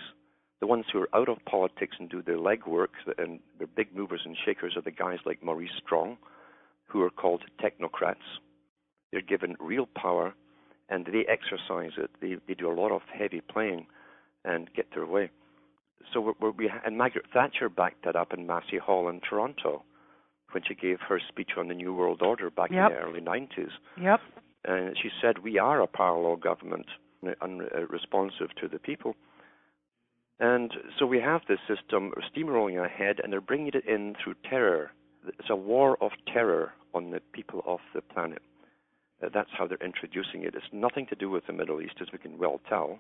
The 0.60 0.66
ones 0.66 0.84
who 0.92 1.00
are 1.00 1.08
out 1.14 1.30
of 1.30 1.38
politics 1.46 1.96
and 1.98 2.10
do 2.10 2.20
their 2.20 2.36
legwork 2.36 2.88
and 3.16 3.40
they're 3.56 3.66
big 3.66 3.96
movers 3.96 4.20
and 4.26 4.36
shakers 4.44 4.76
are 4.76 4.82
the 4.82 4.90
guys 4.90 5.18
like 5.24 5.42
Maurice 5.42 5.70
Strong, 5.82 6.18
who 6.86 7.00
are 7.00 7.10
called 7.10 7.42
technocrats. 7.62 8.16
They're 9.10 9.22
given 9.22 9.56
real 9.58 9.88
power 9.96 10.34
and 10.90 11.06
they 11.06 11.24
exercise 11.26 11.92
it. 11.96 12.10
They, 12.20 12.36
they 12.46 12.52
do 12.52 12.70
a 12.70 12.78
lot 12.78 12.92
of 12.92 13.00
heavy 13.10 13.40
playing 13.40 13.86
and 14.44 14.72
get 14.74 14.86
their 14.94 15.06
way. 15.06 15.30
So 16.12 16.20
we're, 16.20 16.32
we're, 16.40 16.50
we 16.50 16.70
and 16.84 16.96
Margaret 16.96 17.26
Thatcher 17.32 17.68
backed 17.68 18.04
that 18.04 18.16
up 18.16 18.32
in 18.32 18.46
Massey 18.46 18.78
Hall 18.78 19.08
in 19.08 19.20
Toronto 19.20 19.84
when 20.52 20.62
she 20.66 20.74
gave 20.74 20.98
her 21.08 21.20
speech 21.28 21.50
on 21.56 21.68
the 21.68 21.74
New 21.74 21.94
World 21.94 22.22
Order 22.22 22.50
back 22.50 22.70
yep. 22.70 22.90
in 22.90 22.96
the 22.96 23.02
early 23.02 23.20
90s. 23.20 23.70
Yep. 24.00 24.20
And 24.64 24.96
she 25.00 25.10
said, 25.22 25.38
We 25.38 25.58
are 25.58 25.80
a 25.80 25.86
parallel 25.86 26.36
government, 26.36 26.86
unresponsive 27.40 28.50
uh, 28.56 28.60
to 28.60 28.68
the 28.68 28.78
people. 28.78 29.14
And 30.38 30.72
so 30.98 31.06
we 31.06 31.20
have 31.20 31.42
this 31.48 31.58
system 31.68 32.12
steamrolling 32.34 32.82
ahead, 32.82 33.20
and 33.22 33.32
they're 33.32 33.42
bringing 33.42 33.72
it 33.74 33.86
in 33.86 34.16
through 34.22 34.34
terror. 34.48 34.90
It's 35.26 35.50
a 35.50 35.56
war 35.56 35.98
of 36.02 36.12
terror 36.32 36.72
on 36.94 37.10
the 37.10 37.20
people 37.32 37.62
of 37.66 37.80
the 37.94 38.00
planet. 38.00 38.42
That's 39.20 39.50
how 39.56 39.66
they're 39.66 39.84
introducing 39.84 40.44
it. 40.44 40.54
It's 40.54 40.64
nothing 40.72 41.06
to 41.08 41.14
do 41.14 41.28
with 41.28 41.46
the 41.46 41.52
Middle 41.52 41.82
East, 41.82 41.96
as 42.00 42.08
we 42.10 42.18
can 42.18 42.38
well 42.38 42.58
tell, 42.68 42.98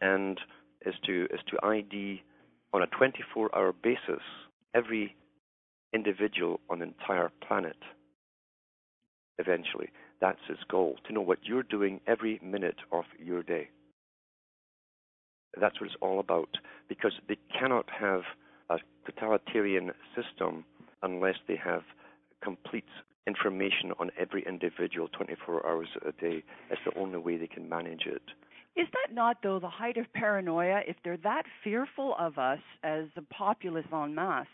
and 0.00 0.38
is 0.86 0.94
to 1.06 1.24
is 1.26 1.40
to 1.48 1.66
ID 1.66 2.22
on 2.72 2.82
a 2.82 2.86
24-hour 2.86 3.74
basis 3.82 4.22
every 4.74 5.16
individual 5.92 6.60
on 6.70 6.78
the 6.78 6.84
entire 6.86 7.30
planet. 7.46 7.76
Eventually, 9.38 9.88
that's 10.20 10.38
his 10.48 10.58
goal 10.70 10.96
to 11.06 11.12
know 11.12 11.20
what 11.20 11.38
you're 11.42 11.62
doing 11.62 12.00
every 12.06 12.38
minute 12.42 12.76
of 12.92 13.04
your 13.18 13.42
day. 13.42 13.68
That's 15.60 15.80
what 15.80 15.88
it's 15.88 15.96
all 16.00 16.20
about 16.20 16.50
because 16.88 17.12
they 17.28 17.38
cannot 17.58 17.86
have 17.90 18.22
a 18.68 18.78
totalitarian 19.04 19.90
system 20.14 20.64
unless 21.02 21.36
they 21.48 21.56
have 21.56 21.82
complete 22.42 22.84
information 23.26 23.92
on 23.98 24.10
every 24.18 24.44
individual 24.46 25.08
24 25.08 25.66
hours 25.66 25.88
a 26.06 26.12
day. 26.12 26.42
It's 26.70 26.80
the 26.84 26.98
only 26.98 27.18
way 27.18 27.36
they 27.36 27.46
can 27.46 27.68
manage 27.68 28.06
it. 28.06 28.22
Is 28.76 28.86
that 28.92 29.14
not, 29.14 29.38
though, 29.42 29.58
the 29.58 29.68
height 29.68 29.96
of 29.96 30.12
paranoia? 30.12 30.80
If 30.86 30.96
they're 31.02 31.16
that 31.18 31.42
fearful 31.62 32.14
of 32.18 32.38
us 32.38 32.60
as 32.82 33.06
a 33.16 33.22
populace 33.22 33.86
en 33.92 34.14
masse, 34.14 34.46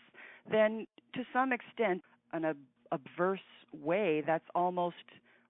then 0.49 0.87
to 1.13 1.23
some 1.31 1.53
extent, 1.53 2.01
in 2.33 2.45
a 2.45 2.53
adverse 2.91 3.39
way, 3.73 4.23
that's 4.25 4.45
almost 4.55 4.95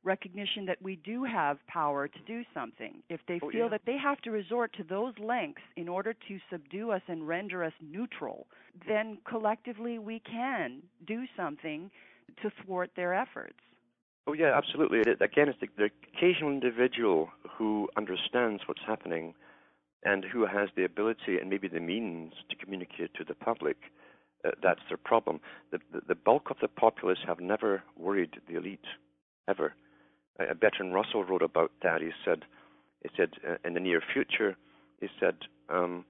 recognition 0.04 0.66
that 0.66 0.82
we 0.82 0.96
do 0.98 1.24
have 1.24 1.58
power 1.68 2.08
to 2.08 2.20
do 2.26 2.44
something. 2.54 3.04
If 3.10 3.20
they 3.28 3.40
oh, 3.42 3.52
feel 3.52 3.64
yeah. 3.64 3.70
that 3.70 3.82
they 3.86 3.98
have 3.98 4.20
to 4.22 4.32
resort 4.32 4.74
to 4.78 4.84
those 4.84 5.14
lengths 5.20 5.62
in 5.76 5.88
order 5.88 6.14
to 6.14 6.40
subdue 6.50 6.92
us 6.92 7.02
and 7.08 7.28
render 7.28 7.64
us 7.64 7.74
neutral, 7.82 8.48
then 8.88 9.18
collectively 9.28 10.00
we 10.00 10.20
can 10.20 10.82
do 11.06 11.26
something 11.36 11.92
to 12.42 12.52
thwart 12.64 12.92
their 12.96 13.14
efforts. 13.14 13.60
Oh 14.28 14.34
yeah, 14.34 14.52
absolutely. 14.56 15.00
Again, 15.00 15.48
it's 15.48 15.60
the, 15.62 15.68
the 15.78 15.90
occasional 16.14 16.52
individual 16.52 17.30
who 17.58 17.88
understands 17.96 18.64
what's 18.66 18.82
happening 18.86 19.34
and 20.04 20.26
who 20.26 20.46
has 20.46 20.70
the 20.76 20.84
ability 20.84 21.38
and 21.40 21.50
maybe 21.50 21.70
the 21.70 21.80
means 21.80 22.34
to 22.50 22.56
communicate 22.58 23.14
to 23.16 23.24
the 23.24 23.34
public 23.34 23.78
uh, 24.46 24.52
that's 24.62 24.82
their 24.90 24.98
problem. 24.98 25.40
The, 25.72 25.80
the, 25.92 26.02
the, 26.10 26.16
bulk 26.16 26.50
of 26.52 26.58
the 26.62 26.68
populace 26.68 27.20
have 27.26 27.40
never 27.40 27.84
worried 27.98 28.36
the 28.48 28.58
elite, 28.58 28.86
ever. 29.50 29.74
Uh, 30.40 30.54
Bertrand 30.54 30.94
Russell 30.94 31.24
wrote 31.24 31.42
about 31.42 31.72
that. 31.82 32.02
He 32.02 32.12
said, 32.24 32.44
he 33.02 33.10
said 33.18 33.32
uh, 33.48 33.56
in 33.66 33.74
the 33.74 33.80
near 33.80 34.02
future, 34.14 34.56
he 35.02 35.08
said, 35.20 35.36
um, 35.70 36.06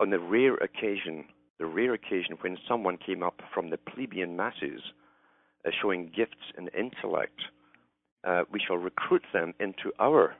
on 0.00 0.10
the 0.10 0.20
rare 0.20 0.54
occasion, 0.54 1.24
the 1.58 1.66
rare 1.66 1.94
occasion 1.94 2.36
when 2.40 2.58
someone 2.68 2.96
came 2.96 3.22
up 3.22 3.40
from 3.52 3.70
the 3.70 3.76
plebeian 3.76 4.36
masses 4.36 4.80
uh, 5.66 5.70
showing 5.80 6.12
gifts 6.14 6.52
and 6.56 6.70
intellect, 6.76 7.40
uh, 8.24 8.42
we 8.52 8.60
shall 8.64 8.76
recruit 8.76 9.22
them 9.32 9.54
into 9.60 9.92
our 9.98 10.34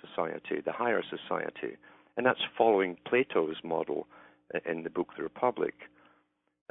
society, 0.00 0.60
the 0.64 0.72
higher 0.72 1.02
society. 1.02 1.76
And 2.16 2.24
that's 2.24 2.40
following 2.56 2.96
Plato's 3.06 3.56
model 3.62 4.06
uh, 4.54 4.58
in 4.70 4.82
the 4.84 4.90
book 4.90 5.08
The 5.16 5.22
Republic. 5.22 5.74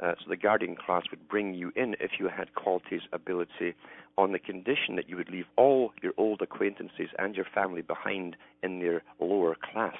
Uh, 0.02 0.12
so 0.18 0.28
the 0.28 0.36
guardian 0.36 0.76
class 0.76 1.04
would 1.10 1.26
bring 1.28 1.54
you 1.54 1.72
in 1.74 1.94
if 2.00 2.12
you 2.18 2.28
had 2.28 2.54
qualities, 2.54 3.02
ability, 3.12 3.74
on 4.18 4.32
the 4.32 4.38
condition 4.38 4.96
that 4.96 5.08
you 5.08 5.16
would 5.16 5.30
leave 5.30 5.46
all 5.56 5.92
your 6.02 6.12
old 6.18 6.42
acquaintances 6.42 7.08
and 7.18 7.34
your 7.34 7.46
family 7.54 7.82
behind 7.82 8.36
in 8.62 8.78
their 8.80 9.02
lower 9.20 9.54
class, 9.54 9.96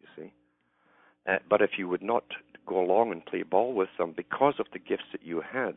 you 0.00 0.08
see. 0.16 0.32
Uh, 1.26 1.36
but 1.48 1.62
if 1.62 1.70
you 1.78 1.88
would 1.88 2.02
not 2.02 2.24
go 2.66 2.80
along 2.80 3.12
and 3.12 3.24
play 3.24 3.42
ball 3.42 3.72
with 3.72 3.88
them 3.98 4.12
because 4.16 4.54
of 4.58 4.66
the 4.72 4.78
gifts 4.78 5.04
that 5.12 5.24
you 5.24 5.40
had, 5.40 5.76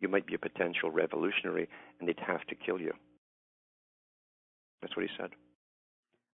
you 0.00 0.08
might 0.08 0.26
be 0.26 0.34
a 0.34 0.38
potential 0.38 0.90
revolutionary 0.90 1.68
and 1.98 2.08
they'd 2.08 2.18
have 2.26 2.44
to 2.46 2.54
kill 2.54 2.80
you. 2.80 2.92
That's 4.82 4.96
what 4.96 5.04
he 5.04 5.10
said. 5.18 5.30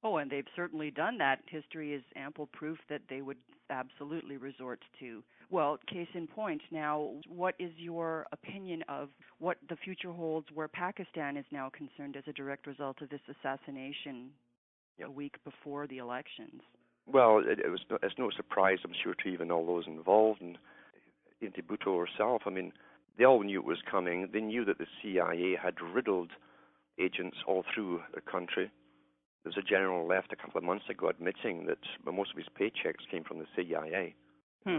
Oh, 0.04 0.16
and 0.16 0.30
they've 0.30 0.44
certainly 0.56 0.90
done 0.90 1.16
that. 1.18 1.38
History 1.46 1.94
is 1.94 2.02
ample 2.16 2.48
proof 2.52 2.78
that 2.88 3.02
they 3.08 3.22
would 3.22 3.36
absolutely 3.70 4.36
resort 4.36 4.80
to. 4.98 5.22
Well, 5.48 5.78
case 5.88 6.08
in 6.14 6.26
point, 6.26 6.60
now, 6.72 7.12
what 7.28 7.54
is 7.60 7.70
your 7.76 8.26
opinion 8.32 8.82
of 8.88 9.10
what 9.38 9.58
the 9.68 9.76
future 9.76 10.10
holds 10.10 10.48
where 10.52 10.66
Pakistan 10.66 11.36
is 11.36 11.44
now 11.52 11.70
concerned 11.70 12.16
as 12.16 12.24
a 12.26 12.32
direct 12.32 12.66
result 12.66 13.00
of 13.00 13.10
this 13.10 13.20
assassination 13.30 14.30
a 15.04 15.10
week 15.10 15.36
before 15.44 15.86
the 15.86 15.98
elections? 15.98 16.62
Well, 17.06 17.38
it, 17.44 17.60
it 17.60 17.68
was 17.68 17.80
it's 18.02 18.14
no 18.18 18.30
surprise, 18.30 18.78
I'm 18.84 18.94
sure, 19.02 19.14
to 19.14 19.28
even 19.28 19.50
all 19.50 19.66
those 19.66 19.86
involved, 19.86 20.40
and 20.40 20.58
into 21.40 21.62
Bhutto 21.62 21.98
herself. 21.98 22.42
I 22.46 22.50
mean, 22.50 22.72
they 23.18 23.24
all 23.24 23.42
knew 23.42 23.58
it 23.58 23.66
was 23.66 23.82
coming. 23.90 24.28
They 24.32 24.40
knew 24.40 24.64
that 24.64 24.78
the 24.78 24.86
CIA 25.00 25.56
had 25.60 25.74
riddled 25.80 26.30
agents 27.00 27.38
all 27.46 27.64
through 27.74 28.00
the 28.14 28.20
country 28.20 28.70
there 29.42 29.50
was 29.50 29.56
a 29.56 29.68
general 29.68 30.06
left 30.06 30.32
a 30.32 30.36
couple 30.36 30.58
of 30.58 30.64
months 30.64 30.84
ago 30.88 31.08
admitting 31.08 31.66
that 31.66 31.78
most 32.04 32.30
of 32.30 32.36
his 32.36 32.46
paychecks 32.58 33.10
came 33.10 33.24
from 33.24 33.38
the 33.38 33.46
CIA. 33.56 34.14
Hmm. 34.64 34.78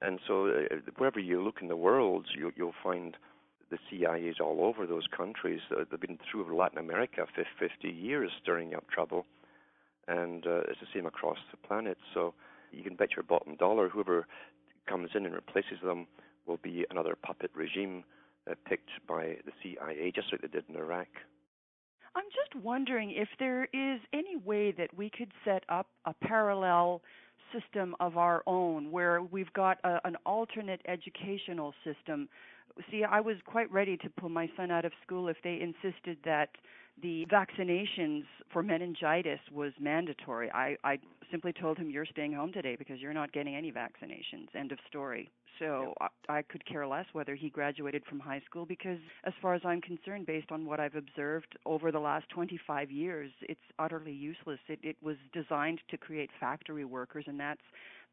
And 0.00 0.20
so, 0.26 0.46
uh, 0.46 0.76
wherever 0.98 1.18
you 1.18 1.42
look 1.42 1.58
in 1.60 1.68
the 1.68 1.76
world, 1.76 2.26
you, 2.36 2.52
you'll 2.56 2.74
find 2.82 3.16
the 3.70 3.78
CIAs 3.90 4.40
all 4.40 4.64
over 4.64 4.86
those 4.86 5.06
countries. 5.16 5.60
Uh, 5.70 5.84
they've 5.90 6.00
been 6.00 6.18
through 6.30 6.56
Latin 6.56 6.78
America 6.78 7.26
for 7.34 7.44
50 7.58 7.88
years 7.88 8.30
stirring 8.40 8.74
up 8.74 8.88
trouble, 8.88 9.26
and 10.06 10.46
uh, 10.46 10.60
it's 10.68 10.80
the 10.80 10.86
same 10.94 11.06
across 11.06 11.38
the 11.50 11.56
planet. 11.56 11.98
So, 12.14 12.34
you 12.70 12.82
can 12.84 12.94
bet 12.94 13.10
your 13.16 13.24
bottom 13.24 13.56
dollar 13.56 13.88
whoever 13.88 14.26
comes 14.88 15.10
in 15.14 15.24
and 15.26 15.34
replaces 15.34 15.78
them 15.84 16.06
will 16.46 16.58
be 16.62 16.84
another 16.90 17.16
puppet 17.16 17.50
regime 17.54 18.04
uh, 18.50 18.54
picked 18.68 18.90
by 19.08 19.36
the 19.44 19.52
CIA, 19.62 20.12
just 20.14 20.28
like 20.32 20.42
they 20.42 20.48
did 20.48 20.64
in 20.68 20.76
Iraq. 20.76 21.08
I'm 22.14 22.24
just 22.24 22.62
wondering 22.62 23.12
if 23.12 23.28
there 23.38 23.64
is 23.72 24.00
any 24.12 24.36
way 24.36 24.72
that 24.72 24.94
we 24.96 25.10
could 25.10 25.32
set 25.44 25.64
up 25.68 25.86
a 26.04 26.12
parallel 26.12 27.00
system 27.52 27.94
of 28.00 28.16
our 28.16 28.42
own 28.46 28.90
where 28.90 29.22
we've 29.22 29.52
got 29.52 29.78
a, 29.84 29.98
an 30.04 30.16
alternate 30.26 30.80
educational 30.86 31.74
system. 31.84 32.28
See, 32.90 33.04
I 33.04 33.20
was 33.20 33.36
quite 33.44 33.70
ready 33.72 33.96
to 33.98 34.10
pull 34.10 34.28
my 34.28 34.50
son 34.56 34.70
out 34.70 34.84
of 34.84 34.92
school 35.04 35.28
if 35.28 35.36
they 35.44 35.60
insisted 35.60 36.18
that 36.24 36.50
the 37.02 37.26
vaccinations 37.32 38.24
for 38.52 38.62
meningitis 38.62 39.40
was 39.50 39.72
mandatory. 39.80 40.50
I, 40.52 40.76
I 40.84 40.98
simply 41.30 41.52
told 41.52 41.78
him, 41.78 41.90
You're 41.90 42.06
staying 42.06 42.32
home 42.32 42.52
today 42.52 42.76
because 42.76 43.00
you're 43.00 43.14
not 43.14 43.32
getting 43.32 43.56
any 43.56 43.72
vaccinations. 43.72 44.54
End 44.54 44.72
of 44.72 44.78
story. 44.88 45.30
So 45.58 45.94
I, 46.00 46.08
I 46.28 46.42
could 46.42 46.64
care 46.66 46.86
less 46.86 47.06
whether 47.12 47.34
he 47.34 47.50
graduated 47.50 48.04
from 48.08 48.20
high 48.20 48.40
school 48.46 48.66
because, 48.66 48.98
as 49.24 49.32
far 49.40 49.54
as 49.54 49.62
I'm 49.64 49.80
concerned, 49.80 50.26
based 50.26 50.50
on 50.50 50.66
what 50.66 50.80
I've 50.80 50.94
observed 50.94 51.56
over 51.66 51.92
the 51.92 52.00
last 52.00 52.28
25 52.30 52.90
years, 52.90 53.30
it's 53.42 53.60
utterly 53.78 54.12
useless. 54.12 54.58
It, 54.68 54.80
it 54.82 54.96
was 55.02 55.16
designed 55.32 55.80
to 55.90 55.96
create 55.96 56.30
factory 56.40 56.84
workers, 56.84 57.24
and 57.28 57.38
that's 57.38 57.60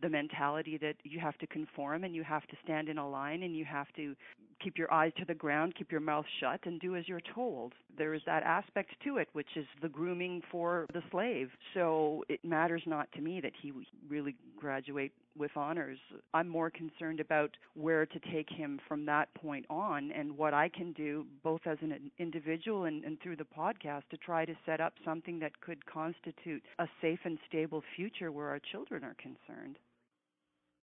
the 0.01 0.09
mentality 0.09 0.77
that 0.77 0.95
you 1.03 1.19
have 1.19 1.37
to 1.39 1.47
conform 1.47 2.03
and 2.03 2.15
you 2.15 2.23
have 2.23 2.45
to 2.47 2.55
stand 2.63 2.89
in 2.89 2.97
a 2.97 3.09
line 3.09 3.43
and 3.43 3.55
you 3.55 3.65
have 3.65 3.87
to 3.95 4.15
keep 4.59 4.77
your 4.77 4.91
eyes 4.93 5.11
to 5.17 5.25
the 5.25 5.33
ground, 5.33 5.73
keep 5.77 5.91
your 5.91 6.01
mouth 6.01 6.25
shut, 6.39 6.59
and 6.63 6.79
do 6.79 6.95
as 6.95 7.07
you're 7.07 7.21
told. 7.33 7.73
There 7.97 8.13
is 8.13 8.21
that 8.25 8.43
aspect 8.43 8.91
to 9.05 9.17
it, 9.17 9.29
which 9.33 9.47
is 9.55 9.65
the 9.81 9.89
grooming 9.89 10.41
for 10.51 10.85
the 10.93 11.01
slave. 11.11 11.49
So 11.73 12.23
it 12.29 12.43
matters 12.43 12.83
not 12.85 13.11
to 13.13 13.21
me 13.21 13.39
that 13.41 13.53
he 13.61 13.71
really 14.09 14.35
graduate 14.57 15.13
with 15.37 15.51
honors. 15.55 15.99
I'm 16.33 16.49
more 16.49 16.69
concerned 16.69 17.19
about 17.19 17.55
where 17.73 18.05
to 18.05 18.19
take 18.31 18.49
him 18.49 18.79
from 18.87 19.05
that 19.05 19.33
point 19.35 19.65
on 19.69 20.11
and 20.11 20.37
what 20.37 20.53
I 20.53 20.69
can 20.69 20.91
do, 20.93 21.25
both 21.43 21.61
as 21.65 21.77
an 21.81 22.11
individual 22.17 22.85
and, 22.85 23.03
and 23.05 23.19
through 23.21 23.37
the 23.37 23.45
podcast, 23.45 24.03
to 24.11 24.17
try 24.17 24.45
to 24.45 24.55
set 24.65 24.81
up 24.81 24.93
something 25.05 25.39
that 25.39 25.61
could 25.61 25.85
constitute 25.85 26.63
a 26.79 26.87
safe 27.01 27.19
and 27.23 27.37
stable 27.47 27.83
future 27.95 28.31
where 28.31 28.47
our 28.47 28.59
children 28.71 29.03
are 29.03 29.15
concerned. 29.15 29.77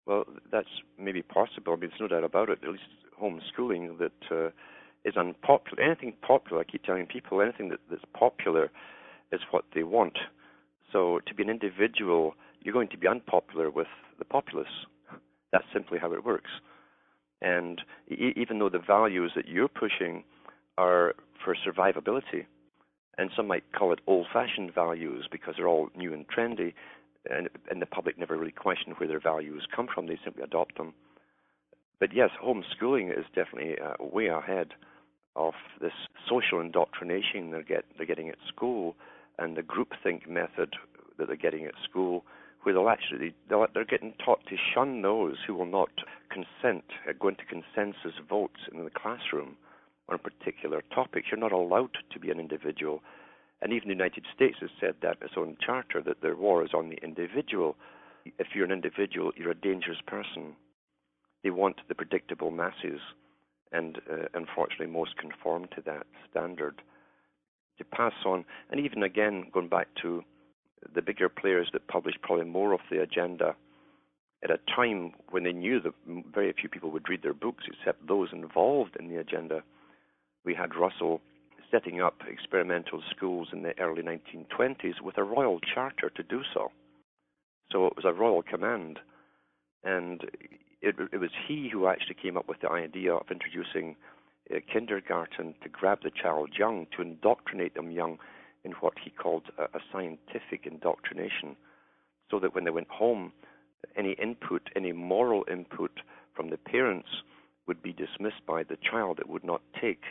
Well, 0.06 0.24
that's 0.50 0.68
maybe 0.98 1.22
possible. 1.22 1.72
I 1.72 1.76
mean, 1.76 1.90
there's 1.90 2.00
no 2.00 2.08
doubt 2.08 2.24
about 2.24 2.50
it. 2.50 2.58
At 2.62 2.70
least 2.70 2.82
homeschooling 3.20 3.98
that 3.98 4.12
uh, 4.30 4.50
is 5.04 5.16
unpopular. 5.16 5.82
Anything 5.82 6.14
popular, 6.22 6.62
I 6.62 6.64
keep 6.64 6.84
telling 6.84 7.06
people, 7.06 7.40
anything 7.40 7.68
that, 7.68 7.80
that's 7.90 8.04
popular 8.18 8.70
is 9.32 9.40
what 9.50 9.64
they 9.74 9.82
want. 9.82 10.18
So 10.92 11.20
to 11.26 11.34
be 11.34 11.42
an 11.42 11.50
individual, 11.50 12.34
you're 12.62 12.74
going 12.74 12.88
to 12.88 12.98
be 12.98 13.06
unpopular 13.06 13.70
with 13.70 13.86
the 14.18 14.24
populace. 14.24 14.86
That's 15.52 15.64
simply 15.72 15.98
how 15.98 16.12
it 16.12 16.24
works. 16.24 16.50
And 17.42 17.80
e- 18.10 18.32
even 18.36 18.58
though 18.58 18.68
the 18.68 18.78
values 18.78 19.32
that 19.36 19.48
you're 19.48 19.68
pushing 19.68 20.24
are 20.78 21.14
for 21.44 21.54
survivability, 21.54 22.46
and 23.18 23.30
some 23.36 23.46
might 23.46 23.64
call 23.72 23.92
it 23.92 24.00
old-fashioned 24.06 24.74
values 24.74 25.28
because 25.30 25.54
they're 25.56 25.68
all 25.68 25.90
new 25.96 26.12
and 26.12 26.26
trendy, 26.28 26.72
and, 27.28 27.48
and 27.70 27.82
the 27.82 27.86
public 27.86 28.18
never 28.18 28.36
really 28.36 28.52
question 28.52 28.94
where 28.96 29.08
their 29.08 29.20
values 29.20 29.66
come 29.74 29.88
from; 29.92 30.06
they 30.06 30.18
simply 30.24 30.42
adopt 30.42 30.76
them. 30.76 30.94
But 31.98 32.14
yes, 32.14 32.30
homeschooling 32.42 33.10
is 33.10 33.26
definitely 33.34 33.76
uh, 33.78 34.02
way 34.02 34.28
ahead 34.28 34.68
of 35.36 35.52
this 35.80 35.92
social 36.28 36.60
indoctrination 36.60 37.50
they're, 37.50 37.62
get, 37.62 37.84
they're 37.96 38.06
getting 38.06 38.30
at 38.30 38.36
school 38.48 38.96
and 39.38 39.56
the 39.56 39.62
groupthink 39.62 40.28
method 40.28 40.74
that 41.18 41.26
they're 41.28 41.36
getting 41.36 41.66
at 41.66 41.74
school, 41.88 42.24
where 42.62 42.74
they'll 42.74 42.88
actually 42.88 43.34
they'll, 43.48 43.66
they're 43.72 43.84
getting 43.84 44.14
taught 44.24 44.40
to 44.48 44.56
shun 44.74 45.02
those 45.02 45.36
who 45.46 45.54
will 45.54 45.66
not 45.66 45.90
consent, 46.30 46.84
uh, 47.08 47.12
go 47.18 47.28
into 47.28 47.44
consensus 47.44 48.18
votes 48.28 48.60
in 48.72 48.84
the 48.84 48.90
classroom 48.90 49.56
on 50.08 50.18
particular 50.18 50.82
topic. 50.94 51.24
You're 51.30 51.40
not 51.40 51.52
allowed 51.52 51.96
to 52.12 52.18
be 52.18 52.30
an 52.30 52.40
individual, 52.40 53.02
and 53.62 53.72
even 53.72 53.88
the 53.88 53.94
United 53.94 54.24
States 54.34 54.56
has 54.60 54.70
said 54.80 54.96
that 55.02 55.18
in 55.20 55.26
its 55.26 55.36
own 55.36 55.56
charter 55.64 56.02
that 56.02 56.22
their 56.22 56.36
war 56.36 56.64
is 56.64 56.70
on 56.74 56.88
the 56.88 56.98
individual. 57.02 57.76
If 58.38 58.48
you're 58.54 58.64
an 58.64 58.72
individual, 58.72 59.32
you're 59.36 59.50
a 59.50 59.54
dangerous 59.54 59.98
person. 60.06 60.56
They 61.42 61.50
want 61.50 61.80
the 61.88 61.94
predictable 61.94 62.50
masses, 62.50 63.00
and 63.72 63.98
uh, 64.10 64.26
unfortunately, 64.34 64.86
most 64.86 65.16
conform 65.16 65.68
to 65.74 65.82
that 65.86 66.06
standard. 66.30 66.82
To 67.78 67.84
pass 67.84 68.12
on, 68.26 68.44
and 68.70 68.80
even 68.80 69.02
again, 69.02 69.46
going 69.52 69.68
back 69.68 69.88
to 70.02 70.22
the 70.94 71.02
bigger 71.02 71.28
players 71.28 71.68
that 71.72 71.88
published 71.88 72.20
probably 72.22 72.44
more 72.44 72.72
of 72.72 72.80
the 72.90 73.00
agenda 73.02 73.54
at 74.42 74.50
a 74.50 74.58
time 74.74 75.12
when 75.30 75.44
they 75.44 75.52
knew 75.52 75.80
that 75.80 75.92
very 76.32 76.52
few 76.58 76.68
people 76.68 76.90
would 76.90 77.08
read 77.08 77.22
their 77.22 77.34
books 77.34 77.64
except 77.66 78.06
those 78.06 78.28
involved 78.32 78.96
in 78.98 79.08
the 79.08 79.16
agenda. 79.16 79.62
We 80.44 80.54
had 80.54 80.74
Russell 80.74 81.20
setting 81.70 82.00
up 82.00 82.22
experimental 82.28 83.02
schools 83.14 83.48
in 83.52 83.62
the 83.62 83.78
early 83.78 84.02
1920s 84.02 85.00
with 85.02 85.18
a 85.18 85.24
royal 85.24 85.60
charter 85.60 86.10
to 86.10 86.22
do 86.22 86.42
so. 86.52 86.70
So 87.70 87.86
it 87.86 87.94
was 87.96 88.04
a 88.04 88.12
royal 88.12 88.42
command. 88.42 88.98
And 89.84 90.22
it, 90.82 90.96
it 91.12 91.18
was 91.18 91.30
he 91.46 91.68
who 91.72 91.86
actually 91.86 92.16
came 92.20 92.36
up 92.36 92.48
with 92.48 92.60
the 92.60 92.70
idea 92.70 93.14
of 93.14 93.26
introducing 93.30 93.96
uh, 94.54 94.58
kindergarten 94.72 95.54
to 95.62 95.68
grab 95.68 96.00
the 96.02 96.10
child 96.10 96.50
young, 96.58 96.86
to 96.96 97.02
indoctrinate 97.02 97.74
them 97.74 97.90
young 97.90 98.18
in 98.64 98.72
what 98.80 98.94
he 99.02 99.10
called 99.10 99.44
a, 99.58 99.64
a 99.76 99.80
scientific 99.92 100.64
indoctrination, 100.66 101.56
so 102.30 102.38
that 102.40 102.54
when 102.54 102.64
they 102.64 102.70
went 102.70 102.88
home, 102.88 103.32
any 103.96 104.12
input, 104.12 104.62
any 104.76 104.92
moral 104.92 105.44
input 105.50 106.00
from 106.34 106.50
the 106.50 106.58
parents 106.58 107.08
would 107.66 107.82
be 107.82 107.92
dismissed 107.92 108.44
by 108.46 108.62
the 108.62 108.76
child. 108.90 109.18
It 109.18 109.28
would 109.28 109.44
not 109.44 109.62
take 109.80 110.02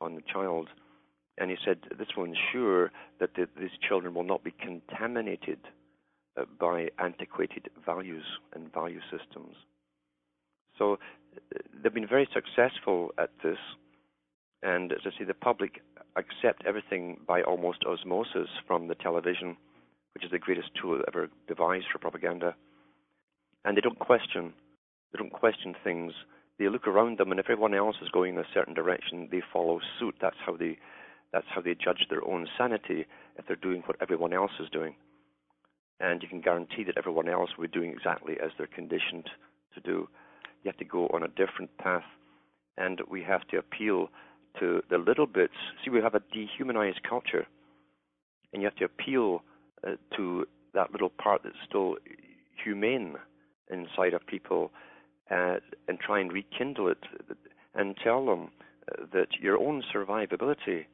on 0.00 0.14
the 0.14 0.22
child. 0.22 0.68
And 1.40 1.50
he 1.50 1.56
said 1.64 1.78
this 1.98 2.08
will 2.16 2.24
ensure 2.24 2.92
that 3.18 3.34
the, 3.34 3.48
these 3.58 3.70
children 3.88 4.14
will 4.14 4.24
not 4.24 4.44
be 4.44 4.52
contaminated 4.52 5.58
uh, 6.36 6.44
by 6.60 6.88
antiquated 6.98 7.70
values 7.84 8.24
and 8.52 8.72
value 8.72 9.00
systems. 9.10 9.56
So 10.78 10.94
uh, 10.94 11.58
they've 11.82 11.92
been 11.92 12.06
very 12.06 12.28
successful 12.32 13.10
at 13.18 13.30
this. 13.42 13.58
And 14.62 14.92
as 14.92 15.00
I 15.06 15.18
say, 15.18 15.24
the 15.24 15.34
public 15.34 15.80
accept 16.16 16.64
everything 16.66 17.16
by 17.26 17.42
almost 17.42 17.84
osmosis 17.84 18.48
from 18.66 18.88
the 18.88 18.94
television, 18.94 19.56
which 20.14 20.24
is 20.24 20.30
the 20.30 20.38
greatest 20.38 20.68
tool 20.80 21.00
ever 21.08 21.30
devised 21.48 21.86
for 21.90 21.98
propaganda. 21.98 22.54
And 23.64 23.76
they 23.76 23.80
don't 23.80 23.98
question. 23.98 24.52
They 25.12 25.18
don't 25.18 25.32
question 25.32 25.74
things. 25.82 26.12
They 26.58 26.68
look 26.68 26.86
around 26.86 27.18
them, 27.18 27.30
and 27.30 27.40
if 27.40 27.46
everyone 27.48 27.74
else 27.74 27.96
is 28.02 28.10
going 28.10 28.34
in 28.34 28.40
a 28.40 28.44
certain 28.52 28.74
direction, 28.74 29.28
they 29.30 29.42
follow 29.52 29.80
suit. 29.98 30.14
That's 30.20 30.36
how 30.44 30.56
they, 30.56 30.76
that's 31.32 31.46
how 31.54 31.60
they 31.60 31.74
judge 31.74 32.06
their 32.08 32.26
own 32.26 32.46
sanity 32.58 33.06
if 33.36 33.46
they're 33.46 33.56
doing 33.56 33.82
what 33.86 33.96
everyone 34.00 34.32
else 34.32 34.52
is 34.60 34.68
doing. 34.70 34.94
And 36.00 36.22
you 36.22 36.28
can 36.28 36.40
guarantee 36.40 36.84
that 36.84 36.96
everyone 36.96 37.28
else 37.28 37.50
will 37.56 37.66
be 37.66 37.72
doing 37.72 37.90
exactly 37.90 38.36
as 38.42 38.50
they're 38.56 38.66
conditioned 38.66 39.28
to 39.74 39.80
do. 39.80 40.08
You 40.62 40.68
have 40.68 40.78
to 40.78 40.84
go 40.84 41.06
on 41.08 41.22
a 41.22 41.28
different 41.28 41.76
path, 41.78 42.04
and 42.76 43.00
we 43.08 43.22
have 43.22 43.46
to 43.48 43.58
appeal 43.58 44.08
to 44.58 44.82
the 44.90 44.98
little 44.98 45.26
bits. 45.26 45.54
See, 45.84 45.90
we 45.90 46.00
have 46.00 46.14
a 46.14 46.22
dehumanized 46.32 47.02
culture, 47.08 47.46
and 48.52 48.62
you 48.62 48.66
have 48.66 48.76
to 48.76 48.84
appeal 48.84 49.42
uh, 49.86 49.92
to 50.16 50.46
that 50.74 50.92
little 50.92 51.10
part 51.10 51.42
that's 51.44 51.56
still 51.68 51.96
humane 52.62 53.16
inside 53.70 54.14
of 54.14 54.26
people 54.26 54.70
uh, 55.30 55.56
and 55.88 55.98
try 56.00 56.18
and 56.20 56.32
rekindle 56.32 56.88
it 56.88 56.98
and 57.74 57.96
tell 58.02 58.26
them 58.26 58.50
uh, 58.90 59.04
that 59.12 59.28
your 59.40 59.58
own 59.58 59.82
survivability 59.94 60.86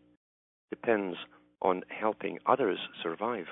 depends 0.71 1.17
on 1.63 1.83
helping 1.89 2.39
others 2.47 2.79
survive. 3.03 3.47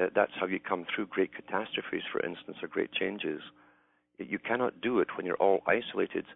Uh, 0.00 0.06
that's 0.14 0.32
how 0.38 0.46
you 0.46 0.58
come 0.60 0.86
through 0.86 1.06
great 1.06 1.34
catastrophes, 1.34 2.02
for 2.10 2.24
instance, 2.24 2.58
or 2.62 2.68
great 2.68 2.92
changes. 2.92 3.42
You 4.18 4.38
cannot 4.38 4.80
do 4.80 5.00
it 5.00 5.08
when 5.16 5.26
you're 5.26 5.36
all 5.36 5.62
isolated, 5.66 6.26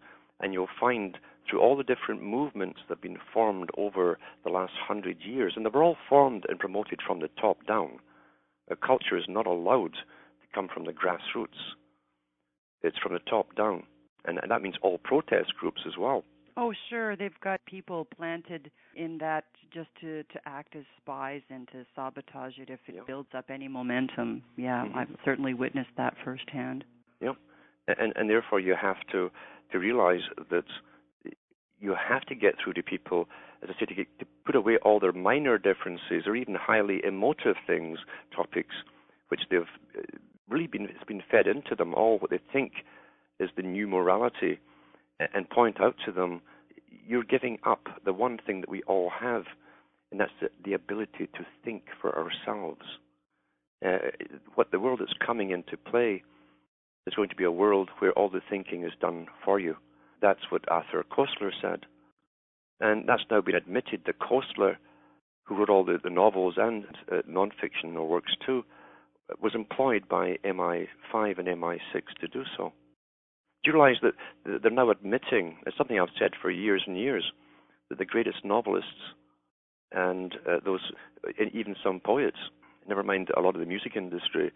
and 0.41 0.53
you'll 0.53 0.69
find 0.81 1.19
through 1.49 1.61
all 1.61 1.77
the 1.77 1.85
different 1.85 2.23
movements 2.23 2.81
that 2.89 2.97
have 2.97 3.03
been 3.03 3.19
formed 3.33 3.71
over 3.77 4.19
the 4.45 4.51
last 4.51 4.73
hundred 4.77 5.19
years, 5.21 5.55
and 5.57 5.65
they 5.65 5.71
were 5.71 5.83
all 5.83 5.97
formed 6.09 6.47
and 6.49 6.59
promoted 6.59 7.01
from 7.07 7.21
the 7.21 7.29
top 7.41 7.67
down. 7.67 7.99
A 8.71 8.77
culture 8.77 9.17
is 9.17 9.27
not 9.29 9.47
allowed 9.47 9.93
to 9.95 10.47
come 10.55 10.69
from 10.73 10.85
the 10.85 10.93
grassroots. 10.93 11.75
It's 12.83 12.99
from 12.99 13.13
the 13.13 13.19
top 13.19 13.55
down. 13.55 13.85
And, 14.25 14.39
and 14.43 14.51
that 14.51 14.63
means 14.63 14.77
all 14.83 14.99
protest 14.99 15.55
groups 15.59 15.83
as 15.87 15.99
well. 15.99 16.25
Oh, 16.57 16.73
sure. 16.89 17.17
They've 17.17 17.41
got 17.43 17.65
people 17.67 18.07
planted 18.17 18.71
in 18.95 19.19
that 19.19 19.45
just 19.73 19.89
to, 20.01 20.23
to 20.23 20.41
act 20.47 20.77
as 20.77 20.85
spies 21.01 21.43
and 21.51 21.67
to 21.69 21.85
sabotage 21.97 22.59
it 22.59 22.71
if 22.71 22.79
it 22.87 22.95
yep. 22.97 23.07
builds 23.07 23.31
up 23.37 23.47
any 23.49 23.67
momentum. 23.67 24.43
Yeah, 24.57 24.85
mm-hmm. 24.85 24.99
I've 24.99 25.09
certainly 25.25 25.55
witnessed 25.55 25.91
that 25.97 26.15
firsthand. 26.25 26.85
Yep. 27.21 27.37
And, 27.89 28.13
and 28.15 28.31
therefore, 28.31 28.61
you 28.61 28.77
have 28.81 28.99
to, 29.11 29.31
to 29.73 29.79
realize 29.79 30.21
that 30.51 30.65
you 31.81 31.95
have 32.09 32.23
to 32.23 32.35
get 32.35 32.55
through 32.63 32.75
to 32.75 32.83
people, 32.83 33.29
as 33.63 33.71
I 33.75 33.81
say, 33.81 33.87
to, 33.87 33.95
get, 33.95 34.19
to 34.21 34.27
put 34.47 34.55
away 34.55 34.79
all 34.83 35.01
their 35.01 35.13
minor 35.13 35.59
differences 35.59 36.25
or 36.27 36.37
even 36.37 36.55
highly 36.55 37.03
emotive 37.05 37.57
things, 37.67 37.99
topics, 38.35 38.77
which 39.29 39.41
they've 39.51 39.63
uh, 39.99 40.03
really 40.49 40.67
been 40.67 40.85
it's 40.85 41.05
been 41.07 41.23
fed 41.31 41.47
into 41.47 41.75
them 41.75 41.95
all 41.95 42.19
what 42.19 42.31
they 42.31 42.41
think 42.53 42.73
is 43.41 43.51
the 43.57 43.63
new 43.63 43.87
morality, 43.87 44.61
and 45.33 45.49
point 45.51 45.81
out 45.81 45.97
to 46.05 46.13
them 46.13 46.41
you're 47.07 47.25
giving 47.25 47.59
up 47.65 47.87
the 48.05 48.13
one 48.13 48.39
thing 48.47 48.61
that 48.61 48.71
we 48.71 48.83
all 48.83 49.11
have 49.11 49.45
and 50.11 50.21
that's 50.21 50.33
the, 50.41 50.49
the 50.65 50.75
ability 50.75 51.27
to 51.35 51.45
think 51.65 51.83
for 52.01 52.17
ourselves. 52.17 52.83
Uh, 53.85 53.99
what 54.55 54.71
the 54.71 54.79
world 54.79 55.01
that's 55.01 55.13
coming 55.25 55.51
into 55.51 55.77
play 55.77 56.23
is 57.07 57.15
going 57.15 57.29
to 57.29 57.35
be 57.35 57.45
a 57.45 57.51
world 57.51 57.91
where 57.99 58.13
all 58.13 58.31
the 58.31 58.41
thinking 58.49 58.85
is 58.85 58.93
done 59.01 59.27
for 59.45 59.59
you. 59.59 59.77
That's 60.23 60.51
what 60.51 60.71
Arthur 60.71 61.05
Koestler 61.11 61.51
said. 61.61 61.81
And 62.81 63.09
that's 63.09 63.25
now 63.31 63.41
been 63.41 63.57
admitted 63.57 64.03
that 64.07 64.21
Koestler, 64.21 64.77
who 65.45 65.57
wrote 65.57 65.69
all 65.69 65.85
the, 65.85 65.99
the 66.03 66.11
novels 66.11 66.55
and 66.57 66.85
uh, 67.11 67.23
non 67.27 67.51
fictional 67.61 68.07
works 68.07 68.33
too, 68.47 68.65
was 69.41 69.55
employed 69.55 70.09
by 70.09 70.37
MI5 70.45 71.39
and 71.39 71.49
MI6 71.49 72.03
to 72.21 72.29
do 72.29 72.45
so. 72.57 72.73
Do 73.65 73.71
you 73.71 73.75
realize 73.75 73.97
that 74.03 74.61
they're 74.63 74.71
now 74.71 74.91
admitting, 74.91 75.57
it's 75.67 75.77
something 75.77 75.99
I've 75.99 76.09
said 76.19 76.33
for 76.41 76.51
years 76.51 76.83
and 76.87 76.99
years, 76.99 77.33
that 77.89 77.99
the 77.99 78.05
greatest 78.05 78.45
novelists 78.45 79.15
and 79.91 80.35
uh, 80.47 80.59
those, 80.65 80.93
even 81.53 81.75
some 81.83 82.01
poets, 82.01 82.37
never 82.87 83.03
mind 83.03 83.31
a 83.37 83.41
lot 83.41 83.55
of 83.55 83.61
the 83.61 83.67
music 83.67 83.97
industry, 83.97 84.53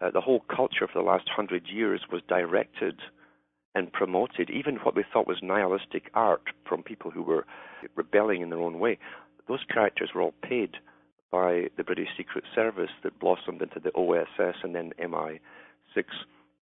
uh, 0.00 0.10
the 0.10 0.22
whole 0.22 0.40
culture 0.54 0.86
for 0.90 1.02
the 1.02 1.08
last 1.08 1.28
hundred 1.28 1.66
years 1.70 2.02
was 2.10 2.22
directed 2.28 3.00
and 3.74 3.92
promoted, 3.92 4.48
even 4.48 4.76
what 4.76 4.96
we 4.96 5.04
thought 5.12 5.26
was 5.26 5.38
nihilistic 5.42 6.04
art 6.14 6.42
from 6.66 6.82
people 6.82 7.10
who 7.10 7.22
were 7.22 7.44
rebelling 7.94 8.40
in 8.40 8.48
their 8.48 8.60
own 8.60 8.78
way. 8.78 8.98
Those 9.48 9.64
characters 9.72 10.10
were 10.14 10.22
all 10.22 10.34
paid 10.42 10.76
by 11.30 11.68
the 11.76 11.84
British 11.84 12.08
Secret 12.16 12.44
Service 12.54 12.90
that 13.02 13.18
blossomed 13.20 13.60
into 13.60 13.80
the 13.80 13.92
OSS 13.94 14.56
and 14.62 14.74
then 14.74 14.92
MI6 14.98 16.04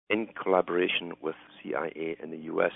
in 0.08 0.28
collaboration 0.40 1.12
with 1.20 1.36
CIA 1.62 2.16
in 2.22 2.30
the 2.30 2.38
US. 2.54 2.72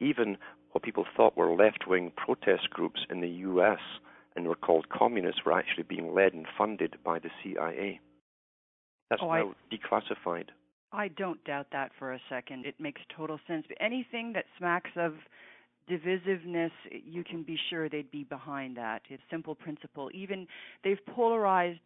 Even 0.00 0.36
what 0.72 0.82
people 0.82 1.06
thought 1.16 1.36
were 1.36 1.54
left 1.54 1.86
wing 1.86 2.12
protest 2.16 2.70
groups 2.70 3.00
in 3.10 3.20
the 3.20 3.28
US 3.28 3.78
and 4.36 4.46
were 4.46 4.56
called 4.56 4.88
communists 4.88 5.44
were 5.44 5.52
actually 5.52 5.84
being 5.84 6.14
led 6.14 6.34
and 6.34 6.46
funded 6.58 6.96
by 7.04 7.18
the 7.18 7.30
CIA. 7.42 8.00
That's 9.10 9.22
oh, 9.22 9.32
now 9.32 9.54
I, 9.70 9.74
declassified. 9.74 10.48
I 10.92 11.08
don't 11.08 11.42
doubt 11.44 11.66
that 11.72 11.92
for 11.98 12.12
a 12.12 12.20
second. 12.28 12.66
It 12.66 12.74
makes 12.78 13.00
total 13.16 13.38
sense. 13.46 13.66
Anything 13.80 14.32
that 14.32 14.44
smacks 14.58 14.90
of 14.96 15.14
divisiveness, 15.90 16.70
you 16.90 17.24
can 17.24 17.42
be 17.42 17.58
sure 17.70 17.88
they'd 17.88 18.10
be 18.10 18.24
behind 18.24 18.76
that. 18.76 19.02
It's 19.08 19.22
simple 19.30 19.54
principle. 19.54 20.10
Even 20.14 20.46
they've 20.82 21.04
polarized 21.14 21.80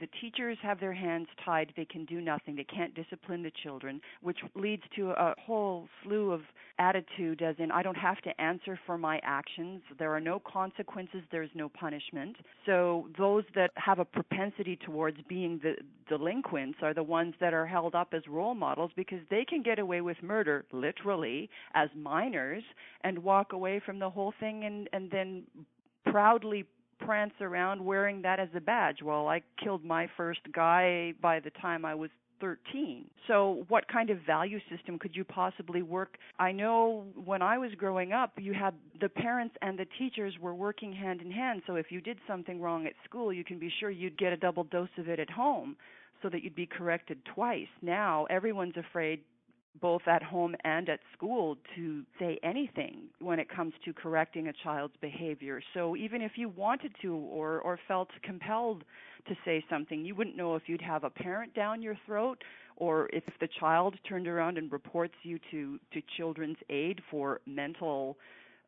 the 0.00 0.08
teachers 0.20 0.56
have 0.62 0.80
their 0.80 0.92
hands 0.92 1.28
tied. 1.44 1.72
They 1.76 1.84
can 1.84 2.04
do 2.06 2.20
nothing. 2.20 2.56
They 2.56 2.64
can't 2.64 2.94
discipline 2.94 3.42
the 3.42 3.52
children, 3.62 4.00
which 4.22 4.38
leads 4.54 4.82
to 4.96 5.10
a 5.10 5.34
whole 5.38 5.88
slew 6.02 6.32
of 6.32 6.40
attitude, 6.78 7.42
as 7.42 7.56
in, 7.58 7.70
I 7.70 7.82
don't 7.82 7.96
have 7.96 8.20
to 8.22 8.40
answer 8.40 8.78
for 8.86 8.96
my 8.96 9.20
actions. 9.22 9.82
There 9.98 10.12
are 10.14 10.20
no 10.20 10.40
consequences. 10.40 11.22
There's 11.30 11.50
no 11.54 11.68
punishment. 11.68 12.36
So 12.64 13.08
those 13.18 13.44
that 13.54 13.70
have 13.76 13.98
a 13.98 14.04
propensity 14.04 14.76
towards 14.76 15.18
being 15.28 15.60
the 15.62 15.74
delinquents 16.08 16.78
are 16.82 16.94
the 16.94 17.02
ones 17.02 17.34
that 17.40 17.52
are 17.52 17.66
held 17.66 17.94
up 17.94 18.14
as 18.14 18.22
role 18.26 18.54
models 18.54 18.90
because 18.96 19.20
they 19.30 19.44
can 19.44 19.62
get 19.62 19.78
away 19.78 20.00
with 20.00 20.16
murder, 20.22 20.64
literally, 20.72 21.50
as 21.74 21.90
minors, 21.94 22.62
and 23.02 23.18
walk 23.18 23.52
away 23.52 23.80
from 23.84 23.98
the 23.98 24.08
whole 24.08 24.32
thing 24.40 24.64
and, 24.64 24.88
and 24.92 25.10
then 25.10 25.42
proudly 26.06 26.64
prance 27.04 27.34
around 27.40 27.84
wearing 27.84 28.22
that 28.22 28.40
as 28.40 28.48
a 28.54 28.60
badge. 28.60 29.02
Well, 29.02 29.28
I 29.28 29.42
killed 29.62 29.84
my 29.84 30.08
first 30.16 30.40
guy 30.52 31.14
by 31.20 31.40
the 31.40 31.50
time 31.50 31.84
I 31.84 31.94
was 31.94 32.10
13. 32.40 33.04
So, 33.26 33.64
what 33.68 33.86
kind 33.88 34.10
of 34.10 34.18
value 34.26 34.58
system 34.74 34.98
could 34.98 35.14
you 35.14 35.24
possibly 35.24 35.82
work? 35.82 36.16
I 36.38 36.52
know 36.52 37.04
when 37.24 37.42
I 37.42 37.58
was 37.58 37.70
growing 37.76 38.12
up, 38.12 38.32
you 38.38 38.54
had 38.54 38.74
the 39.00 39.08
parents 39.08 39.54
and 39.62 39.78
the 39.78 39.86
teachers 39.98 40.34
were 40.40 40.54
working 40.54 40.92
hand 40.92 41.20
in 41.20 41.30
hand. 41.30 41.62
So, 41.66 41.76
if 41.76 41.86
you 41.90 42.00
did 42.00 42.18
something 42.26 42.60
wrong 42.60 42.86
at 42.86 42.94
school, 43.04 43.32
you 43.32 43.44
can 43.44 43.58
be 43.58 43.70
sure 43.78 43.90
you'd 43.90 44.18
get 44.18 44.32
a 44.32 44.36
double 44.36 44.64
dose 44.64 44.88
of 44.98 45.08
it 45.08 45.20
at 45.20 45.30
home 45.30 45.76
so 46.22 46.28
that 46.28 46.42
you'd 46.42 46.54
be 46.54 46.66
corrected 46.66 47.18
twice. 47.34 47.68
Now, 47.82 48.26
everyone's 48.30 48.76
afraid 48.76 49.20
both 49.80 50.02
at 50.06 50.22
home 50.22 50.54
and 50.64 50.88
at 50.88 51.00
school 51.12 51.56
to 51.76 52.02
say 52.18 52.38
anything 52.42 53.02
when 53.20 53.38
it 53.38 53.48
comes 53.48 53.72
to 53.84 53.92
correcting 53.92 54.48
a 54.48 54.52
child's 54.64 54.94
behavior. 55.00 55.62
So 55.74 55.96
even 55.96 56.22
if 56.22 56.32
you 56.36 56.48
wanted 56.48 56.94
to 57.02 57.14
or 57.14 57.60
or 57.60 57.78
felt 57.86 58.08
compelled 58.22 58.84
to 59.28 59.34
say 59.44 59.64
something, 59.70 60.04
you 60.04 60.14
wouldn't 60.14 60.36
know 60.36 60.56
if 60.56 60.62
you'd 60.66 60.82
have 60.82 61.04
a 61.04 61.10
parent 61.10 61.54
down 61.54 61.82
your 61.82 61.96
throat 62.06 62.42
or 62.76 63.08
if 63.12 63.24
the 63.40 63.48
child 63.60 63.94
turned 64.08 64.26
around 64.26 64.58
and 64.58 64.72
reports 64.72 65.14
you 65.22 65.38
to 65.50 65.78
to 65.92 66.02
children's 66.16 66.58
aid 66.68 67.00
for 67.10 67.40
mental 67.46 68.16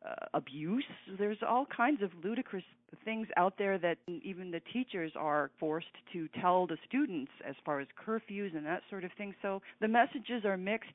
uh, 0.05 0.25
abuse. 0.33 0.85
There's 1.17 1.37
all 1.47 1.65
kinds 1.65 2.01
of 2.01 2.11
ludicrous 2.23 2.63
things 3.05 3.27
out 3.37 3.53
there 3.57 3.77
that 3.79 3.97
even 4.07 4.51
the 4.51 4.61
teachers 4.71 5.11
are 5.15 5.49
forced 5.59 5.87
to 6.13 6.27
tell 6.41 6.67
the 6.67 6.77
students 6.87 7.31
as 7.47 7.55
far 7.65 7.79
as 7.79 7.87
curfews 8.05 8.55
and 8.55 8.65
that 8.65 8.81
sort 8.89 9.03
of 9.03 9.11
thing. 9.17 9.33
So 9.41 9.61
the 9.81 9.87
messages 9.87 10.45
are 10.45 10.57
mixed. 10.57 10.91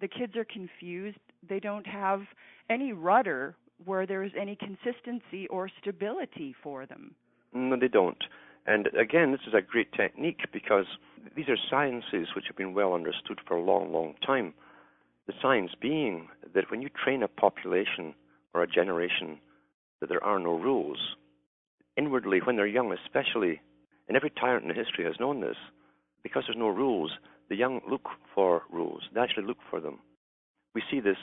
The 0.00 0.08
kids 0.08 0.36
are 0.36 0.44
confused. 0.44 1.18
They 1.48 1.60
don't 1.60 1.86
have 1.86 2.22
any 2.70 2.92
rudder 2.92 3.54
where 3.84 4.06
there's 4.06 4.32
any 4.38 4.56
consistency 4.56 5.46
or 5.48 5.68
stability 5.80 6.54
for 6.62 6.86
them. 6.86 7.14
No, 7.52 7.76
they 7.78 7.88
don't. 7.88 8.22
And 8.66 8.88
again, 8.98 9.32
this 9.32 9.40
is 9.46 9.54
a 9.54 9.60
great 9.60 9.92
technique 9.92 10.40
because 10.52 10.86
these 11.34 11.48
are 11.48 11.56
sciences 11.68 12.28
which 12.34 12.44
have 12.46 12.56
been 12.56 12.74
well 12.74 12.94
understood 12.94 13.40
for 13.46 13.56
a 13.56 13.62
long, 13.62 13.92
long 13.92 14.14
time. 14.24 14.54
The 15.26 15.32
science 15.42 15.72
being 15.80 16.28
that 16.54 16.70
when 16.70 16.80
you 16.82 16.88
train 16.88 17.22
a 17.22 17.28
population 17.28 18.14
or 18.54 18.62
a 18.62 18.66
generation 18.66 19.38
that 20.00 20.08
there 20.08 20.24
are 20.24 20.38
no 20.38 20.58
rules. 20.58 20.98
Inwardly, 21.96 22.40
when 22.44 22.56
they're 22.56 22.66
young, 22.66 22.92
especially, 22.92 23.60
and 24.08 24.16
every 24.16 24.30
tyrant 24.30 24.64
in 24.64 24.74
history 24.74 25.04
has 25.04 25.20
known 25.20 25.40
this, 25.40 25.56
because 26.22 26.44
there's 26.46 26.58
no 26.58 26.68
rules, 26.68 27.12
the 27.48 27.56
young 27.56 27.80
look 27.88 28.08
for 28.34 28.62
rules. 28.70 29.02
They 29.14 29.20
actually 29.20 29.46
look 29.46 29.58
for 29.70 29.80
them. 29.80 29.98
We 30.74 30.82
see 30.90 31.00
this 31.00 31.18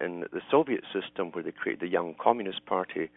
in 0.00 0.24
the 0.32 0.40
Soviet 0.50 0.84
system 0.92 1.32
where 1.32 1.42
they 1.42 1.50
created 1.50 1.80
the 1.80 1.92
Young 1.92 2.14
Communist 2.22 2.64
Party, 2.66 3.10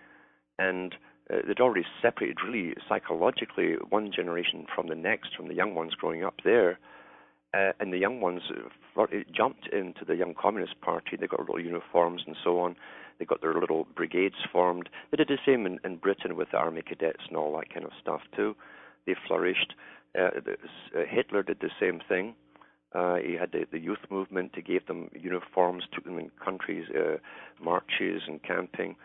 and 0.57 0.95
uh, 1.31 1.37
they'd 1.47 1.59
already 1.59 1.85
separated 2.01 2.37
really 2.45 2.73
psychologically 2.89 3.75
one 3.89 4.11
generation 4.11 4.65
from 4.73 4.87
the 4.87 4.95
next, 4.95 5.35
from 5.35 5.47
the 5.47 5.53
young 5.53 5.75
ones 5.75 5.93
growing 5.93 6.23
up 6.23 6.35
there. 6.43 6.79
Uh, 7.53 7.71
and 7.79 7.93
the 7.93 7.97
young 7.97 8.19
ones 8.19 8.41
uh, 8.97 9.05
jumped 9.33 9.67
into 9.71 10.03
the 10.05 10.15
Young 10.15 10.33
Communist 10.33 10.81
Party. 10.81 11.15
They 11.15 11.27
got 11.27 11.39
little 11.39 11.59
uniforms 11.59 12.23
and 12.27 12.35
so 12.43 12.59
on. 12.59 12.75
They 13.19 13.25
got 13.25 13.41
their 13.41 13.53
little 13.53 13.87
brigades 13.95 14.35
formed. 14.51 14.89
They 15.11 15.17
did 15.17 15.29
the 15.29 15.37
same 15.45 15.65
in, 15.65 15.79
in 15.83 15.97
Britain 15.97 16.35
with 16.35 16.51
the 16.51 16.57
army 16.57 16.81
cadets 16.81 17.23
and 17.27 17.37
all 17.37 17.55
that 17.57 17.73
kind 17.73 17.85
of 17.85 17.91
stuff 18.01 18.21
too. 18.35 18.55
They 19.05 19.15
flourished. 19.27 19.73
Uh, 20.17 20.29
uh, 20.37 20.99
Hitler 21.07 21.43
did 21.43 21.59
the 21.59 21.69
same 21.79 22.01
thing. 22.07 22.35
Uh, 22.93 23.15
he 23.15 23.33
had 23.33 23.51
the, 23.51 23.65
the 23.71 23.79
youth 23.79 24.05
movement. 24.09 24.53
He 24.55 24.61
gave 24.61 24.85
them 24.87 25.09
uniforms, 25.13 25.83
took 25.93 26.05
them 26.05 26.17
in 26.17 26.31
countries, 26.43 26.85
uh, 26.95 27.17
marches 27.61 28.23
and 28.27 28.41
camping. 28.41 28.95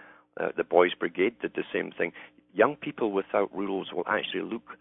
Uh, 0.40 0.48
the 0.56 0.64
Boys 0.64 0.94
Brigade 0.94 1.34
did 1.40 1.52
the 1.54 1.64
same 1.72 1.90
thing. 1.90 2.12
Young 2.54 2.76
people 2.76 3.10
without 3.10 3.54
rules 3.54 3.88
will 3.92 4.04
actually 4.06 4.42
look 4.42 4.76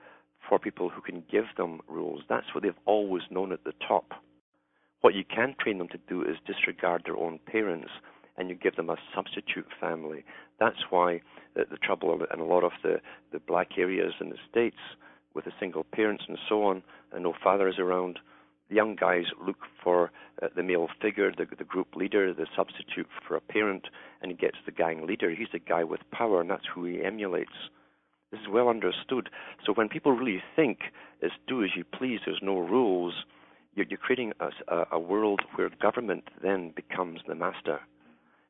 for 0.48 0.60
people 0.60 0.90
who 0.90 1.02
can 1.02 1.24
give 1.32 1.46
them 1.58 1.82
rules. 1.88 2.22
That's 2.30 2.54
what 2.54 2.64
they've 2.64 2.74
always 2.86 3.24
known 3.30 3.52
at 3.52 3.64
the 3.64 3.74
top. 3.88 4.12
What 5.02 5.16
you 5.16 5.24
can 5.24 5.56
train 5.60 5.78
them 5.78 5.88
to 5.90 6.00
do 6.10 6.22
is 6.22 6.38
disregard 6.46 7.04
their 7.06 7.18
own 7.18 7.40
parents 7.46 7.90
and 8.40 8.50
you 8.50 8.56
give 8.56 8.76
them 8.76 8.90
a 8.90 8.96
substitute 9.14 9.68
family. 9.80 10.24
That's 10.60 10.84
why 10.90 11.22
the, 11.56 11.66
the 11.70 11.78
trouble 11.78 12.18
in 12.34 12.40
a 12.40 12.46
lot 12.46 12.64
of 12.64 12.72
the, 12.82 13.02
the 13.32 13.40
black 13.40 13.78
areas 13.78 14.14
in 14.20 14.30
the 14.30 14.38
States 14.50 14.78
with 15.36 15.46
the 15.46 15.52
single 15.60 15.84
parents 15.84 16.24
and 16.28 16.40
so 16.48 16.64
on, 16.64 16.82
and 17.12 17.24
no 17.24 17.34
fathers 17.44 17.76
around, 17.78 18.18
the 18.70 18.76
young 18.76 18.96
guys 18.96 19.26
look 19.46 19.58
for 19.84 20.12
uh, 20.42 20.48
the 20.56 20.64
male 20.64 20.88
figure, 21.02 21.32
the, 21.32 21.46
the 21.58 21.64
group 21.64 21.96
leader, 21.96 22.34
the 22.34 22.48
substitute 22.56 23.08
for 23.28 23.36
a 23.36 23.42
parent, 23.42 23.88
and 24.22 24.32
he 24.32 24.38
gets 24.38 24.58
the 24.66 24.72
gang 24.72 25.06
leader. 25.06 25.30
He's 25.30 25.48
the 25.52 25.60
guy 25.60 25.84
with 25.84 26.02
power, 26.12 26.42
and 26.42 26.50
that's 26.50 26.66
who 26.74 26.86
he 26.86 27.04
emulates. 27.04 27.52
This 28.32 28.42
is 28.42 28.48
well 28.50 28.70
understood. 28.70 29.30
So 29.66 29.74
when 29.74 29.90
people 29.90 30.12
really 30.12 30.42
think 30.56 30.80
it's 31.22 31.34
do 31.48 31.64
as 31.64 31.72
you 31.76 31.84
please, 31.84 32.20
there's 32.26 32.40
no 32.42 32.60
rules, 32.60 33.14
you're, 33.76 33.88
you're 33.90 33.98
creating 33.98 34.34
a, 34.40 34.84
a 34.92 35.00
world 35.00 35.42
where 35.56 35.70
government 35.82 36.26
then 36.44 36.72
becomes 36.76 37.22
the 37.28 37.36
master. 37.36 37.80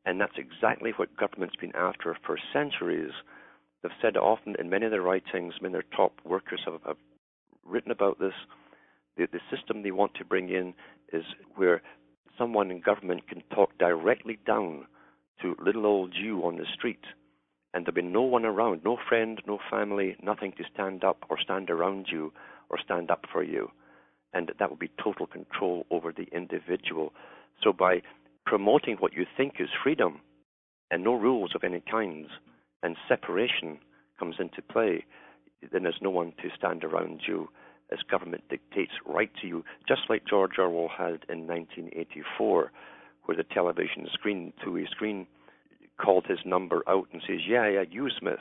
And 0.06 0.20
that's 0.20 0.38
exactly 0.38 0.92
what 0.96 1.16
government's 1.18 1.56
been 1.56 1.76
after 1.76 2.16
for 2.26 2.38
centuries. 2.54 3.12
They've 3.82 3.92
said 4.02 4.18
often 4.18 4.56
in 4.60 4.70
many 4.70 4.86
of 4.86 4.92
their 4.92 5.02
writings, 5.02 5.56
many 5.62 5.76
of 5.76 5.84
their 5.84 5.98
top 5.98 6.14
workers 6.26 6.62
have, 6.66 6.82
have 6.86 6.98
written 7.66 7.92
about 7.92 8.20
this. 8.20 8.34
The, 9.18 9.28
the 9.32 9.40
system 9.56 9.84
they 9.84 9.92
want 9.92 10.16
to 10.16 10.26
bring 10.26 10.50
in 10.50 10.74
is 11.12 11.24
where 11.56 11.82
someone 12.38 12.72
in 12.72 12.82
government 12.82 13.28
can 13.28 13.44
talk 13.54 13.78
directly 13.78 14.40
down 14.46 14.86
to 15.42 15.56
little 15.64 15.86
old 15.86 16.14
you 16.16 16.42
on 16.46 16.58
the 16.58 16.66
street, 16.74 17.04
and 17.74 17.86
there'll 17.86 17.96
be 17.96 18.02
no 18.02 18.22
one 18.22 18.46
around, 18.46 18.82
no 18.84 18.98
friend, 19.08 19.42
no 19.46 19.60
family, 19.70 20.16
nothing 20.22 20.54
to 20.54 20.64
stand 20.74 21.04
up 21.04 21.26
or 21.30 21.38
stand 21.40 21.70
around 21.70 22.08
you 22.12 22.34
or 22.70 22.78
stand 22.84 23.12
up 23.12 23.26
for 23.32 23.44
you. 23.44 23.70
And 24.34 24.52
that 24.60 24.70
will 24.70 24.78
be 24.78 24.92
total 25.02 25.28
control 25.28 25.86
over 25.90 26.12
the 26.12 26.28
individual. 26.32 27.14
So 27.64 27.74
by 27.74 28.02
promoting 28.50 28.96
what 28.98 29.14
you 29.14 29.28
think 29.38 29.54
is 29.60 29.70
freedom 29.84 30.22
and 30.90 31.04
no 31.04 31.14
rules 31.14 31.52
of 31.54 31.64
any 31.64 31.82
kinds, 31.82 32.30
and 32.82 32.96
separation 33.08 33.78
comes 34.18 34.38
into 34.40 34.60
play, 34.60 35.06
then 35.72 35.84
there's 35.84 36.02
no 36.02 36.10
one 36.10 36.34
to 36.42 36.50
stand 36.58 36.84
around 36.84 37.22
you 37.28 37.48
as 37.92 38.00
government 38.10 38.44
dictates 38.50 38.94
right 39.06 39.30
to 39.40 39.48
you, 39.48 39.64
just 39.88 40.02
like 40.10 40.24
George 40.28 40.54
Orwell 40.58 40.90
had 40.90 41.26
in 41.30 41.46
1984, 41.46 42.72
where 43.26 43.38
the 43.38 43.44
television 43.44 44.08
screen, 44.14 44.52
two-way 44.64 44.88
screen, 44.90 45.28
called 46.04 46.26
his 46.28 46.40
number 46.44 46.82
out 46.88 47.08
and 47.14 47.22
says, 47.28 47.42
"Yeah, 47.48 47.68
yeah, 47.70 47.84
you, 47.88 48.10
Smith," 48.18 48.40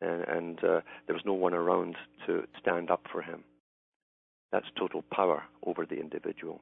and, 0.00 0.24
and 0.24 0.58
uh, 0.64 0.80
there 1.06 1.14
was 1.14 1.24
no 1.24 1.34
one 1.34 1.54
around 1.54 1.94
to 2.26 2.42
stand 2.60 2.90
up 2.90 3.02
for 3.12 3.22
him. 3.22 3.44
That's 4.50 4.66
total 4.76 5.04
power 5.12 5.44
over 5.64 5.86
the 5.86 6.00
individual. 6.00 6.60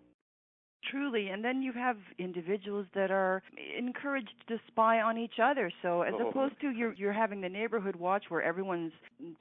Truly, 0.88 1.28
and 1.28 1.44
then 1.44 1.62
you 1.62 1.72
have 1.72 1.98
individuals 2.18 2.86
that 2.94 3.10
are 3.10 3.42
encouraged 3.76 4.32
to 4.48 4.58
spy 4.66 5.00
on 5.00 5.18
each 5.18 5.38
other. 5.38 5.70
So 5.82 6.02
as 6.02 6.14
Oh. 6.14 6.28
opposed 6.28 6.58
to 6.60 6.70
you're 6.70 6.94
you're 6.94 7.12
having 7.12 7.40
the 7.42 7.48
neighborhood 7.50 7.96
watch 7.96 8.30
where 8.30 8.42
everyone's 8.42 8.92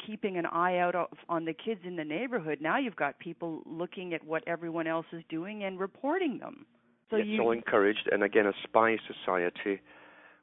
keeping 0.06 0.38
an 0.38 0.46
eye 0.46 0.78
out 0.78 0.96
of, 0.96 1.08
on 1.30 1.46
the 1.46 1.54
kids 1.54 1.82
in 1.86 1.96
the 1.96 2.04
neighborhood, 2.04 2.60
now 2.60 2.78
you've 2.78 2.96
got 2.98 3.18
people 3.20 3.64
looking 3.66 4.14
at 4.14 4.24
what 4.24 4.44
everyone 4.48 4.86
else 4.86 5.06
is 5.14 5.24
doing 5.30 5.64
and 5.64 5.80
reporting 5.80 6.40
them. 6.40 6.66
So 7.10 7.16
it's 7.16 7.28
you 7.28 7.42
all 7.42 7.52
encouraged, 7.52 8.10
and 8.12 8.22
again, 8.22 8.46
a 8.46 8.54
spy 8.64 8.98
society, 9.08 9.82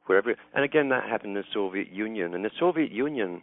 where 0.06 0.18
every, 0.18 0.34
and 0.54 0.64
again 0.64 0.88
that 0.88 1.04
happened 1.04 1.36
in 1.36 1.42
the 1.42 1.48
Soviet 1.52 1.88
Union. 1.92 2.34
And 2.34 2.44
the 2.44 2.50
Soviet 2.58 2.90
Union, 2.90 3.42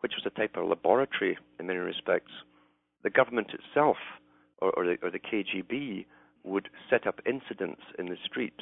which 0.00 0.12
was 0.16 0.26
a 0.26 0.30
type 0.36 0.56
of 0.56 0.68
laboratory 0.68 1.38
in 1.60 1.66
many 1.68 1.78
respects, 1.78 2.32
the 3.04 3.10
government 3.10 3.52
itself, 3.54 3.96
or, 4.58 4.70
or, 4.72 4.84
the, 4.84 4.96
or 5.02 5.10
the 5.10 5.20
KGB, 5.20 6.06
would 6.46 6.68
set 6.88 7.06
up 7.06 7.20
incidents 7.26 7.82
in 7.98 8.06
the 8.06 8.16
street 8.24 8.60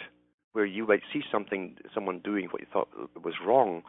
where 0.53 0.65
you 0.65 0.87
might 0.87 1.03
see 1.13 1.21
something, 1.31 1.77
someone 1.93 2.21
doing 2.21 2.47
what 2.51 2.61
you 2.61 2.67
thought 2.73 2.89
was 3.23 3.35
wrong, 3.45 3.83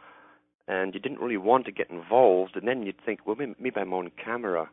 and 0.68 0.94
you 0.94 1.00
didn't 1.00 1.20
really 1.20 1.36
want 1.36 1.64
to 1.64 1.72
get 1.72 1.90
involved, 1.90 2.56
and 2.56 2.66
then 2.66 2.82
you'd 2.82 3.00
think, 3.04 3.20
well, 3.24 3.36
maybe, 3.36 3.76
I'm 3.76 3.92
on 3.92 4.10
camera. 4.22 4.68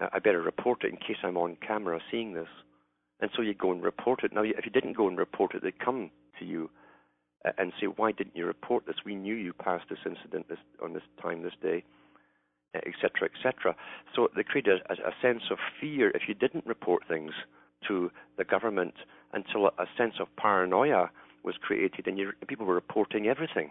Uh, 0.00 0.06
I 0.12 0.20
better 0.20 0.40
report 0.40 0.84
it 0.84 0.90
in 0.90 0.96
case 0.96 1.16
I'm 1.24 1.36
on 1.36 1.56
camera 1.66 1.98
seeing 2.10 2.32
this. 2.32 2.48
And 3.20 3.30
so 3.34 3.42
you 3.42 3.54
go 3.54 3.72
and 3.72 3.82
report 3.82 4.22
it. 4.22 4.32
Now, 4.32 4.42
if 4.42 4.64
you 4.64 4.70
didn't 4.70 4.96
go 4.96 5.08
and 5.08 5.18
report 5.18 5.54
it, 5.54 5.62
they'd 5.62 5.78
come 5.78 6.10
to 6.38 6.44
you 6.44 6.70
uh, 7.44 7.50
and 7.58 7.72
say, 7.80 7.86
"Why 7.86 8.12
didn't 8.12 8.36
you 8.36 8.46
report 8.46 8.86
this? 8.86 8.96
We 9.04 9.14
knew 9.14 9.34
you 9.34 9.52
passed 9.52 9.88
this 9.88 10.00
incident 10.06 10.48
this, 10.48 10.58
on 10.82 10.92
this 10.92 11.02
time, 11.20 11.42
this 11.42 11.54
day, 11.62 11.84
etc., 12.74 13.28
etc." 13.32 13.76
So 14.14 14.28
they 14.34 14.42
created 14.42 14.80
a, 14.88 14.92
a 14.92 15.14
sense 15.22 15.42
of 15.50 15.58
fear 15.80 16.10
if 16.10 16.22
you 16.28 16.34
didn't 16.34 16.66
report 16.66 17.02
things 17.08 17.32
to 17.88 18.10
the 18.36 18.44
government 18.44 18.94
until 19.32 19.66
a, 19.66 19.86
sense 19.96 20.14
of 20.20 20.28
paranoia 20.36 21.10
was 21.42 21.56
created, 21.60 22.06
and 22.06 22.18
you, 22.18 22.32
people 22.48 22.66
were 22.66 22.74
reporting 22.74 23.26
everything, 23.26 23.70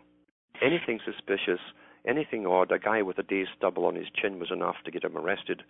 anything 0.61 0.99
suspicious, 1.03 1.59
anything 2.07 2.45
odd. 2.45 2.71
A 2.71 2.79
guy 2.79 3.01
with 3.01 3.17
a 3.17 3.23
day's 3.23 3.47
stubble 3.57 3.85
on 3.85 3.95
his 3.95 4.07
chin 4.13 4.39
was 4.39 4.51
enough 4.51 4.75
to 4.85 4.91
get 4.91 5.03
him 5.03 5.17
arrested 5.17 5.63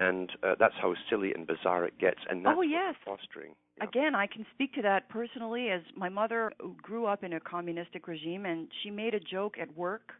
and 0.00 0.32
uh, 0.42 0.54
that's 0.58 0.74
how 0.80 0.94
silly 1.08 1.32
and 1.34 1.46
bizarre 1.46 1.84
it 1.84 1.98
gets, 1.98 2.20
and 2.28 2.44
that's 2.44 2.56
Oh, 2.58 2.62
yes. 2.62 2.94
fostering. 3.04 3.52
Yeah. 3.76 3.84
Again, 3.84 4.14
I 4.14 4.26
can 4.26 4.46
speak 4.54 4.72
to 4.74 4.82
that 4.82 5.08
personally 5.10 5.68
as 5.68 5.82
my 5.94 6.08
mother 6.08 6.52
grew 6.82 7.04
up 7.06 7.22
in 7.22 7.34
a 7.34 7.40
communistic 7.40 8.08
regime 8.08 8.46
and 8.46 8.66
she 8.82 8.90
made 8.90 9.14
a 9.14 9.20
joke 9.20 9.56
at 9.60 9.76
work 9.76 10.12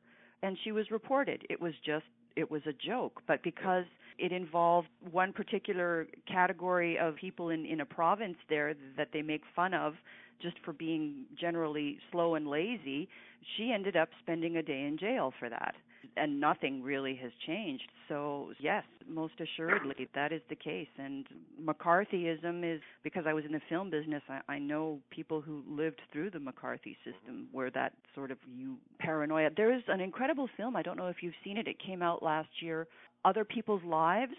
and 0.42 0.56
she 0.62 0.70
was 0.70 0.90
reported. 0.90 1.46
It 1.48 1.60
was 1.60 1.72
just 1.84 2.04
it 2.36 2.50
was 2.50 2.62
a 2.66 2.72
joke, 2.72 3.22
but 3.26 3.42
because 3.42 3.84
it 4.20 4.32
involved 4.32 4.88
one 5.10 5.32
particular 5.32 6.06
category 6.28 6.98
of 6.98 7.16
people 7.16 7.48
in 7.50 7.64
in 7.64 7.80
a 7.80 7.86
province 7.86 8.36
there 8.48 8.74
that 8.96 9.08
they 9.12 9.22
make 9.22 9.42
fun 9.56 9.74
of 9.74 9.94
just 10.40 10.56
for 10.64 10.72
being 10.72 11.24
generally 11.38 11.98
slow 12.10 12.34
and 12.34 12.48
lazy, 12.48 13.08
she 13.56 13.72
ended 13.72 13.96
up 13.96 14.08
spending 14.22 14.56
a 14.56 14.62
day 14.62 14.82
in 14.82 14.98
jail 14.98 15.32
for 15.38 15.48
that. 15.48 15.74
And 16.16 16.40
nothing 16.40 16.82
really 16.82 17.14
has 17.16 17.30
changed. 17.46 17.84
So, 18.08 18.52
yes, 18.58 18.84
most 19.06 19.34
assuredly, 19.38 20.08
that 20.14 20.32
is 20.32 20.40
the 20.48 20.56
case. 20.56 20.88
And 20.98 21.26
McCarthyism 21.62 22.74
is 22.74 22.80
because 23.04 23.24
I 23.28 23.34
was 23.34 23.44
in 23.44 23.52
the 23.52 23.60
film 23.68 23.90
business, 23.90 24.22
I, 24.28 24.40
I 24.48 24.58
know 24.58 24.98
people 25.10 25.40
who 25.42 25.62
lived 25.68 26.00
through 26.10 26.30
the 26.30 26.40
McCarthy 26.40 26.96
system 27.04 27.48
where 27.52 27.70
that 27.72 27.92
sort 28.14 28.30
of 28.30 28.38
you 28.56 28.76
paranoia. 28.98 29.50
There 29.54 29.72
is 29.72 29.82
an 29.88 30.00
incredible 30.00 30.48
film, 30.56 30.74
I 30.74 30.82
don't 30.82 30.96
know 30.96 31.08
if 31.08 31.16
you've 31.22 31.34
seen 31.44 31.58
it, 31.58 31.68
it 31.68 31.76
came 31.78 32.02
out 32.02 32.22
last 32.22 32.48
year, 32.60 32.88
Other 33.24 33.44
People's 33.44 33.84
Lives. 33.84 34.34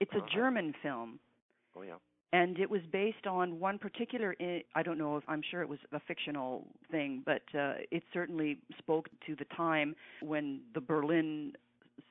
It's 0.00 0.12
a 0.14 0.18
Uh-huh. 0.18 0.26
German 0.34 0.74
film 0.82 1.18
Oh 1.76 1.82
yeah. 1.82 1.96
and 2.32 2.58
it 2.58 2.70
was 2.70 2.80
based 2.92 3.26
on 3.26 3.60
one 3.60 3.78
particular 3.78 4.34
i 4.40 4.62
i 4.74 4.82
don't 4.82 4.98
know 4.98 5.16
if 5.16 5.24
i'm 5.28 5.42
sure 5.50 5.62
it 5.62 5.68
was 5.68 5.78
a 5.92 6.00
fictional 6.00 6.66
thing 6.90 7.22
but 7.24 7.42
uh 7.54 7.74
it 7.90 8.02
certainly 8.12 8.58
spoke 8.78 9.08
to 9.26 9.34
the 9.36 9.44
time 9.56 9.94
when 10.20 10.60
the 10.74 10.80
berlin 10.80 11.52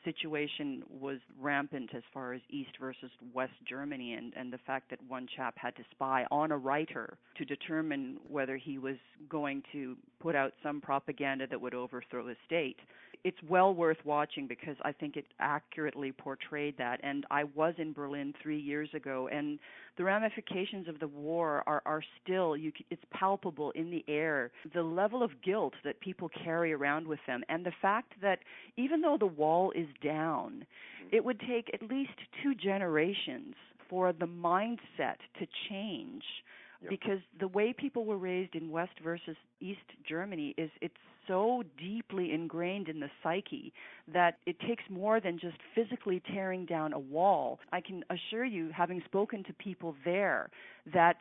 situation 0.06 0.84
was 0.89 1.20
rampant 1.39 1.89
as 1.95 2.04
far 2.14 2.34
as 2.34 2.41
east 2.50 2.72
versus 2.80 3.12
west 3.34 3.54
germany 3.68 4.14
and 4.14 4.34
and 4.36 4.54
the 4.54 4.58
fact 4.60 4.89
that 4.89 5.00
one 5.08 5.26
chap 5.36 5.56
had 5.58 5.76
to 5.76 5.84
spy 5.91 6.26
on 6.32 6.52
a 6.52 6.58
writer 6.58 7.18
to 7.38 7.43
determine 7.45 8.18
whether 8.28 8.56
he 8.56 8.78
was 8.78 8.97
going 9.30 9.62
to 9.72 9.95
put 10.20 10.36
out 10.36 10.54
some 10.64 10.80
propaganda 10.80 11.47
that 11.47 11.60
would 11.60 11.74
overthrow 11.74 12.26
the 12.26 12.36
state 12.45 12.78
it's 13.24 13.38
well 13.47 13.74
worth 13.74 13.97
watching 14.05 14.47
because 14.47 14.78
I 14.84 14.91
think 14.91 15.17
it 15.17 15.26
accurately 15.39 16.11
portrayed 16.11 16.78
that. 16.78 16.99
And 17.03 17.26
I 17.30 17.43
was 17.43 17.74
in 17.78 17.93
Berlin 17.93 18.34
three 18.41 18.59
years 18.59 18.89
ago, 18.93 19.28
and 19.32 19.59
the 19.97 20.03
ramifications 20.03 20.88
of 20.88 20.99
the 20.99 21.07
war 21.07 21.63
are 21.67 21.82
are 21.86 22.01
still 22.24 22.55
you. 22.55 22.72
It's 22.89 23.03
palpable 23.11 23.72
in 23.72 23.91
the 23.91 24.05
air. 24.07 24.51
The 24.74 24.84
level 24.84 25.22
of 25.22 25.32
guilt 25.43 25.74
that 25.84 25.99
people 25.99 26.30
carry 26.43 26.72
around 26.74 27.07
with 27.07 27.20
them, 27.28 27.43
and 27.49 27.65
the 27.65 27.74
fact 27.82 28.13
that 28.22 28.39
even 28.78 29.01
though 29.01 29.17
the 29.20 29.26
wall 29.26 29.72
is 29.72 29.88
down, 30.03 30.65
mm-hmm. 31.03 31.15
it 31.15 31.24
would 31.24 31.39
take 31.41 31.70
at 31.74 31.82
least 31.89 32.11
two 32.41 32.55
generations 32.55 33.55
for 33.89 34.13
the 34.13 34.28
mindset 34.28 35.17
to 35.39 35.47
change 35.70 36.24
Yep. 36.82 36.89
because 36.89 37.20
the 37.41 37.47
way 37.49 37.74
people 37.78 38.05
were 38.05 38.17
raised 38.17 38.55
in 38.55 38.72
West 38.72 38.93
versus 39.03 39.36
East 39.59 39.80
Germany 40.07 40.53
is 40.57 40.72
it's 40.82 40.95
so 41.30 41.63
deeply 41.77 42.34
ingrained 42.34 42.89
in 42.89 42.99
the 42.99 43.09
psyche 43.23 43.71
that 44.11 44.39
it 44.45 44.59
takes 44.67 44.84
more 44.89 45.21
than 45.21 45.39
just 45.39 45.57
physically 45.75 46.21
tearing 46.34 46.65
down 46.65 46.91
a 46.91 46.99
wall. 46.99 47.59
I 47.71 47.80
can 47.80 48.03
assure 48.09 48.43
you, 48.43 48.71
having 48.75 49.01
spoken 49.05 49.43
to 49.45 49.53
people 49.53 49.95
there, 50.03 50.49
that 50.91 51.17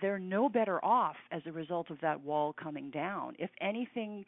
they're 0.00 0.18
no 0.18 0.48
better 0.48 0.84
off 0.84 1.16
as 1.30 1.42
a 1.46 1.52
result 1.52 1.90
of 1.90 2.00
that 2.00 2.20
wall 2.20 2.52
coming 2.52 2.90
down. 2.90 3.36
If 3.38 3.50
anything, 3.60 4.24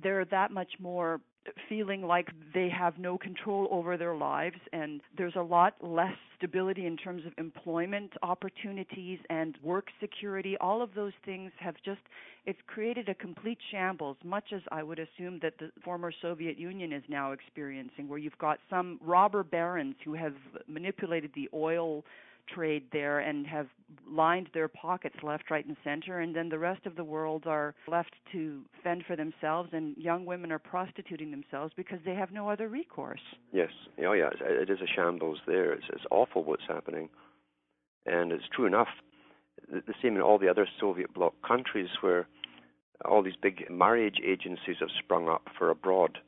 they're 0.00 0.24
that 0.26 0.52
much 0.52 0.72
more 0.78 1.20
feeling 1.68 2.02
like 2.02 2.28
they 2.54 2.68
have 2.68 2.98
no 2.98 3.18
control 3.18 3.68
over 3.70 3.96
their 3.96 4.14
lives 4.14 4.56
and 4.72 5.00
there's 5.16 5.34
a 5.36 5.42
lot 5.42 5.74
less 5.82 6.14
stability 6.36 6.86
in 6.86 6.96
terms 6.96 7.24
of 7.26 7.32
employment 7.38 8.12
opportunities 8.22 9.18
and 9.30 9.56
work 9.62 9.86
security. 10.00 10.56
All 10.60 10.82
of 10.82 10.90
those 10.94 11.12
things 11.24 11.50
have 11.58 11.74
just 11.84 12.00
it's 12.44 12.58
created 12.66 13.08
a 13.08 13.14
complete 13.14 13.58
shambles 13.70 14.16
much 14.24 14.52
as 14.52 14.62
i 14.72 14.82
would 14.82 14.98
assume 14.98 15.38
that 15.42 15.54
the 15.58 15.70
former 15.84 16.12
soviet 16.20 16.58
union 16.58 16.92
is 16.92 17.02
now 17.08 17.30
experiencing 17.30 18.08
where 18.08 18.18
you've 18.18 18.38
got 18.38 18.58
some 18.68 18.98
robber 19.00 19.44
barons 19.44 19.94
who 20.04 20.14
have 20.14 20.34
manipulated 20.66 21.30
the 21.36 21.48
oil 21.54 22.04
trade 22.48 22.84
there 22.92 23.20
and 23.20 23.46
have 23.46 23.66
lined 24.08 24.48
their 24.54 24.68
pockets 24.68 25.16
left, 25.22 25.50
right, 25.50 25.64
and 25.66 25.76
center, 25.84 26.20
and 26.20 26.34
then 26.34 26.48
the 26.48 26.58
rest 26.58 26.86
of 26.86 26.96
the 26.96 27.04
world 27.04 27.44
are 27.46 27.74
left 27.88 28.12
to 28.32 28.62
fend 28.82 29.04
for 29.06 29.16
themselves, 29.16 29.70
and 29.72 29.96
young 29.96 30.24
women 30.24 30.52
are 30.52 30.58
prostituting 30.58 31.30
themselves 31.30 31.72
because 31.76 31.98
they 32.04 32.14
have 32.14 32.30
no 32.32 32.48
other 32.48 32.68
recourse. 32.68 33.20
Yes. 33.52 33.70
Oh 34.04 34.12
yeah. 34.12 34.30
It's, 34.40 34.82
a 34.82 34.86
shambles 34.86 35.38
there. 35.46 35.72
It's, 35.72 35.84
it's 35.90 36.04
awful 36.10 36.44
what's 36.44 36.66
happening, 36.68 37.08
and 38.06 38.32
it's 38.32 38.44
true 38.54 38.66
enough. 38.66 38.88
The 39.70 39.94
same 40.02 40.16
in 40.16 40.22
all 40.22 40.38
the 40.38 40.48
other 40.48 40.66
Soviet 40.80 41.14
bloc 41.14 41.34
countries 41.46 41.88
where 42.00 42.26
all 43.04 43.22
these 43.22 43.36
big 43.40 43.70
marriage 43.70 44.16
agencies 44.24 44.76
have 44.80 44.88
sprung 44.98 45.28
up 45.28 45.42
for 45.58 45.70
abroad. 45.70 46.18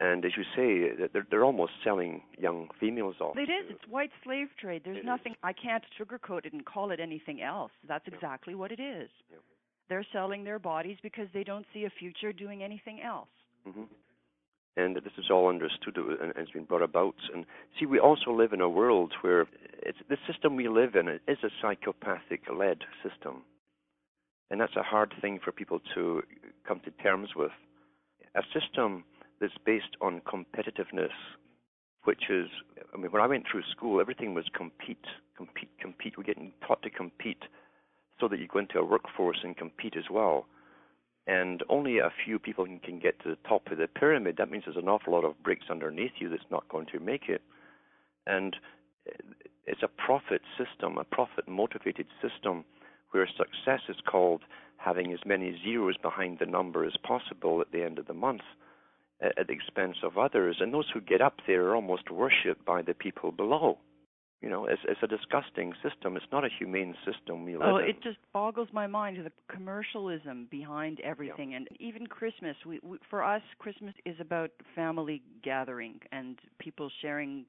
And 0.00 0.24
as 0.24 0.32
you 0.36 0.42
say, 0.56 1.08
they're, 1.12 1.26
they're 1.30 1.44
almost 1.44 1.72
selling 1.84 2.22
young 2.36 2.68
females 2.80 3.16
off. 3.20 3.36
It 3.36 3.42
is. 3.48 3.70
It's 3.70 3.86
white 3.88 4.10
slave 4.24 4.48
trade. 4.60 4.82
There's 4.84 4.96
It 4.96 5.00
is. 5.00 5.06
nothing. 5.06 5.36
I 5.42 5.52
can't 5.52 5.84
sugarcoat 5.98 6.46
it 6.46 6.52
and 6.52 6.64
call 6.64 6.90
it 6.90 6.98
anything 7.00 7.40
else. 7.42 7.70
That's 7.86 8.06
Yeah. 8.08 8.14
exactly 8.14 8.54
what 8.56 8.72
it 8.72 8.80
is. 8.80 9.08
Yeah. 9.30 9.38
They're 9.88 10.06
selling 10.12 10.42
their 10.44 10.58
bodies 10.58 10.98
because 11.02 11.28
they 11.32 11.44
don't 11.44 11.66
see 11.72 11.84
a 11.84 11.90
future 11.90 12.32
doing 12.32 12.62
anything 12.62 13.00
else. 13.02 13.28
hmm 13.64 13.84
And 14.76 14.96
this 14.96 15.12
is 15.16 15.30
all 15.30 15.48
understood 15.48 15.96
and 15.96 16.32
it's 16.36 16.50
been 16.50 16.64
brought 16.64 16.82
about. 16.82 17.14
And 17.32 17.46
see, 17.78 17.86
we 17.86 18.00
also 18.00 18.32
live 18.32 18.52
in 18.52 18.60
a 18.60 18.68
world 18.68 19.12
where 19.20 19.46
it's, 19.82 19.98
the 20.08 20.18
system 20.26 20.56
we 20.56 20.68
live 20.68 20.96
in 20.96 21.06
is 21.28 21.38
a 21.44 21.50
psychopathic-led 21.62 22.78
system, 23.04 23.44
and 24.50 24.60
that's 24.60 24.74
a 24.74 24.82
hard 24.82 25.14
thing 25.20 25.38
for 25.38 25.52
people 25.52 25.78
to 25.94 26.22
come 26.66 26.80
to 26.80 26.90
terms 27.02 27.36
with. 27.36 27.52
A 28.34 28.42
system 28.52 29.04
that's 29.40 29.58
based 29.66 29.96
on 30.00 30.20
competitiveness, 30.22 31.14
which 32.04 32.30
is, 32.30 32.48
I 32.92 32.96
mean, 32.96 33.10
when 33.12 33.22
I 33.22 33.26
went 33.26 33.44
through 33.50 33.62
school, 33.70 34.00
everything 34.00 34.34
was 34.34 34.46
compete, 34.54 35.06
compete, 35.36 35.70
compete. 35.80 36.16
We're 36.16 36.24
getting 36.24 36.52
taught 36.66 36.82
to 36.82 36.90
compete 36.90 37.44
so 38.20 38.28
that 38.28 38.38
you 38.38 38.46
go 38.46 38.60
into 38.60 38.78
a 38.78 38.84
workforce 38.84 39.38
and 39.42 39.56
compete 39.56 39.96
as 39.96 40.10
well. 40.10 40.46
and 41.26 41.62
only 41.68 41.98
a 41.98 42.12
few 42.24 42.38
people 42.38 42.64
can, 42.66 42.78
can 42.80 42.98
get 42.98 43.22
to 43.22 43.30
the 43.30 43.48
top 43.48 43.62
of 43.70 43.78
the 43.78 43.88
pyramid. 43.88 44.36
That 44.36 44.50
means 44.50 44.64
there's 44.66 44.76
an 44.76 44.88
awful 44.88 45.12
lot 45.14 45.24
of 45.24 45.42
bricks 45.42 45.66
underneath 45.70 46.12
you 46.18 46.28
that's 46.28 46.42
not 46.50 46.68
going 46.68 46.86
to 46.92 47.00
make 47.00 47.28
it. 47.28 47.42
And 48.26 48.56
it's 49.66 49.82
a 49.82 49.88
profit 49.88 50.42
system, 50.58 50.98
a 50.98 51.04
profit 51.04 51.48
motivated 51.48 52.06
system 52.20 52.64
where 53.12 53.26
success 53.26 53.80
is 53.88 53.96
called 54.10 54.42
having 54.76 55.12
as 55.12 55.20
many 55.24 55.58
zeros 55.64 55.96
behind 55.96 56.38
the 56.40 56.46
number 56.46 56.84
as 56.84 56.96
possible 57.02 57.60
at 57.60 57.72
the 57.72 57.82
end 57.82 57.98
of 57.98 58.06
the 58.06 58.14
month 58.14 58.42
at 59.36 59.46
the 59.46 59.52
expense 59.52 59.96
of 60.02 60.18
others. 60.18 60.56
And 60.60 60.72
those 60.72 60.88
who 60.92 61.00
get 61.00 61.20
up 61.20 61.40
there 61.46 61.66
are 61.66 61.74
almost 61.74 62.10
worshipped 62.10 62.64
by 62.64 62.82
the 62.82 62.94
people 62.94 63.32
below. 63.32 63.78
You 64.44 64.50
know, 64.50 64.66
it's, 64.66 64.82
it's 64.86 65.00
a 65.02 65.06
disgusting 65.06 65.72
system. 65.82 66.18
It's 66.18 66.26
not 66.30 66.44
a 66.44 66.50
humane 66.58 66.94
system 67.06 67.46
we 67.46 67.56
oh, 67.56 67.78
in. 67.78 67.86
it 67.86 68.02
just 68.02 68.18
boggles 68.34 68.68
my 68.74 68.86
mind 68.86 69.16
the 69.24 69.32
commercialism 69.50 70.48
behind 70.50 71.00
everything, 71.00 71.52
yeah. 71.52 71.58
and 71.58 71.68
even 71.80 72.06
Christmas. 72.06 72.54
We, 72.66 72.78
we, 72.82 72.98
for 73.08 73.24
us, 73.24 73.40
Christmas 73.58 73.94
is 74.04 74.16
about 74.20 74.50
family 74.74 75.22
gathering 75.42 75.98
and 76.12 76.38
people 76.58 76.90
sharing 77.00 77.46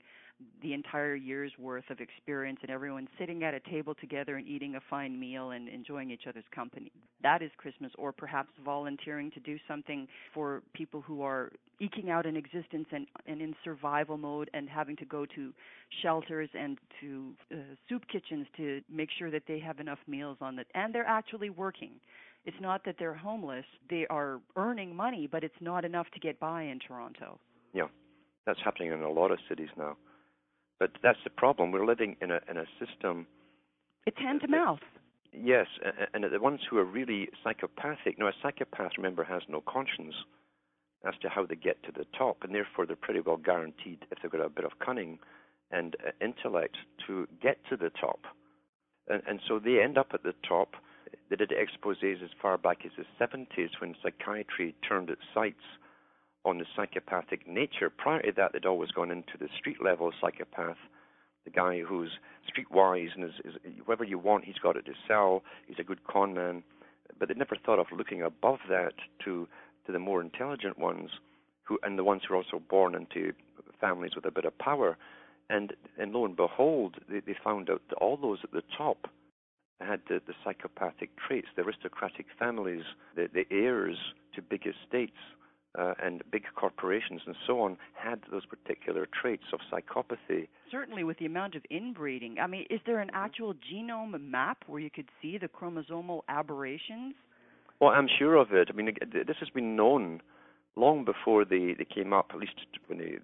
the 0.62 0.74
entire 0.74 1.16
year's 1.16 1.52
worth 1.58 1.90
of 1.90 2.00
experience 2.00 2.60
and 2.62 2.70
everyone 2.70 3.08
sitting 3.18 3.44
at 3.44 3.54
a 3.54 3.60
table 3.60 3.96
together 3.96 4.36
and 4.36 4.48
eating 4.48 4.76
a 4.76 4.80
fine 4.90 5.20
meal 5.20 5.52
and 5.52 5.70
enjoying 5.70 6.12
each 6.12 6.28
other's 6.28 6.44
company. 6.54 6.92
That 7.24 7.42
is 7.42 7.52
Christmas, 7.58 7.92
or 7.98 8.12
perhaps 8.12 8.50
volunteering 8.64 9.32
to 9.32 9.40
do 9.40 9.58
something 9.68 10.08
for 10.34 10.62
people 10.74 11.02
who 11.02 11.22
are 11.22 11.52
eking 11.80 12.10
out 12.10 12.26
an 12.26 12.36
existence 12.36 12.88
and, 12.92 13.08
and 13.26 13.42
in 13.42 13.56
survival 13.64 14.18
mode 14.18 14.50
and 14.54 14.70
having 14.70 14.96
to 14.98 15.06
go 15.06 15.26
to 15.36 15.54
shelters 16.02 16.50
and 16.58 16.78
to 17.02 17.34
uh, 17.52 17.56
soup 17.88 18.04
kitchens 18.12 18.48
to 18.58 18.82
make 18.92 19.10
sure 19.18 19.32
that 19.32 19.44
they 19.48 19.60
have 19.60 19.80
enough 19.80 20.00
meals 20.08 20.38
on 20.42 20.60
it. 20.60 20.68
And 20.74 20.94
they're 20.94 21.08
actually 21.08 21.50
working. 21.50 21.92
It's 22.46 22.58
not 22.62 22.84
that 22.86 22.96
they're 23.00 23.16
homeless, 23.16 23.66
they 23.90 24.06
are 24.10 24.40
earning 24.56 24.96
money, 24.96 25.28
but 25.32 25.44
it's 25.44 25.56
not 25.62 25.84
enough 25.84 26.08
to 26.14 26.20
get 26.20 26.40
by 26.40 26.64
in 26.64 26.80
Toronto. 26.80 27.40
Yeah, 27.74 27.88
that's 28.46 28.60
happening 28.64 28.92
in 28.92 29.02
a 29.02 29.10
lot 29.10 29.32
of 29.32 29.40
cities 29.50 29.70
now. 29.78 29.98
But 30.80 30.92
that's 31.02 31.20
the 31.24 31.30
problem. 31.30 31.72
We're 31.72 31.86
living 31.86 32.18
in 32.22 32.32
a 32.32 32.40
in 32.50 32.58
a 32.58 32.66
system. 32.80 33.28
It's 34.06 34.18
hand 34.18 34.42
to 34.42 34.48
mouth. 34.48 34.80
Yes, 35.32 35.68
and 36.14 36.24
the 36.24 36.40
ones 36.40 36.62
who 36.70 36.78
are 36.78 36.86
really 36.86 37.30
psychopathic. 37.44 38.18
Now, 38.18 38.28
a 38.28 38.34
psychopath, 38.42 38.92
remember, 38.98 39.24
has 39.24 39.42
no 39.50 39.62
conscience 39.62 40.16
as 41.06 41.14
to 41.22 41.30
how 41.30 41.46
they 41.46 41.56
get 41.56 41.84
to 41.84 41.92
the 41.92 42.06
top, 42.18 42.38
and 42.44 42.56
therefore 42.56 42.86
they're 42.86 42.96
pretty 42.96 43.20
well 43.20 43.38
guaranteed, 43.38 44.06
if 44.12 44.20
they've 44.22 44.32
got 44.32 44.42
a 44.42 44.50
bit 44.50 44.66
of 44.66 44.80
cunning 44.80 45.20
and 45.72 45.96
uh, 46.06 46.12
intellect, 46.24 46.78
to 47.06 47.28
get 47.42 47.58
to 47.70 47.76
the 47.76 47.90
top. 47.90 48.22
And, 49.08 49.22
and 49.28 49.40
so 49.48 49.60
they 49.60 49.82
end 49.82 49.98
up 49.98 50.12
at 50.14 50.24
the 50.24 50.34
top. 50.48 50.76
They 51.30 51.36
did 51.36 51.52
exposés 51.52 52.24
as 52.24 52.30
far 52.42 52.58
back 52.58 52.80
as 52.86 52.92
the 52.98 53.06
70s 53.24 53.70
when 53.80 53.96
psychiatry 54.02 54.74
turned 54.88 55.10
its 55.10 55.22
sights 55.34 55.64
on 56.46 56.60
the 56.60 56.66
psychopathic 56.76 57.48
nature. 57.48 57.90
Prior 57.90 58.22
to 58.22 58.32
that, 58.38 58.54
they'd 58.54 58.66
always 58.66 58.92
gone 58.92 59.12
into 59.12 59.38
the 59.40 59.50
street 59.58 59.84
level 59.84 60.12
psychopath, 60.22 60.78
the 61.44 61.52
guy 61.52 61.82
who's 61.82 62.12
streetwise 62.50 63.10
and 63.16 63.24
is, 63.24 63.32
is 63.44 63.54
whatever 63.86 64.04
you 64.04 64.20
want, 64.20 64.46
he's 64.46 64.60
got 64.62 64.76
it 64.76 64.86
to 64.86 64.94
sell. 65.08 65.44
He's 65.68 65.78
a 65.80 65.84
good 65.84 66.04
con 66.06 66.34
man, 66.34 66.64
but 67.20 67.28
they 67.28 67.36
never 67.36 67.56
thought 67.66 67.80
of 67.80 67.88
looking 67.96 68.22
above 68.22 68.60
that 68.70 68.94
to 69.24 69.48
to 69.86 69.92
the 69.92 70.00
more 70.00 70.20
intelligent 70.20 70.80
ones, 70.80 71.12
who 71.64 71.78
and 71.84 71.98
the 71.98 72.04
ones 72.04 72.24
who 72.28 72.34
are 72.34 72.38
also 72.38 72.60
born 72.68 72.96
into 72.96 73.34
families 73.80 74.16
with 74.16 74.26
a 74.26 74.32
bit 74.32 74.46
of 74.46 74.58
power. 74.58 74.98
And 75.50 75.74
and 76.00 76.12
lo 76.12 76.26
and 76.26 76.36
behold, 76.36 76.96
they, 77.08 77.20
they 77.20 77.36
found 77.44 77.70
out 77.70 77.82
that 77.90 77.98
all 77.98 78.18
those 78.18 78.40
at 78.44 78.52
the 78.52 78.64
top 78.76 79.08
had 79.80 80.02
the, 80.10 80.20
the 80.26 80.34
psychopathic 80.44 81.12
traits. 81.28 81.48
The 81.56 81.62
aristocratic 81.62 82.26
families, 82.40 82.84
the, 83.16 83.30
the 83.32 83.46
heirs 83.52 83.98
to 84.34 84.42
big 84.42 84.66
estates 84.66 85.20
uh, 85.78 85.94
and 86.04 86.24
big 86.32 86.44
corporations 86.56 87.22
and 87.26 87.36
so 87.46 87.62
on 87.62 87.78
had 87.94 88.22
those 88.32 88.46
particular 88.46 89.08
traits 89.20 89.46
of 89.54 89.60
psychopathy. 89.72 90.48
Certainly, 90.72 91.04
with 91.04 91.18
the 91.18 91.26
amount 91.26 91.56
of 91.56 91.64
inbreeding. 91.70 92.38
I 92.40 92.48
mean, 92.48 92.66
is 92.70 92.80
there 92.86 93.00
an 93.00 93.12
actual 93.14 93.54
genome 93.54 94.20
map 94.22 94.64
where 94.68 94.80
you 94.80 94.90
could 94.90 95.10
see 95.22 95.38
the 95.38 95.48
chromosomal 95.48 96.22
aberrations? 96.30 97.16
Well, 97.80 97.92
I'm 97.92 98.08
sure 98.08 98.36
of 98.36 98.54
it. 98.54 98.70
I 98.72 98.74
mean, 98.74 98.96
this 99.12 99.38
has 99.40 99.50
been 99.50 99.76
known 99.76 100.22
long 100.76 101.06
before 101.06 101.46
they, 101.46 101.76
they 101.78 101.86
came 101.86 102.14
up, 102.14 102.32
at 102.34 102.40
least 102.40 102.54
when 102.88 103.00
they, 103.00 103.18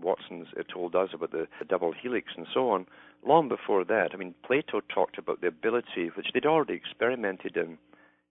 Watson's 0.00 0.48
told 0.72 0.94
us 0.94 1.10
about 1.14 1.32
the, 1.32 1.46
the 1.58 1.64
double 1.64 1.92
helix 1.92 2.32
and 2.36 2.46
so 2.52 2.70
on. 2.70 2.86
Long 3.26 3.48
before 3.48 3.84
that, 3.84 4.10
I 4.12 4.16
mean, 4.16 4.34
Plato 4.46 4.80
talked 4.80 5.18
about 5.18 5.40
the 5.40 5.48
ability, 5.48 6.10
which 6.14 6.28
they'd 6.32 6.46
already 6.46 6.74
experimented 6.74 7.56
in, 7.56 7.78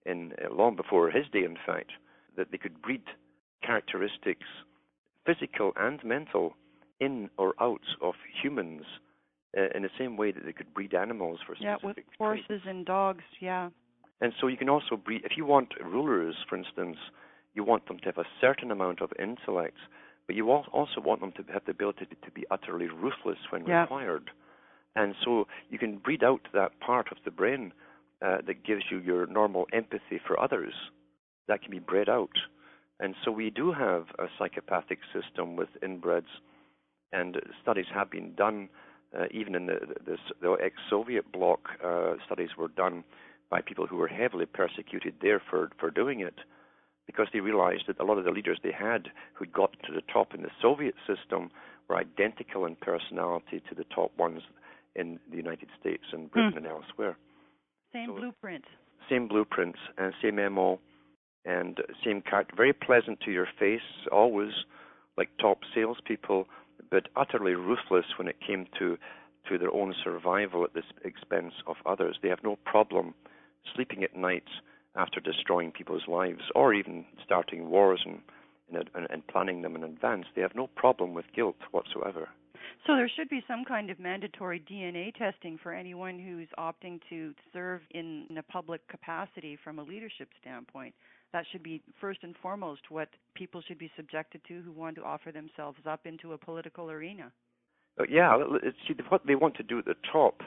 in 0.05 0.33
uh, 0.43 0.53
long 0.53 0.75
before 0.75 1.09
his 1.11 1.25
day, 1.31 1.43
in 1.43 1.57
fact, 1.63 1.91
that 2.37 2.51
they 2.51 2.57
could 2.57 2.81
breed 2.81 3.03
characteristics, 3.65 4.45
physical 5.25 5.71
and 5.75 6.03
mental, 6.03 6.55
in 6.99 7.29
or 7.37 7.53
out 7.61 7.81
of 8.01 8.13
humans 8.41 8.83
uh, 9.57 9.67
in 9.75 9.83
the 9.83 9.89
same 9.97 10.17
way 10.17 10.31
that 10.31 10.45
they 10.45 10.53
could 10.53 10.73
breed 10.73 10.93
animals 10.93 11.39
for 11.45 11.55
yeah, 11.59 11.77
specific 11.77 12.05
with 12.07 12.17
horses 12.17 12.45
traits. 12.47 12.63
and 12.67 12.85
dogs, 12.85 13.23
yeah. 13.39 13.69
And 14.21 14.33
so 14.39 14.47
you 14.47 14.57
can 14.57 14.69
also 14.69 14.97
breed, 14.97 15.21
if 15.23 15.37
you 15.37 15.45
want 15.45 15.69
rulers, 15.83 16.35
for 16.47 16.57
instance, 16.57 16.97
you 17.53 17.63
want 17.63 17.87
them 17.87 17.99
to 17.99 18.05
have 18.05 18.17
a 18.17 18.27
certain 18.41 18.69
amount 18.69 19.01
of 19.01 19.11
intellect, 19.17 19.77
but 20.27 20.35
you 20.35 20.51
also 20.51 21.01
want 21.01 21.21
them 21.21 21.31
to 21.31 21.53
have 21.53 21.63
the 21.65 21.71
ability 21.71 22.05
to, 22.05 22.15
to 22.15 22.31
be 22.31 22.45
utterly 22.51 22.87
ruthless 22.87 23.39
when 23.49 23.65
yeah. 23.65 23.81
required. 23.81 24.29
And 24.95 25.15
so 25.23 25.47
you 25.69 25.79
can 25.79 25.97
breed 25.97 26.23
out 26.23 26.41
that 26.53 26.79
part 26.79 27.07
of 27.11 27.17
the 27.23 27.31
brain 27.31 27.71
uh, 28.25 28.37
that 28.45 28.65
gives 28.65 28.83
you 28.91 28.99
your 28.99 29.25
normal 29.25 29.65
empathy 29.71 30.19
for 30.27 30.39
others. 30.39 30.73
That 31.47 31.61
can 31.61 31.71
be 31.71 31.79
bred 31.79 32.09
out. 32.09 32.29
And 32.99 33.15
so 33.23 33.31
we 33.31 33.49
do 33.49 33.71
have 33.71 34.05
a 34.19 34.25
psychopathic 34.37 34.99
system 35.13 35.55
with 35.55 35.69
inbreds, 35.81 36.31
and 37.13 37.37
studies 37.61 37.85
have 37.93 38.11
been 38.11 38.33
done. 38.35 38.69
Uh, 39.17 39.25
even 39.31 39.55
in 39.55 39.65
the, 39.65 39.79
the, 40.05 40.17
the 40.39 40.55
ex-Soviet 40.63 41.31
bloc, 41.31 41.61
uh, 41.83 42.13
studies 42.25 42.49
were 42.57 42.67
done 42.67 43.03
by 43.49 43.59
people 43.59 43.87
who 43.87 43.95
were 43.95 44.07
heavily 44.07 44.45
persecuted 44.45 45.15
there 45.21 45.41
for, 45.49 45.71
for 45.79 45.89
doing 45.89 46.19
it, 46.19 46.35
because 47.07 47.25
they 47.33 47.39
realized 47.39 47.83
that 47.87 47.99
a 47.99 48.03
lot 48.03 48.19
of 48.19 48.25
the 48.25 48.29
leaders 48.29 48.59
they 48.61 48.71
had 48.71 49.07
who'd 49.33 49.51
got 49.51 49.71
to 49.83 49.91
the 49.91 50.03
top 50.13 50.35
in 50.35 50.43
the 50.43 50.51
Soviet 50.61 50.93
system 51.07 51.49
were 51.87 51.97
identical 51.97 52.65
in 52.65 52.75
personality 52.75 53.63
to 53.67 53.73
the 53.73 53.85
top 53.85 54.11
ones 54.17 54.41
in 54.95 55.19
the 55.31 55.37
United 55.37 55.69
States 55.79 56.03
and 56.11 56.29
Britain 56.29 56.53
mm. 56.53 56.57
and 56.57 56.67
elsewhere. 56.67 57.17
Same 57.91 58.09
so, 58.09 58.19
blueprint. 58.19 58.65
Same 59.09 59.27
blueprints 59.27 59.79
and 59.97 60.13
same 60.21 60.35
MO 60.53 60.79
and 61.45 61.79
character, 62.29 62.53
very 62.55 62.73
pleasant 62.73 63.19
to 63.21 63.31
your 63.31 63.47
face, 63.59 63.81
always 64.11 64.51
like 65.17 65.29
top 65.39 65.59
salespeople, 65.73 66.47
but 66.89 67.07
utterly 67.15 67.53
ruthless 67.53 68.05
when 68.17 68.27
it 68.27 68.37
came 68.45 68.67
to 68.79 68.97
to 69.47 69.57
their 69.57 69.73
own 69.73 69.95
survival 70.03 70.63
at 70.63 70.73
the 70.73 70.83
expense 71.03 71.53
of 71.65 71.77
others. 71.85 72.17
They 72.21 72.29
have 72.29 72.43
no 72.43 72.57
problem 72.65 73.15
sleeping 73.73 74.03
at 74.03 74.15
night 74.15 74.43
after 74.95 75.19
destroying 75.19 75.71
people's 75.71 76.07
lives, 76.07 76.41
or 76.55 76.73
even 76.73 77.05
starting 77.23 77.69
wars 77.69 78.05
and, 78.05 78.21
and, 78.93 79.07
and 79.09 79.25
planning 79.27 79.61
them 79.61 79.75
in 79.75 79.83
advance. 79.83 80.25
They 80.35 80.41
have 80.41 80.55
no 80.55 80.67
problem 80.67 81.13
with 81.13 81.25
guilt 81.35 81.55
whatsoever. 81.71 82.29
So 82.85 82.95
there 82.95 83.09
should 83.13 83.29
be 83.29 83.43
some 83.47 83.65
kind 83.65 83.89
of 83.89 83.99
mandatory 83.99 84.59
DNA 84.59 85.13
testing 85.15 85.57
for 85.61 85.73
anyone 85.73 86.17
who's 86.19 86.47
opting 86.57 86.99
to 87.09 87.33
serve 87.53 87.81
in 87.91 88.27
a 88.37 88.43
public 88.43 88.87
capacity 88.87 89.57
from 89.63 89.79
a 89.79 89.83
leadership 89.83 90.29
standpoint 90.41 90.93
that 91.33 91.45
should 91.51 91.63
be 91.63 91.81
first 91.99 92.19
and 92.23 92.35
foremost 92.41 92.81
what 92.89 93.09
people 93.35 93.61
should 93.67 93.77
be 93.77 93.91
subjected 93.95 94.41
to 94.47 94.61
who 94.61 94.71
want 94.71 94.95
to 94.95 95.03
offer 95.03 95.31
themselves 95.31 95.79
up 95.87 96.05
into 96.05 96.33
a 96.33 96.37
political 96.37 96.89
arena. 96.89 97.31
Uh, 97.99 98.03
yeah, 98.09 98.37
see 98.87 98.95
what 99.09 99.25
they 99.27 99.35
want 99.35 99.55
to 99.55 99.63
do 99.63 99.79
at 99.79 99.85
the 99.85 99.95
top. 100.11 100.41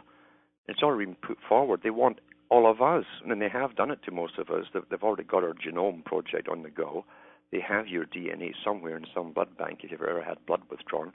It's 0.68 0.82
already 0.82 1.06
been 1.06 1.16
put 1.16 1.38
forward. 1.48 1.80
They 1.82 1.90
want 1.90 2.20
all 2.50 2.70
of 2.70 2.80
us, 2.80 3.04
and 3.26 3.40
they 3.40 3.48
have 3.48 3.76
done 3.76 3.90
it 3.90 4.02
to 4.04 4.10
most 4.10 4.38
of 4.38 4.50
us. 4.50 4.66
They've 4.74 5.02
already 5.02 5.24
got 5.24 5.42
our 5.42 5.54
genome 5.54 6.04
project 6.04 6.48
on 6.48 6.62
the 6.62 6.70
go. 6.70 7.04
They 7.50 7.60
have 7.60 7.88
your 7.88 8.06
DNA 8.06 8.52
somewhere 8.64 8.96
in 8.96 9.06
some 9.14 9.32
blood 9.32 9.56
bank 9.56 9.80
if 9.82 9.90
you've 9.90 10.02
ever 10.02 10.22
had 10.22 10.44
blood 10.46 10.62
withdrawn, 10.70 11.12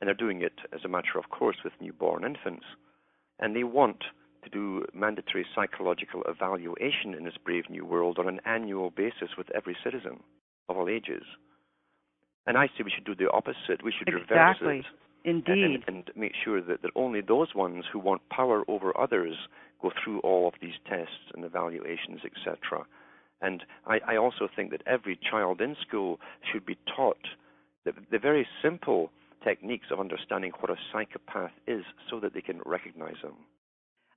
and 0.00 0.08
they're 0.08 0.14
doing 0.14 0.42
it 0.42 0.60
as 0.72 0.80
a 0.84 0.88
matter 0.88 1.18
of 1.18 1.30
course 1.30 1.56
with 1.64 1.72
newborn 1.80 2.24
infants. 2.24 2.64
And 3.38 3.56
they 3.56 3.64
want 3.64 4.04
to 4.44 4.50
do 4.50 4.84
mandatory 4.94 5.46
psychological 5.54 6.22
evaluation 6.26 7.14
in 7.16 7.24
this 7.24 7.36
brave 7.44 7.70
new 7.70 7.84
world 7.84 8.18
on 8.18 8.28
an 8.28 8.40
annual 8.44 8.90
basis 8.90 9.36
with 9.38 9.48
every 9.54 9.76
citizen 9.84 10.20
of 10.68 10.76
all 10.76 10.88
ages. 10.88 11.22
And 12.46 12.56
I 12.56 12.66
say 12.66 12.82
we 12.84 12.90
should 12.94 13.04
do 13.04 13.14
the 13.14 13.30
opposite. 13.30 13.84
We 13.84 13.92
should 13.96 14.08
exactly. 14.08 14.68
reverse 14.68 14.86
it. 15.24 15.28
Indeed. 15.28 15.64
And, 15.64 15.84
and, 15.86 16.10
make 16.16 16.32
sure 16.44 16.60
that, 16.60 16.82
that 16.82 16.90
only 16.96 17.20
those 17.20 17.54
ones 17.54 17.84
who 17.92 18.00
want 18.00 18.28
power 18.28 18.64
over 18.66 18.98
others 18.98 19.36
go 19.80 19.92
through 20.02 20.18
all 20.20 20.48
of 20.48 20.54
these 20.60 20.74
tests 20.88 21.30
and 21.34 21.44
evaluations, 21.44 22.20
etc. 22.24 22.84
And 23.40 23.62
I, 23.86 24.00
I 24.06 24.16
also 24.16 24.48
think 24.54 24.72
that 24.72 24.82
every 24.86 25.18
child 25.30 25.60
in 25.60 25.76
school 25.86 26.18
should 26.50 26.66
be 26.66 26.76
taught 26.96 27.18
the, 27.84 27.92
the 28.10 28.18
very 28.18 28.46
simple 28.62 29.10
techniques 29.44 29.86
of 29.90 30.00
understanding 30.00 30.52
what 30.60 30.70
a 30.70 30.76
psychopath 30.92 31.52
is 31.66 31.84
so 32.10 32.20
that 32.20 32.34
they 32.34 32.40
can 32.40 32.60
recognize 32.64 33.16
them. 33.22 33.34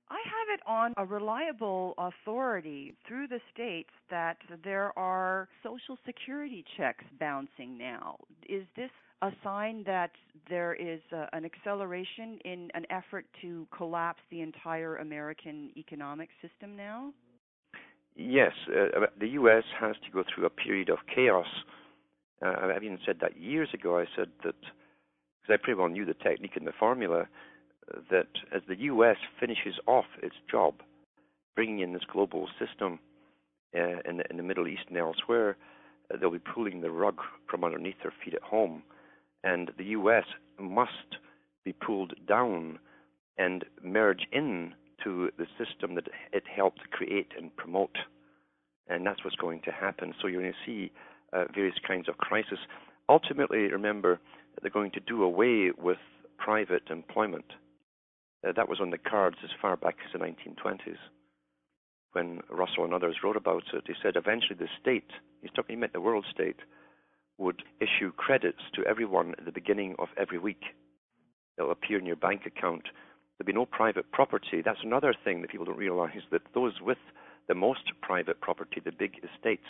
I 0.08 0.18
have 0.24 0.58
it 0.58 0.60
on 0.66 0.94
a 0.96 1.04
reliable 1.04 1.94
authority 1.98 2.94
through 3.08 3.28
the 3.28 3.40
states 3.52 3.90
that 4.08 4.36
there 4.62 4.96
are 4.96 5.48
social 5.62 5.98
security 6.06 6.64
checks 6.76 7.04
bouncing 7.18 7.76
now. 7.76 8.16
Is 8.48 8.64
this 8.76 8.90
a 9.22 9.30
sign 9.42 9.82
that 9.86 10.10
there 10.48 10.74
is 10.74 11.00
uh, 11.12 11.26
an 11.32 11.44
acceleration 11.44 12.38
in 12.44 12.70
an 12.74 12.84
effort 12.90 13.26
to 13.42 13.66
collapse 13.76 14.20
the 14.30 14.42
entire 14.42 14.96
American 14.96 15.70
economic 15.76 16.28
system 16.40 16.76
now? 16.76 17.12
Yes, 18.14 18.52
uh, 18.68 19.06
the 19.18 19.28
U.S. 19.28 19.64
has 19.80 19.96
to 20.04 20.10
go 20.12 20.22
through 20.22 20.46
a 20.46 20.50
period 20.50 20.88
of 20.88 20.98
chaos. 21.12 21.46
Uh, 22.44 22.54
I've 22.74 22.84
even 22.84 22.98
said 23.04 23.16
that 23.22 23.38
years 23.38 23.68
ago. 23.74 23.98
I 23.98 24.04
said 24.16 24.28
that 24.44 24.54
because 24.60 25.54
I 25.54 25.56
pretty 25.56 25.78
well 25.78 25.88
knew 25.88 26.04
the 26.04 26.14
technique 26.14 26.56
and 26.56 26.66
the 26.66 26.72
formula 26.78 27.26
that 28.10 28.28
as 28.54 28.62
the 28.68 28.76
U.S. 28.80 29.16
finishes 29.38 29.74
off 29.86 30.06
its 30.22 30.36
job, 30.50 30.74
bringing 31.54 31.80
in 31.80 31.92
this 31.92 32.02
global 32.10 32.48
system 32.58 32.98
uh, 33.74 34.00
in, 34.08 34.18
the, 34.18 34.24
in, 34.30 34.36
the, 34.36 34.42
Middle 34.42 34.68
East 34.68 34.82
and 34.88 34.96
elsewhere, 34.96 35.56
uh, 36.12 36.16
they'll 36.18 36.30
be 36.30 36.38
pulling 36.38 36.80
the 36.80 36.90
rug 36.90 37.18
from 37.48 37.64
underneath 37.64 37.96
their 38.02 38.12
feet 38.24 38.34
at 38.34 38.42
home, 38.42 38.82
and 39.44 39.70
the 39.78 39.84
U.S. 39.84 40.24
must 40.58 41.18
be 41.64 41.72
pulled 41.72 42.14
down 42.26 42.78
and 43.38 43.64
merge 43.82 44.26
in 44.32 44.72
to 45.04 45.30
the 45.38 45.46
system 45.58 45.94
that 45.94 46.08
it 46.32 46.44
helped 46.54 46.90
create 46.90 47.32
and 47.36 47.54
promote. 47.56 47.96
And 48.88 49.04
that's 49.06 49.24
what's 49.24 49.36
going 49.36 49.60
to 49.62 49.72
happen. 49.72 50.14
So 50.20 50.28
you're 50.28 50.40
going 50.40 50.52
to 50.52 50.70
see 50.70 50.92
uh, 51.32 51.44
various 51.54 51.76
kinds 51.86 52.08
of 52.08 52.16
crisis. 52.18 52.58
Ultimately, 53.08 53.70
remember, 53.70 54.20
they're 54.62 54.70
going 54.70 54.92
to 54.92 55.00
do 55.00 55.22
away 55.22 55.70
with 55.76 55.98
private 56.38 56.84
employment. 56.90 57.44
Uh, 58.46 58.52
that 58.52 58.68
was 58.68 58.80
on 58.80 58.90
the 58.90 58.98
cards 58.98 59.36
as 59.42 59.50
far 59.60 59.76
back 59.76 59.96
as 60.04 60.12
the 60.12 60.18
1920s. 60.18 60.98
When 62.12 62.40
Russell 62.50 62.84
and 62.84 62.94
others 62.94 63.16
wrote 63.22 63.36
about 63.36 63.64
it, 63.74 63.84
he 63.86 63.94
said 64.02 64.16
eventually 64.16 64.56
the 64.58 64.68
state, 64.80 65.10
he's 65.42 65.50
talking, 65.50 65.76
he 65.76 65.80
meant 65.80 65.92
the 65.92 66.00
world 66.00 66.24
state, 66.30 66.60
would 67.38 67.62
issue 67.80 68.12
credits 68.12 68.62
to 68.74 68.84
everyone 68.86 69.34
at 69.38 69.44
the 69.44 69.52
beginning 69.52 69.96
of 69.98 70.08
every 70.16 70.38
week. 70.38 70.62
It'll 71.58 71.72
appear 71.72 71.98
in 71.98 72.06
your 72.06 72.16
bank 72.16 72.42
account. 72.46 72.84
There'll 73.36 73.46
be 73.46 73.52
no 73.52 73.66
private 73.66 74.10
property. 74.12 74.62
That's 74.64 74.78
another 74.82 75.14
thing 75.24 75.42
that 75.42 75.50
people 75.50 75.66
don't 75.66 75.76
realize 75.76 76.22
that 76.30 76.42
those 76.54 76.80
with 76.80 76.98
the 77.48 77.54
most 77.54 77.92
private 78.00 78.40
property, 78.40 78.80
the 78.82 78.92
big 78.92 79.16
estates, 79.16 79.68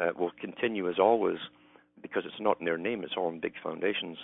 uh, 0.00 0.10
will 0.18 0.32
continue 0.40 0.88
as 0.88 0.98
always 0.98 1.38
because 2.00 2.22
it's 2.24 2.40
not 2.40 2.58
in 2.60 2.64
their 2.64 2.78
name, 2.78 3.04
it's 3.04 3.14
all 3.16 3.28
in 3.28 3.40
big 3.40 3.54
foundations. 3.62 4.16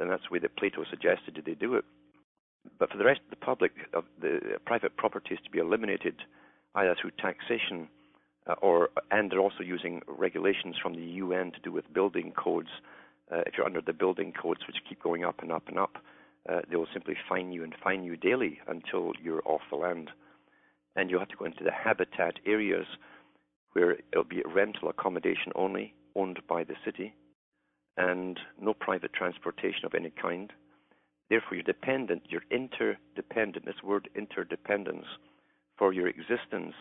And 0.00 0.10
that's 0.10 0.24
the 0.28 0.32
way 0.32 0.38
that 0.40 0.56
Plato 0.56 0.84
suggested 0.90 1.36
that 1.36 1.44
they 1.44 1.54
do 1.54 1.74
it. 1.74 1.84
But 2.78 2.90
for 2.90 2.98
the 2.98 3.04
rest 3.04 3.20
of 3.24 3.30
the 3.30 3.44
public, 3.44 3.72
the 4.20 4.58
private 4.66 4.96
property 4.96 5.34
is 5.34 5.40
to 5.44 5.50
be 5.50 5.58
eliminated 5.58 6.16
either 6.74 6.94
through 7.00 7.12
taxation 7.18 7.88
uh, 8.46 8.54
or, 8.62 8.90
and 9.10 9.30
they're 9.30 9.40
also 9.40 9.62
using 9.62 10.02
regulations 10.06 10.76
from 10.82 10.94
the 10.94 11.02
UN 11.02 11.52
to 11.52 11.60
do 11.62 11.72
with 11.72 11.92
building 11.92 12.32
codes. 12.32 12.68
Uh, 13.30 13.42
if 13.46 13.54
you're 13.56 13.66
under 13.66 13.80
the 13.80 13.92
building 13.92 14.32
codes, 14.32 14.60
which 14.66 14.76
keep 14.88 15.02
going 15.02 15.24
up 15.24 15.40
and 15.42 15.52
up 15.52 15.68
and 15.68 15.78
up, 15.78 15.96
uh, 16.48 16.60
they 16.68 16.76
will 16.76 16.86
simply 16.92 17.14
fine 17.28 17.52
you 17.52 17.62
and 17.62 17.74
fine 17.82 18.02
you 18.02 18.16
daily 18.16 18.58
until 18.66 19.12
you're 19.22 19.42
off 19.44 19.60
the 19.70 19.76
land. 19.76 20.10
And 20.96 21.10
you'll 21.10 21.20
have 21.20 21.28
to 21.28 21.36
go 21.36 21.44
into 21.44 21.64
the 21.64 21.70
habitat 21.70 22.34
areas 22.46 22.86
where 23.72 23.98
it'll 24.12 24.24
be 24.24 24.42
rental 24.46 24.88
accommodation 24.88 25.52
only, 25.54 25.94
owned 26.16 26.40
by 26.48 26.64
the 26.64 26.74
city, 26.84 27.14
and 27.96 28.40
no 28.60 28.74
private 28.74 29.12
transportation 29.12 29.84
of 29.84 29.94
any 29.94 30.10
kind. 30.10 30.52
Therefore, 31.30 31.54
you're 31.54 31.62
dependent, 31.62 32.22
you're 32.28 32.42
interdependent, 32.50 33.64
this 33.64 33.82
word 33.84 34.08
interdependence, 34.16 35.06
for 35.78 35.92
your 35.92 36.08
existence, 36.08 36.74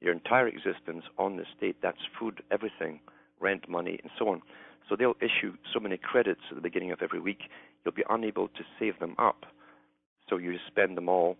your 0.00 0.12
entire 0.12 0.48
existence 0.48 1.04
on 1.16 1.36
the 1.36 1.44
state. 1.56 1.76
That's 1.82 1.98
food, 2.18 2.42
everything, 2.50 3.00
rent, 3.40 3.68
money, 3.68 3.98
and 4.02 4.10
so 4.18 4.28
on. 4.28 4.42
So 4.88 4.96
they'll 4.96 5.16
issue 5.20 5.54
so 5.72 5.80
many 5.80 5.96
credits 5.96 6.40
at 6.50 6.56
the 6.56 6.60
beginning 6.60 6.90
of 6.90 7.00
every 7.00 7.20
week, 7.20 7.42
you'll 7.84 7.94
be 7.94 8.04
unable 8.10 8.48
to 8.48 8.62
save 8.78 8.98
them 8.98 9.14
up. 9.18 9.46
So 10.28 10.36
you 10.36 10.56
spend 10.66 10.96
them 10.96 11.08
all, 11.08 11.36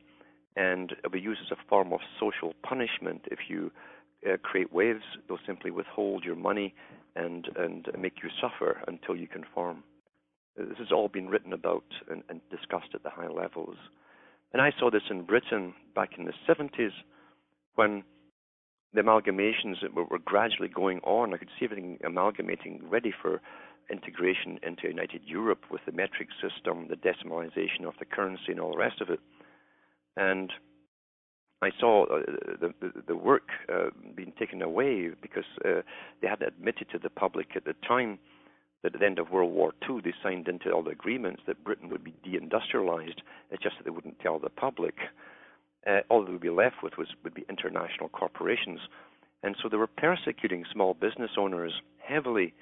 and 0.57 0.93
it'll 0.93 1.11
be 1.11 1.21
used 1.21 1.41
as 1.45 1.59
a 1.59 1.69
form 1.69 1.93
of 1.93 2.01
social 2.21 2.55
punishment 2.63 3.23
if 3.31 3.39
you 3.49 3.73
uh, 4.27 4.37
create 4.43 4.73
waves, 4.73 5.03
they'll 5.29 5.39
simply 5.47 5.71
withhold 5.71 6.25
your 6.25 6.37
money 6.37 6.75
and 7.15 7.49
and 7.57 7.89
make 7.99 8.15
you 8.23 8.31
suffer 8.41 8.83
until 8.89 9.17
you 9.17 9.27
conform. 9.27 9.83
This 10.57 10.79
has 10.79 10.93
all 10.93 11.09
been 11.09 11.29
written 11.29 11.53
about 11.53 11.85
and, 12.11 12.23
and 12.29 12.41
discussed 12.51 12.95
at 12.95 13.03
the 13.03 13.11
high 13.11 13.29
levels. 13.29 13.77
And 14.53 14.63
I 14.63 14.73
saw 14.79 14.91
this 14.91 15.03
in 15.11 15.23
Britain 15.23 15.75
back 15.95 16.11
in 16.19 16.25
the 16.25 16.33
70s 16.49 16.93
when 17.75 18.05
the 18.95 19.03
amalgamations 19.03 19.77
were, 19.95 20.05
were 20.05 20.19
gradually 20.19 20.69
going 20.69 21.01
on. 21.01 21.35
I 21.35 21.37
could 21.37 21.51
see 21.59 21.67
everything 21.67 21.99
amalgamating, 22.05 22.81
ready 22.89 23.13
for 23.23 23.43
integration 23.91 24.59
into 24.63 24.89
United 24.89 25.23
Europe 25.25 25.65
with 25.71 25.83
the 25.85 25.93
metric 25.93 26.29
system, 26.41 26.89
the 26.89 26.97
decimalization 26.97 27.87
of 27.87 27.95
the 27.99 28.05
currency, 28.05 28.51
and 28.51 28.61
all 28.61 28.73
the 28.73 28.79
rest 28.79 29.01
of 29.01 29.11
it. 29.11 29.21
And 30.17 30.51
I 31.63 31.71
saw 31.79 32.05
uh, 32.05 32.23
the, 32.61 32.75
the, 32.81 32.93
the 33.09 33.17
work 33.17 33.49
uh, 33.73 33.91
being 34.15 34.33
taken 34.39 34.63
away 34.63 35.11
because 35.21 35.45
uh, 35.65 35.83
they 36.21 36.29
hadn't 36.29 36.49
admitted 36.49 36.89
to 36.91 36.99
the 36.99 37.11
public 37.11 37.49
at 37.57 37.65
the 37.65 37.75
time 37.87 38.19
that 38.87 38.95
at 38.95 39.01
the 39.01 39.07
end 39.07 39.19
of 39.19 39.31
World 39.31 39.53
War 39.53 39.73
II 39.89 40.01
they 40.05 40.15
signed 40.23 40.47
into 40.47 40.71
all 40.71 40.85
the 40.85 40.91
agreements 40.91 41.43
that 41.49 41.65
Britain 41.65 41.89
would 41.89 42.05
be 42.05 42.15
deindustrialized. 42.25 43.19
It's 43.51 43.63
just 43.63 43.77
that 43.79 43.85
they 43.85 43.91
wouldn't 43.91 44.21
tell 44.21 44.39
the 44.39 44.49
public. 44.49 44.95
Uh, 45.85 46.01
all 46.09 46.25
they 46.25 46.31
would 46.31 46.41
be 46.41 46.51
left 46.51 46.77
with 46.85 46.97
was 46.97 47.09
would 47.25 47.35
be 47.35 47.45
international 47.49 48.09
corporations, 48.09 48.79
and 49.43 49.57
so 49.61 49.69
they 49.69 49.77
were 49.77 49.89
persecuting 49.89 50.65
small 50.73 50.95
business 50.95 51.33
owners 51.37 51.73
heavily 51.99 52.55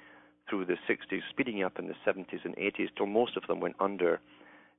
through 0.49 0.65
the 0.65 0.77
60s, 0.89 1.21
speeding 1.29 1.61
up 1.61 1.77
in 1.77 1.87
the 1.87 1.95
70s 2.05 2.43
and 2.43 2.55
80s 2.55 2.89
till 2.97 3.05
most 3.05 3.37
of 3.37 3.45
them 3.47 3.59
went 3.59 3.75
under, 3.79 4.19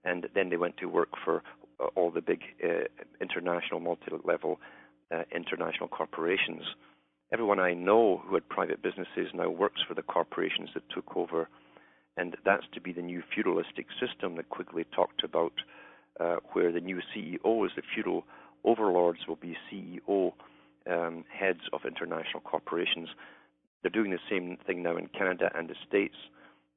and 0.05 0.27
then 0.35 0.51
they 0.51 0.57
went 0.57 0.77
to 0.79 0.87
work 0.87 1.11
for 1.25 1.45
uh, 1.79 1.87
all 1.95 2.11
the 2.11 2.21
big 2.21 2.43
uh, 2.65 2.87
international, 3.21 3.79
multi-level 3.79 4.59
uh, 5.13 5.23
international 5.35 5.89
corporations. 5.89 6.63
Everyone 7.37 7.61
I 7.61 7.75
know 7.75 8.23
who 8.25 8.33
had 8.33 8.49
private 8.49 8.81
businesses 8.81 9.29
now 9.35 9.51
works 9.51 9.83
for 9.87 9.93
the 9.93 10.01
corporations 10.01 10.71
that 10.73 10.89
took 10.89 11.19
over, 11.19 11.51
and 12.17 12.35
that's 12.47 12.65
to 12.73 12.81
be 12.81 12.93
the 12.93 13.03
new 13.03 13.23
feudalistic 13.31 13.89
system 14.01 14.37
that 14.37 14.49
Quigley 14.49 14.87
talked 14.95 15.23
about, 15.23 15.53
uh, 16.19 16.37
where 16.55 16.73
the 16.73 16.81
new 16.81 17.03
CEOs, 17.13 17.73
the 17.77 17.83
feudal 17.95 18.25
overlords, 18.65 19.27
will 19.29 19.37
be 19.37 19.55
CEO 19.71 20.33
um, 20.91 21.27
heads 21.31 21.61
of 21.75 21.83
international 21.85 22.41
corporations. 22.41 23.11
They're 23.83 23.91
doing 23.91 24.13
the 24.13 24.31
same 24.31 24.57
thing 24.67 24.83
now 24.83 24.97
in 24.97 25.09
Canada 25.09 25.51
and 25.55 25.69
the 25.69 25.77
States 25.87 26.17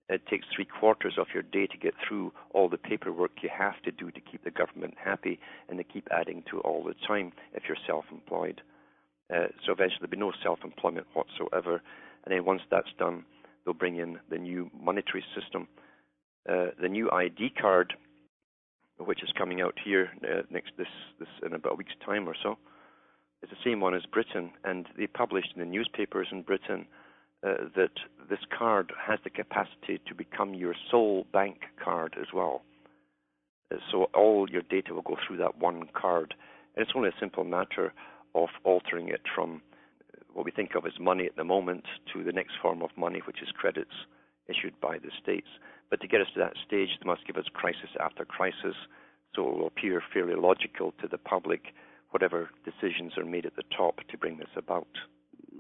it 0.10 0.28
takes 0.28 0.48
three 0.54 0.66
quarters 0.66 1.14
of 1.18 1.28
your 1.34 1.44
day 1.44 1.68
to 1.68 1.78
get 1.78 1.94
through 2.06 2.34
all 2.50 2.68
the 2.68 2.78
paperwork 2.78 3.32
you 3.42 3.50
have 3.58 3.82
to 3.84 3.92
do 3.92 4.12
to 4.12 4.20
keep 4.20 4.44
the 4.44 4.52
government 4.52 4.96
happy, 5.02 5.40
and 5.70 5.80
they 5.80 5.86
keep 5.86 6.10
adding 6.12 6.44
to 6.50 6.60
all 6.60 6.84
the 6.84 6.96
time 7.08 7.32
if 7.54 7.64
you're 7.70 7.78
self-employed. 7.88 8.60
Uh, 8.60 8.79
so 9.30 9.72
eventually 9.72 10.00
there'll 10.02 10.12
be 10.12 10.18
no 10.18 10.32
self-employment 10.44 11.08
whatsoever, 11.14 11.82
and 12.24 12.34
then 12.34 12.46
once 12.46 12.62
that's 12.72 12.90
done, 12.98 13.26
they'll 13.64 13.74
bring 13.74 13.98
in 13.98 14.20
the 14.30 14.38
new 14.38 14.70
monetary 14.80 15.24
system, 15.40 15.68
uh, 16.50 16.68
the 16.82 16.90
new 16.90 17.10
ID 17.12 17.52
card, 17.62 17.94
which 18.98 19.24
is 19.24 19.30
coming 19.38 19.62
out 19.62 19.76
here 19.84 20.10
uh, 20.24 20.42
next 20.50 20.72
this 20.78 20.88
this 21.20 21.30
in 21.46 21.54
about 21.54 21.74
a 21.74 21.76
week's 21.76 21.94
time 22.06 22.28
or 22.28 22.36
so. 22.42 22.58
It's 23.42 23.52
the 23.52 23.70
same 23.70 23.80
one 23.80 23.96
as 23.96 24.02
Britain, 24.12 24.52
and 24.66 24.86
they 24.98 25.08
published 25.08 25.54
in 25.56 25.60
the 25.62 25.66
newspapers 25.66 26.28
in 26.32 26.42
Britain 26.42 26.86
uh, 27.46 27.70
that 27.76 27.92
this 28.30 28.40
card 28.58 28.92
has 29.02 29.20
the 29.24 29.30
capacity 29.30 30.00
to 30.08 30.14
become 30.14 30.54
your 30.54 30.76
sole 30.92 31.26
bank 31.32 31.60
card 31.82 32.16
as 32.20 32.28
well. 32.34 32.64
Uh, 33.74 33.78
so 33.92 34.10
all 34.14 34.50
your 34.50 34.64
data 34.64 34.94
will 34.94 35.02
go 35.04 35.16
through 35.26 35.38
that 35.38 35.58
one 35.58 35.84
card. 35.94 36.34
And 36.76 36.84
it's 36.84 36.92
only 36.96 37.10
a 37.10 37.20
simple 37.20 37.46
matter 37.46 37.94
of 38.36 38.50
altering 38.64 39.10
it 39.10 39.22
from 39.36 39.62
uh, 40.14 40.24
what 40.34 40.46
we 40.46 40.52
think 40.52 40.76
of 40.76 40.86
as 40.86 41.00
money 41.00 41.26
at 41.26 41.36
the 41.36 41.44
moment 41.44 41.86
to 42.14 42.24
the 42.24 42.32
next 42.32 42.54
form 42.62 42.82
of 42.82 42.90
money, 42.98 43.22
which 43.26 43.42
is 43.42 43.50
credits 43.52 43.94
issued 44.48 44.80
by 44.82 44.98
the 44.98 45.12
states. 45.22 45.48
But 45.90 46.02
to 46.02 46.08
get 46.08 46.22
us 46.22 46.28
to 46.34 46.40
that 46.40 46.54
stage, 46.66 46.90
they 47.00 47.08
must 47.08 47.26
give 47.26 47.38
us 47.38 47.46
crisis 47.54 47.90
after 48.00 48.26
crisis, 48.26 48.76
so 49.36 49.48
it 49.48 49.58
will 49.58 49.68
appear 49.68 50.02
fairly 50.14 50.36
logical 50.36 50.94
to 51.02 51.08
the 51.08 51.18
public 51.18 51.74
whatever 52.12 52.50
decisions 52.66 53.18
are 53.18 53.26
made 53.26 53.46
at 53.46 53.56
the 53.56 53.64
top 53.76 54.00
to 54.10 54.18
bring 54.18 54.38
this 54.38 54.50
about 54.56 54.88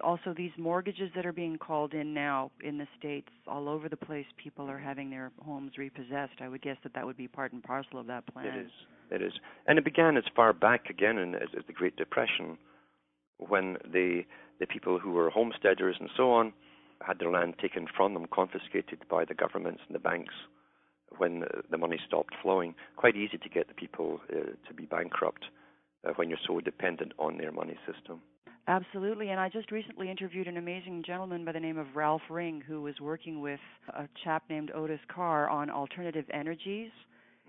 also 0.01 0.33
these 0.35 0.51
mortgages 0.57 1.09
that 1.15 1.25
are 1.25 1.33
being 1.33 1.57
called 1.57 1.93
in 1.93 2.13
now 2.13 2.51
in 2.63 2.77
the 2.77 2.87
states 2.97 3.29
all 3.47 3.67
over 3.69 3.89
the 3.89 3.97
place 3.97 4.25
people 4.37 4.69
are 4.69 4.79
having 4.79 5.09
their 5.09 5.31
homes 5.43 5.71
repossessed. 5.77 6.41
I 6.41 6.47
would 6.47 6.61
guess 6.61 6.77
that 6.83 6.93
that 6.93 7.05
would 7.05 7.17
be 7.17 7.27
part 7.27 7.53
and 7.53 7.63
parcel 7.63 7.99
of 7.99 8.07
that 8.07 8.25
plan. 8.27 8.45
It 8.45 8.65
is. 8.65 8.71
It 9.11 9.21
is. 9.21 9.33
And 9.67 9.79
it 9.79 9.85
began 9.85 10.17
as 10.17 10.23
far 10.35 10.53
back 10.53 10.89
again 10.89 11.17
in, 11.17 11.35
as, 11.35 11.49
as 11.57 11.63
the 11.67 11.73
great 11.73 11.95
depression 11.95 12.57
when 13.37 13.77
the 13.91 14.23
the 14.59 14.67
people 14.67 14.99
who 14.99 15.11
were 15.11 15.29
homesteaders 15.29 15.95
and 15.99 16.09
so 16.17 16.31
on 16.31 16.51
had 17.01 17.17
their 17.19 17.31
land 17.31 17.55
taken 17.61 17.87
from 17.95 18.13
them 18.13 18.25
confiscated 18.31 18.99
by 19.09 19.23
the 19.23 19.33
governments 19.33 19.81
and 19.87 19.95
the 19.95 19.99
banks 19.99 20.33
when 21.17 21.43
the 21.71 21.77
money 21.77 21.97
stopped 22.05 22.35
flowing. 22.41 22.75
Quite 22.97 23.15
easy 23.15 23.37
to 23.37 23.49
get 23.49 23.67
the 23.67 23.73
people 23.73 24.19
uh, 24.31 24.51
to 24.67 24.73
be 24.75 24.85
bankrupt 24.85 25.45
uh, 26.05 26.11
when 26.17 26.29
you're 26.29 26.37
so 26.45 26.59
dependent 26.59 27.13
on 27.17 27.37
their 27.37 27.51
money 27.51 27.77
system. 27.91 28.21
Absolutely. 28.69 29.29
And 29.31 29.39
I 29.39 29.49
just 29.49 29.71
recently 29.71 30.11
interviewed 30.11 30.47
an 30.47 30.57
amazing 30.57 31.03
gentleman 31.03 31.43
by 31.43 31.53
the 31.53 31.59
name 31.59 31.79
of 31.79 31.95
Ralph 31.95 32.21
Ring 32.29 32.61
who 32.65 32.83
was 32.83 32.93
working 33.01 33.41
with 33.41 33.59
a 33.95 34.07
chap 34.23 34.43
named 34.47 34.71
Otis 34.75 34.99
Carr 35.07 35.49
on 35.49 35.71
alternative 35.71 36.25
energies 36.31 36.91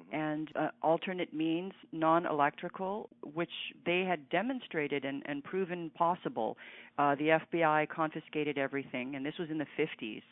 mm-hmm. 0.00 0.16
and 0.16 0.48
uh, 0.56 0.68
alternate 0.82 1.34
means, 1.34 1.72
non 1.92 2.24
electrical, 2.24 3.10
which 3.34 3.50
they 3.84 4.06
had 4.08 4.30
demonstrated 4.30 5.04
and, 5.04 5.22
and 5.26 5.44
proven 5.44 5.90
possible. 5.94 6.56
Uh, 6.98 7.14
the 7.16 7.38
FBI 7.52 7.86
confiscated 7.90 8.56
everything, 8.56 9.14
and 9.14 9.24
this 9.24 9.34
was 9.38 9.50
in 9.50 9.58
the 9.58 9.66
50s 9.78 10.22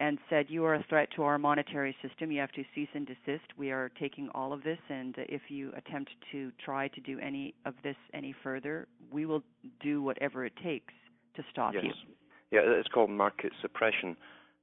and 0.00 0.18
said, 0.28 0.46
You 0.48 0.64
are 0.64 0.74
a 0.74 0.84
threat 0.88 1.08
to 1.16 1.22
our 1.22 1.38
monetary 1.38 1.94
system. 2.06 2.30
You 2.30 2.40
have 2.40 2.52
to 2.52 2.64
cease 2.74 2.88
and 2.94 3.06
desist. 3.06 3.44
We 3.56 3.70
are 3.70 3.90
taking 4.00 4.28
all 4.34 4.52
of 4.52 4.62
this, 4.62 4.78
and 4.88 5.14
if 5.18 5.42
you 5.48 5.72
attempt 5.76 6.10
to 6.32 6.52
try 6.64 6.88
to 6.88 7.00
do 7.00 7.18
any 7.18 7.54
of 7.64 7.74
this 7.82 7.96
any 8.14 8.34
further, 8.42 8.88
we 9.12 9.26
will 9.26 9.42
do 9.82 10.02
whatever 10.02 10.44
it 10.44 10.52
takes 10.62 10.94
to 11.36 11.44
stop 11.50 11.74
you. 11.74 11.80
yes. 11.84 11.94
you. 12.06 12.14
Yeah, 12.50 12.60
it's 12.64 12.88
called 12.88 13.10
market 13.10 13.52
suppression. 13.62 14.16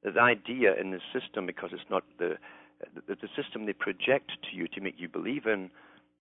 The 0.04 0.20
idea 0.20 0.76
in 0.80 0.92
the 0.92 1.00
system, 1.14 1.46
because 1.46 1.70
it's 1.72 1.90
not 1.90 2.04
the, 2.20 2.36
the, 3.08 3.16
the 3.16 3.30
system 3.42 3.66
they 3.66 3.74
project 3.74 4.32
to 4.50 4.58
you 4.58 4.68
to 4.70 4.82
make 4.82 4.96
you 4.98 5.08
believe 5.08 5.46
in, 5.46 5.70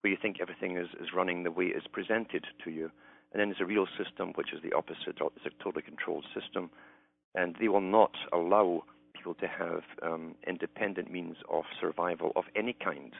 where 0.01 0.11
you 0.11 0.17
think 0.21 0.38
everything 0.39 0.77
is, 0.77 0.88
is 1.01 1.09
running 1.15 1.43
the 1.43 1.51
way 1.51 1.65
it's 1.65 1.88
presented 1.88 2.45
to 2.63 2.69
you. 2.69 2.91
And 3.32 3.39
then 3.39 3.49
there's 3.49 3.61
a 3.61 3.65
real 3.65 3.88
system, 3.97 4.32
which 4.36 4.53
is 4.53 4.61
the 4.63 4.75
opposite. 4.75 5.17
It's 5.19 5.45
a 5.45 5.63
totally 5.63 5.84
controlled 5.84 6.25
system 6.39 6.69
and 7.36 7.55
they 7.59 7.67
will 7.67 7.82
not 7.82 8.11
allow 8.34 8.84
people 9.13 9.34
to 9.36 9.47
have 9.47 9.82
um, 10.01 10.36
independent 10.47 11.11
means 11.11 11.36
of 11.51 11.63
survival 11.80 12.32
of 12.36 12.45
any 12.55 12.73
kind 12.73 13.13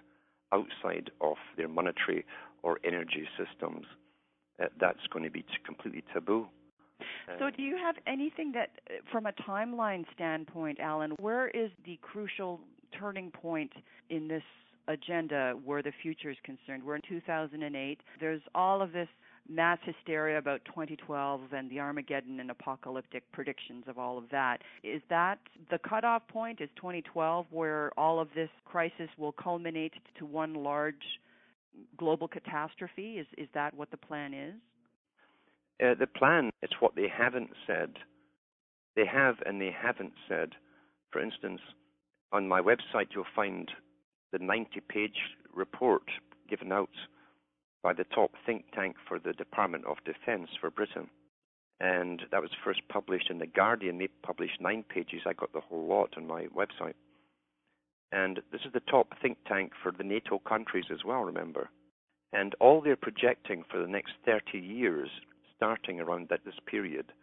outside 0.52 1.12
of 1.22 1.36
their 1.58 1.68
monetary 1.68 2.26
or 2.64 2.80
energy 2.84 3.28
systems. 3.38 3.86
Uh, 4.62 4.66
that's 4.80 5.06
going 5.12 5.24
to 5.24 5.32
be 5.32 5.46
completely 5.66 6.04
taboo. 6.14 6.48
So, 7.38 7.50
do 7.56 7.62
you 7.62 7.78
have 7.78 7.96
anything 8.08 8.52
that, 8.54 8.72
uh, 8.90 8.96
from 9.12 9.26
a 9.26 9.32
timeline 9.32 10.04
standpoint, 10.14 10.80
Alan, 10.80 11.12
where 11.20 11.48
is 11.50 11.70
the 11.86 11.98
crucial 12.02 12.60
turning 12.98 13.32
point 13.32 13.72
in 14.10 14.28
this 14.28 14.44
agenda 14.88 15.54
where 15.64 15.82
the 15.82 15.94
future 16.02 16.30
is 16.30 16.38
concerned? 16.44 16.84
We're 16.84 16.96
in 16.96 17.02
2008. 17.08 18.00
There's 18.20 18.42
all 18.56 18.82
of 18.82 18.92
this 18.92 19.08
mass 19.50 19.80
hysteria 19.84 20.38
about 20.38 20.64
2012 20.66 21.42
and 21.54 21.70
the 21.70 21.80
Armageddon 21.80 22.40
and 22.40 22.52
apocalyptic 22.52 23.24
predictions 23.32 23.84
of 23.88 23.98
all 23.98 24.18
of 24.18 24.26
that. 24.32 24.62
Is 24.84 25.02
that 25.10 25.40
the 25.72 25.80
cutoff 25.80 26.28
point? 26.28 26.62
Is 26.62 26.70
2012 26.76 27.48
where 27.50 27.92
all 27.98 28.20
of 28.20 28.30
this 28.36 28.50
crisis 28.66 29.10
will 29.18 29.32
culminate 29.32 29.94
to 30.20 30.26
one 30.26 30.54
large 30.54 31.20
global 31.98 32.28
catastrophe? 32.28 33.18
Is 33.18 33.28
is 33.38 33.48
that 33.54 33.74
what 33.74 33.92
the 33.92 33.98
plan 33.98 34.34
is? 34.34 34.54
Uh, 35.82 35.96
the 36.00 36.08
plan 36.08 36.52
is 36.62 36.70
what 36.80 36.96
they 36.96 37.08
haven't 37.08 37.50
said. 37.66 37.94
They 38.96 39.06
have 39.06 39.36
and 39.46 39.60
they 39.60 39.72
haven't 39.76 40.14
said. 40.28 40.50
For 41.12 41.22
instance, 41.22 41.62
on 42.32 42.48
my 42.48 42.62
website 42.62 43.08
you'll 43.16 43.26
find 43.36 43.70
the 44.32 44.38
90-page 44.38 45.18
report 45.56 46.04
given 46.48 46.72
out 46.72 46.90
by 47.82 47.94
the 47.94 48.04
top 48.04 48.32
think 48.46 48.66
tank 48.74 48.96
for 49.08 49.20
the 49.20 49.34
Department 49.34 49.86
of 49.86 49.98
Defense 50.06 50.50
for 50.60 50.70
Britain. 50.70 51.10
And 51.80 52.24
that 52.32 52.42
was 52.42 52.52
first 52.64 52.82
published 52.90 53.30
in 53.30 53.40
The 53.40 53.48
Guardian. 53.48 53.98
They 53.98 54.10
published 54.22 54.60
nine 54.60 54.84
pages. 54.84 55.22
I 55.26 55.34
got 55.34 55.54
the 55.54 55.62
whole 55.62 55.88
lot 55.88 56.16
on 56.18 56.28
my 56.28 56.48
website. 56.48 56.96
And 58.12 58.42
this 58.52 58.62
is 58.66 58.74
the 58.74 58.82
top 58.82 59.14
think 59.22 59.38
tank 59.48 59.72
for 59.82 59.92
the 59.92 60.04
NATO 60.04 60.40
countries 60.40 60.86
as 60.92 61.06
well, 61.06 61.22
remember. 61.22 61.70
And 62.34 62.54
all 62.60 62.82
they're 62.82 62.96
projecting 62.96 63.64
for 63.70 63.82
the 63.82 63.88
next 63.88 64.14
30 64.26 64.58
years, 64.58 65.10
starting 65.56 66.00
around 66.00 66.28
that, 66.30 66.44
this 66.44 66.60
period, 66.66 67.14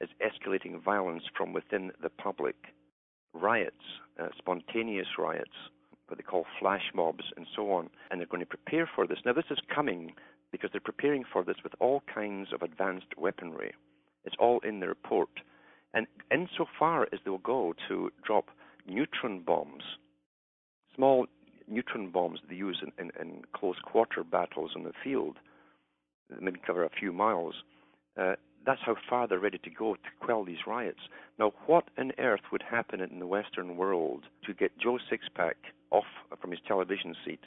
is 0.00 0.10
escalating 0.20 0.82
violence 0.82 1.24
from 1.36 1.52
within 1.52 1.90
the 2.02 2.10
public. 2.10 2.56
Riots, 3.32 3.74
uh, 4.20 4.28
spontaneous 4.38 5.08
riots, 5.18 5.56
what 6.08 6.18
they 6.18 6.22
call 6.22 6.46
flash 6.60 6.90
mobs 6.94 7.24
and 7.36 7.46
so 7.54 7.72
on, 7.72 7.90
and 8.10 8.20
they're 8.20 8.26
going 8.26 8.40
to 8.40 8.46
prepare 8.46 8.88
for 8.92 9.06
this. 9.06 9.18
Now, 9.24 9.32
this 9.32 9.50
is 9.50 9.58
coming 9.74 10.12
because 10.52 10.70
they're 10.72 10.80
preparing 10.80 11.24
for 11.30 11.42
this 11.42 11.56
with 11.62 11.72
all 11.80 12.02
kinds 12.12 12.48
of 12.52 12.62
advanced 12.62 13.16
weaponry. 13.16 13.74
It's 14.24 14.36
all 14.38 14.60
in 14.60 14.80
the 14.80 14.88
report. 14.88 15.28
And 15.94 16.06
insofar 16.30 17.04
as 17.12 17.20
they'll 17.24 17.38
go 17.38 17.74
to 17.88 18.10
drop 18.24 18.46
neutron 18.86 19.40
bombs, 19.40 19.82
small 20.94 21.26
neutron 21.68 22.10
bombs 22.10 22.40
they 22.48 22.54
use 22.54 22.82
in, 22.82 22.92
in, 23.04 23.10
in 23.20 23.42
close 23.54 23.76
quarter 23.84 24.22
battles 24.22 24.72
in 24.76 24.84
the 24.84 24.92
field, 25.02 25.36
maybe 26.40 26.60
cover 26.64 26.84
a 26.84 26.90
few 26.90 27.12
miles, 27.12 27.54
uh, 28.20 28.34
that's 28.66 28.80
how 28.84 28.96
far 29.08 29.28
they're 29.28 29.38
ready 29.38 29.58
to 29.58 29.70
go 29.70 29.94
to 29.94 30.10
quell 30.20 30.44
these 30.44 30.66
riots. 30.66 30.98
Now, 31.38 31.52
what 31.66 31.84
on 31.96 32.12
earth 32.18 32.40
would 32.50 32.64
happen 32.68 33.00
in 33.00 33.20
the 33.20 33.26
Western 33.26 33.76
world 33.76 34.24
to 34.44 34.52
get 34.52 34.76
Joe 34.78 34.98
Sixpack 35.10 35.54
off 35.92 36.04
from 36.40 36.50
his 36.50 36.60
television 36.66 37.14
seat 37.24 37.40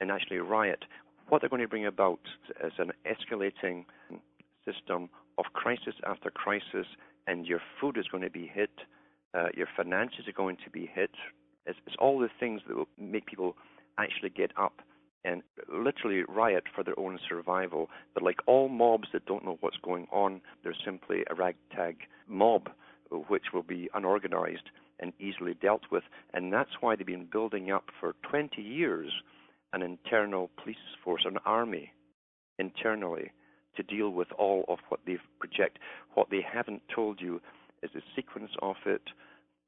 and 0.00 0.10
actually 0.10 0.38
riot? 0.38 0.84
What 1.28 1.42
they're 1.42 1.50
going 1.50 1.62
to 1.62 1.68
bring 1.68 1.86
about 1.86 2.20
is 2.64 2.72
an 2.78 2.92
escalating 3.06 3.84
system 4.64 5.10
of 5.38 5.44
crisis 5.52 5.94
after 6.06 6.30
crisis, 6.30 6.86
and 7.26 7.46
your 7.46 7.60
food 7.78 7.98
is 7.98 8.06
going 8.08 8.22
to 8.22 8.30
be 8.30 8.50
hit, 8.52 8.70
uh, 9.34 9.48
your 9.54 9.68
finances 9.76 10.26
are 10.26 10.32
going 10.32 10.56
to 10.64 10.70
be 10.70 10.88
hit. 10.92 11.10
It's, 11.66 11.78
it's 11.86 11.96
all 11.98 12.18
the 12.18 12.30
things 12.40 12.62
that 12.66 12.76
will 12.76 12.88
make 12.98 13.26
people 13.26 13.56
actually 13.98 14.30
get 14.30 14.52
up 14.56 14.80
and 15.26 15.42
literally 15.68 16.22
riot 16.28 16.64
for 16.74 16.84
their 16.84 16.98
own 16.98 17.18
survival. 17.28 17.90
But 18.14 18.22
like 18.22 18.38
all 18.46 18.68
mobs 18.68 19.08
that 19.12 19.26
don't 19.26 19.44
know 19.44 19.58
what's 19.60 19.76
going 19.82 20.06
on, 20.12 20.40
they're 20.62 20.76
simply 20.84 21.24
a 21.28 21.34
ragtag 21.34 21.96
mob 22.28 22.70
which 23.28 23.52
will 23.52 23.62
be 23.62 23.90
unorganized 23.94 24.70
and 25.00 25.12
easily 25.20 25.54
dealt 25.54 25.82
with. 25.90 26.04
And 26.32 26.52
that's 26.52 26.70
why 26.80 26.96
they've 26.96 27.06
been 27.06 27.28
building 27.30 27.70
up 27.70 27.86
for 28.00 28.14
20 28.30 28.62
years 28.62 29.12
an 29.72 29.82
internal 29.82 30.48
police 30.62 30.76
force, 31.04 31.22
an 31.26 31.38
army 31.44 31.92
internally 32.58 33.32
to 33.76 33.82
deal 33.82 34.10
with 34.10 34.28
all 34.38 34.64
of 34.68 34.78
what 34.88 35.00
they 35.06 35.18
project. 35.38 35.78
What 36.14 36.30
they 36.30 36.40
haven't 36.40 36.82
told 36.94 37.20
you 37.20 37.40
is 37.82 37.90
the 37.94 38.00
sequence 38.14 38.52
of 38.62 38.76
it, 38.86 39.02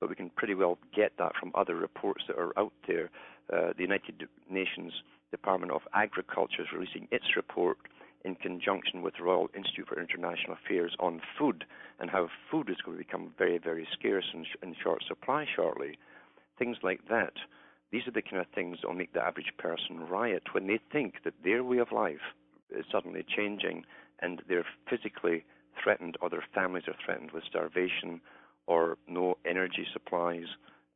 but 0.01 0.09
we 0.09 0.15
can 0.15 0.31
pretty 0.31 0.55
well 0.55 0.79
get 0.95 1.13
that 1.19 1.33
from 1.39 1.53
other 1.55 1.75
reports 1.75 2.25
that 2.29 2.39
are 2.39 2.59
out 2.59 2.73
there. 2.87 3.11
Uh, 3.53 3.73
the 3.77 3.83
United 3.83 4.29
Nations 4.49 4.93
Department 5.31 5.73
of 5.73 5.83
Agriculture 5.95 6.63
is 6.63 6.73
releasing 6.73 7.09
its 7.11 7.37
report 7.37 7.79
in 8.25 8.35
conjunction 8.35 9.03
with 9.03 9.15
the 9.17 9.25
Royal 9.25 9.49
Institute 9.55 9.89
for 9.89 10.01
International 10.01 10.55
Affairs 10.55 10.97
on 10.99 11.21
food 11.39 11.65
and 12.01 12.11
how 12.11 12.29
food 12.51 12.69
is 12.69 12.81
going 12.85 12.99
to 12.99 13.05
become 13.05 13.33
very, 13.39 13.59
very 13.59 13.87
scarce 13.93 14.25
and 14.33 14.47
in 14.63 14.75
short 14.83 15.03
supply 15.07 15.47
shortly. 15.55 15.99
Things 16.59 16.79
like 16.83 17.09
that. 17.09 17.35
These 17.91 18.07
are 18.07 18.13
the 18.13 18.23
kind 18.23 18.41
of 18.41 18.47
things 18.55 18.79
that 18.81 18.89
will 18.89 18.95
make 18.95 19.13
the 19.13 19.25
average 19.25 19.53
person 19.57 20.01
riot 20.09 20.43
when 20.53 20.67
they 20.67 20.81
think 20.93 21.23
that 21.25 21.35
their 21.43 21.65
way 21.65 21.79
of 21.79 21.93
life 21.93 22.35
is 22.71 22.85
suddenly 22.91 23.25
changing 23.37 23.85
and 24.21 24.43
they're 24.49 24.67
physically 24.91 25.45
threatened 25.83 26.17
or 26.21 26.29
their 26.29 26.45
families 26.55 26.85
are 26.89 26.97
threatened 27.05 27.31
with 27.31 27.45
starvation 27.45 28.21
or 28.67 28.99
no 29.07 29.39
energy 29.47 29.87
supplies 29.93 30.47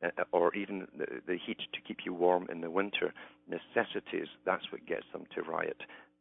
uh, 0.02 0.24
or 0.32 0.54
even 0.54 0.86
the, 0.96 1.06
the 1.26 1.38
heat 1.44 1.58
to 1.72 1.80
keep 1.86 1.98
you 2.04 2.14
warm 2.14 2.46
in 2.50 2.60
the 2.60 2.70
winter, 2.70 3.12
necessities, 3.48 4.28
that's 4.44 4.70
what 4.70 4.86
gets 4.86 5.06
them 5.12 5.24
to 5.34 5.42
riot. 5.42 5.76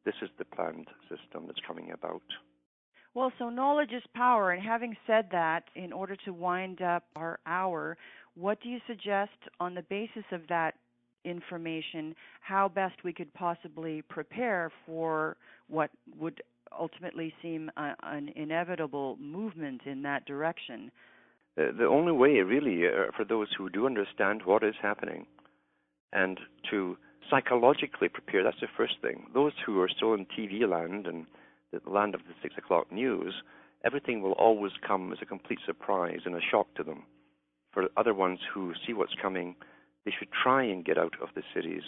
This 0.05 0.15
is 0.21 0.29
the 0.37 0.45
planned 0.45 0.87
system 1.09 1.43
that's 1.47 1.59
coming 1.65 1.91
about. 1.91 2.21
Well, 3.13 3.31
so 3.37 3.49
knowledge 3.49 3.91
is 3.91 4.03
power. 4.15 4.51
And 4.51 4.63
having 4.63 4.95
said 5.05 5.27
that, 5.31 5.65
in 5.75 5.91
order 5.91 6.15
to 6.25 6.33
wind 6.33 6.81
up 6.81 7.03
our 7.15 7.39
hour, 7.45 7.97
what 8.35 8.61
do 8.61 8.69
you 8.69 8.79
suggest 8.87 9.31
on 9.59 9.75
the 9.75 9.81
basis 9.83 10.23
of 10.31 10.41
that 10.47 10.75
information 11.23 12.15
how 12.39 12.67
best 12.67 12.95
we 13.03 13.13
could 13.13 13.31
possibly 13.33 14.01
prepare 14.03 14.71
for 14.85 15.37
what 15.67 15.91
would 16.17 16.41
ultimately 16.77 17.33
seem 17.41 17.69
a, 17.77 17.93
an 18.03 18.31
inevitable 18.35 19.17
movement 19.19 19.81
in 19.85 20.01
that 20.03 20.25
direction? 20.25 20.89
Uh, 21.59 21.71
the 21.77 21.85
only 21.85 22.11
way, 22.11 22.39
really, 22.39 22.87
uh, 22.87 23.11
for 23.15 23.25
those 23.25 23.47
who 23.57 23.69
do 23.69 23.85
understand 23.85 24.41
what 24.45 24.63
is 24.63 24.75
happening 24.81 25.25
and 26.13 26.39
to 26.69 26.97
psychologically 27.29 28.09
prepare, 28.09 28.43
that's 28.43 28.59
the 28.61 28.67
first 28.77 28.95
thing. 29.01 29.27
Those 29.33 29.53
who 29.65 29.81
are 29.81 29.89
still 29.89 30.13
in 30.13 30.25
TV 30.25 30.67
land 30.67 31.07
and 31.07 31.25
the 31.71 31.81
land 31.89 32.15
of 32.15 32.21
the 32.21 32.33
six 32.41 32.55
o'clock 32.57 32.91
news, 32.91 33.33
everything 33.83 34.21
will 34.21 34.33
always 34.33 34.73
come 34.85 35.11
as 35.11 35.19
a 35.21 35.25
complete 35.25 35.59
surprise 35.65 36.21
and 36.25 36.35
a 36.35 36.41
shock 36.41 36.73
to 36.75 36.83
them. 36.83 37.03
For 37.73 37.87
other 37.95 38.13
ones 38.13 38.39
who 38.53 38.73
see 38.85 38.93
what's 38.93 39.15
coming, 39.21 39.55
they 40.05 40.11
should 40.17 40.29
try 40.31 40.63
and 40.63 40.85
get 40.85 40.97
out 40.97 41.13
of 41.21 41.29
the 41.35 41.43
cities 41.53 41.83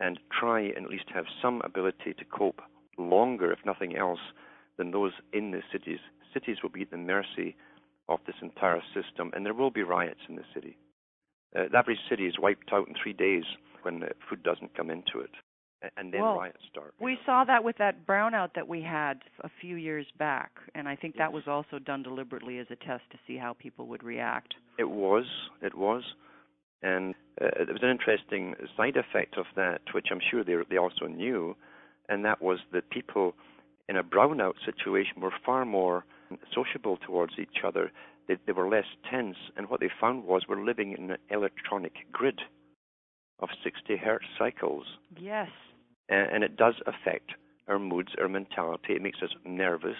and 0.00 0.18
try 0.38 0.60
and 0.60 0.84
at 0.84 0.90
least 0.90 1.04
have 1.14 1.24
some 1.40 1.60
ability 1.64 2.14
to 2.18 2.24
cope 2.24 2.60
longer, 2.98 3.52
if 3.52 3.58
nothing 3.64 3.96
else, 3.96 4.20
than 4.76 4.90
those 4.90 5.12
in 5.32 5.50
the 5.50 5.62
cities. 5.72 5.98
Cities 6.32 6.58
will 6.62 6.70
be 6.70 6.82
at 6.82 6.90
the 6.90 6.96
mercy 6.96 7.56
of 8.14 8.20
this 8.26 8.36
entire 8.42 8.82
system, 8.94 9.30
and 9.34 9.44
there 9.44 9.54
will 9.54 9.70
be 9.70 9.82
riots 9.82 10.20
in 10.28 10.36
the 10.36 10.44
city. 10.54 10.76
Uh, 11.56 11.64
the 11.70 11.78
average 11.78 11.98
city 12.08 12.26
is 12.26 12.34
wiped 12.38 12.72
out 12.72 12.88
in 12.88 12.94
three 13.02 13.12
days 13.12 13.44
when 13.82 14.00
the 14.00 14.08
food 14.28 14.42
doesn't 14.42 14.74
come 14.76 14.90
into 14.90 15.20
it. 15.20 15.30
and 15.96 16.12
then 16.12 16.22
well, 16.22 16.36
riots 16.36 16.58
start. 16.70 16.94
We 17.00 17.18
saw 17.26 17.44
that 17.44 17.64
with 17.64 17.76
that 17.78 18.06
brownout 18.06 18.54
that 18.54 18.68
we 18.68 18.82
had 18.82 19.20
a 19.40 19.50
few 19.60 19.76
years 19.76 20.06
back, 20.18 20.52
and 20.74 20.88
I 20.88 20.96
think 20.96 21.16
that 21.16 21.32
was 21.32 21.44
also 21.46 21.78
done 21.78 22.02
deliberately 22.02 22.58
as 22.58 22.66
a 22.70 22.76
test 22.76 23.02
to 23.10 23.18
see 23.26 23.36
how 23.36 23.54
people 23.54 23.86
would 23.88 24.02
react. 24.02 24.54
It 24.78 24.88
was, 24.88 25.24
it 25.60 25.76
was, 25.76 26.02
and 26.82 27.14
uh, 27.40 27.48
there 27.64 27.74
was 27.74 27.82
an 27.82 27.90
interesting 27.90 28.54
side 28.76 28.96
effect 28.96 29.36
of 29.36 29.46
that, 29.56 29.80
which 29.92 30.08
I'm 30.10 30.20
sure 30.30 30.44
they 30.44 30.54
they 30.70 30.78
also 30.78 31.06
knew, 31.06 31.56
and 32.08 32.24
that 32.24 32.40
was 32.40 32.58
that 32.72 32.88
people 32.90 33.34
in 33.88 33.96
a 33.96 34.04
brownout 34.04 34.54
situation 34.64 35.20
were 35.20 35.32
far 35.44 35.64
more 35.64 36.04
sociable 36.54 36.96
towards 36.96 37.34
each 37.38 37.64
other. 37.64 37.90
They, 38.28 38.36
they 38.46 38.52
were 38.52 38.68
less 38.68 38.84
tense, 39.10 39.36
and 39.56 39.68
what 39.68 39.80
they 39.80 39.90
found 40.00 40.24
was 40.24 40.42
we're 40.48 40.64
living 40.64 40.94
in 40.96 41.10
an 41.10 41.18
electronic 41.30 41.92
grid 42.12 42.40
of 43.40 43.48
60 43.64 43.96
hertz 43.96 44.24
cycles. 44.38 44.84
Yes. 45.18 45.48
And, 46.08 46.30
and 46.30 46.44
it 46.44 46.56
does 46.56 46.74
affect 46.86 47.32
our 47.68 47.78
moods, 47.78 48.10
our 48.20 48.28
mentality. 48.28 48.94
It 48.94 49.02
makes 49.02 49.18
us 49.22 49.30
nervous. 49.44 49.96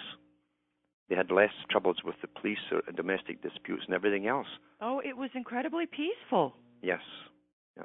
They 1.09 1.15
had 1.15 1.31
less 1.31 1.51
troubles 1.69 1.97
with 2.03 2.15
the 2.21 2.27
police 2.27 2.57
or 2.71 2.81
domestic 2.95 3.41
disputes 3.41 3.83
and 3.85 3.93
everything 3.93 4.27
else. 4.27 4.47
Oh, 4.81 5.01
it 5.03 5.17
was 5.17 5.29
incredibly 5.35 5.85
peaceful. 5.85 6.53
Yes. 6.81 7.01
Yeah. 7.77 7.83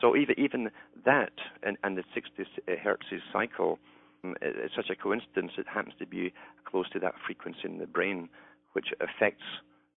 So 0.00 0.16
even 0.16 0.38
even 0.38 0.70
that 1.04 1.32
and, 1.62 1.76
and 1.82 1.96
the 1.96 2.04
60 2.14 2.42
uh, 2.42 2.72
hertz 2.82 3.06
cycle 3.32 3.78
it's 4.22 4.74
such 4.74 4.90
a 4.90 4.96
coincidence. 4.96 5.52
It 5.58 5.66
happens 5.72 5.94
to 5.98 6.06
be 6.06 6.32
close 6.64 6.88
to 6.90 6.98
that 7.00 7.14
frequency 7.26 7.60
in 7.64 7.78
the 7.78 7.86
brain, 7.86 8.28
which 8.72 8.88
affects 9.00 9.44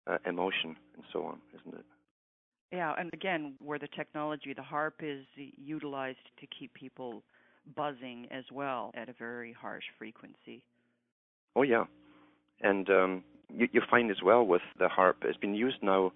uh, 0.06 0.18
emotion 0.26 0.76
and 0.94 1.04
so 1.12 1.24
on, 1.24 1.38
isn't 1.60 1.78
it? 1.78 1.84
Yeah, 2.72 2.94
and 2.98 3.10
again, 3.12 3.54
where 3.58 3.78
the 3.78 3.88
technology, 3.88 4.54
the 4.54 4.62
HAARP 4.62 4.94
is 5.02 5.26
utilized 5.36 6.24
to 6.40 6.46
keep 6.46 6.72
people 6.72 7.22
buzzing 7.76 8.26
as 8.30 8.44
well 8.50 8.92
at 8.94 9.08
a 9.08 9.12
very 9.12 9.52
harsh 9.52 9.84
frequency. 9.98 10.64
Oh 11.54 11.62
yeah, 11.62 11.84
and 12.62 12.88
um, 12.88 13.24
you, 13.52 13.68
you 13.72 13.82
find 13.90 14.10
as 14.10 14.22
well 14.24 14.44
with 14.44 14.62
the 14.78 14.88
HAARP, 14.88 15.16
it's 15.22 15.36
been 15.36 15.54
used 15.54 15.82
now 15.82 16.12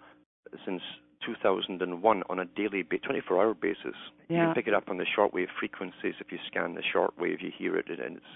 since 0.65 0.81
2001 1.25 2.23
on 2.29 2.39
a 2.39 2.45
daily, 2.45 2.85
24-hour 2.85 3.55
basis. 3.55 3.95
Yeah. 4.29 4.37
You 4.37 4.45
can 4.47 4.55
pick 4.55 4.67
it 4.67 4.75
up 4.75 4.89
on 4.89 4.99
the 4.99 5.07
shortwave 5.07 5.49
frequencies. 5.59 6.15
If 6.21 6.31
you 6.31 6.39
scan 6.47 6.75
the 6.75 6.83
shortwave, 6.83 7.43
you 7.43 7.51
hear 7.57 7.77
it, 7.77 7.87
and 7.89 8.17
it's 8.17 8.27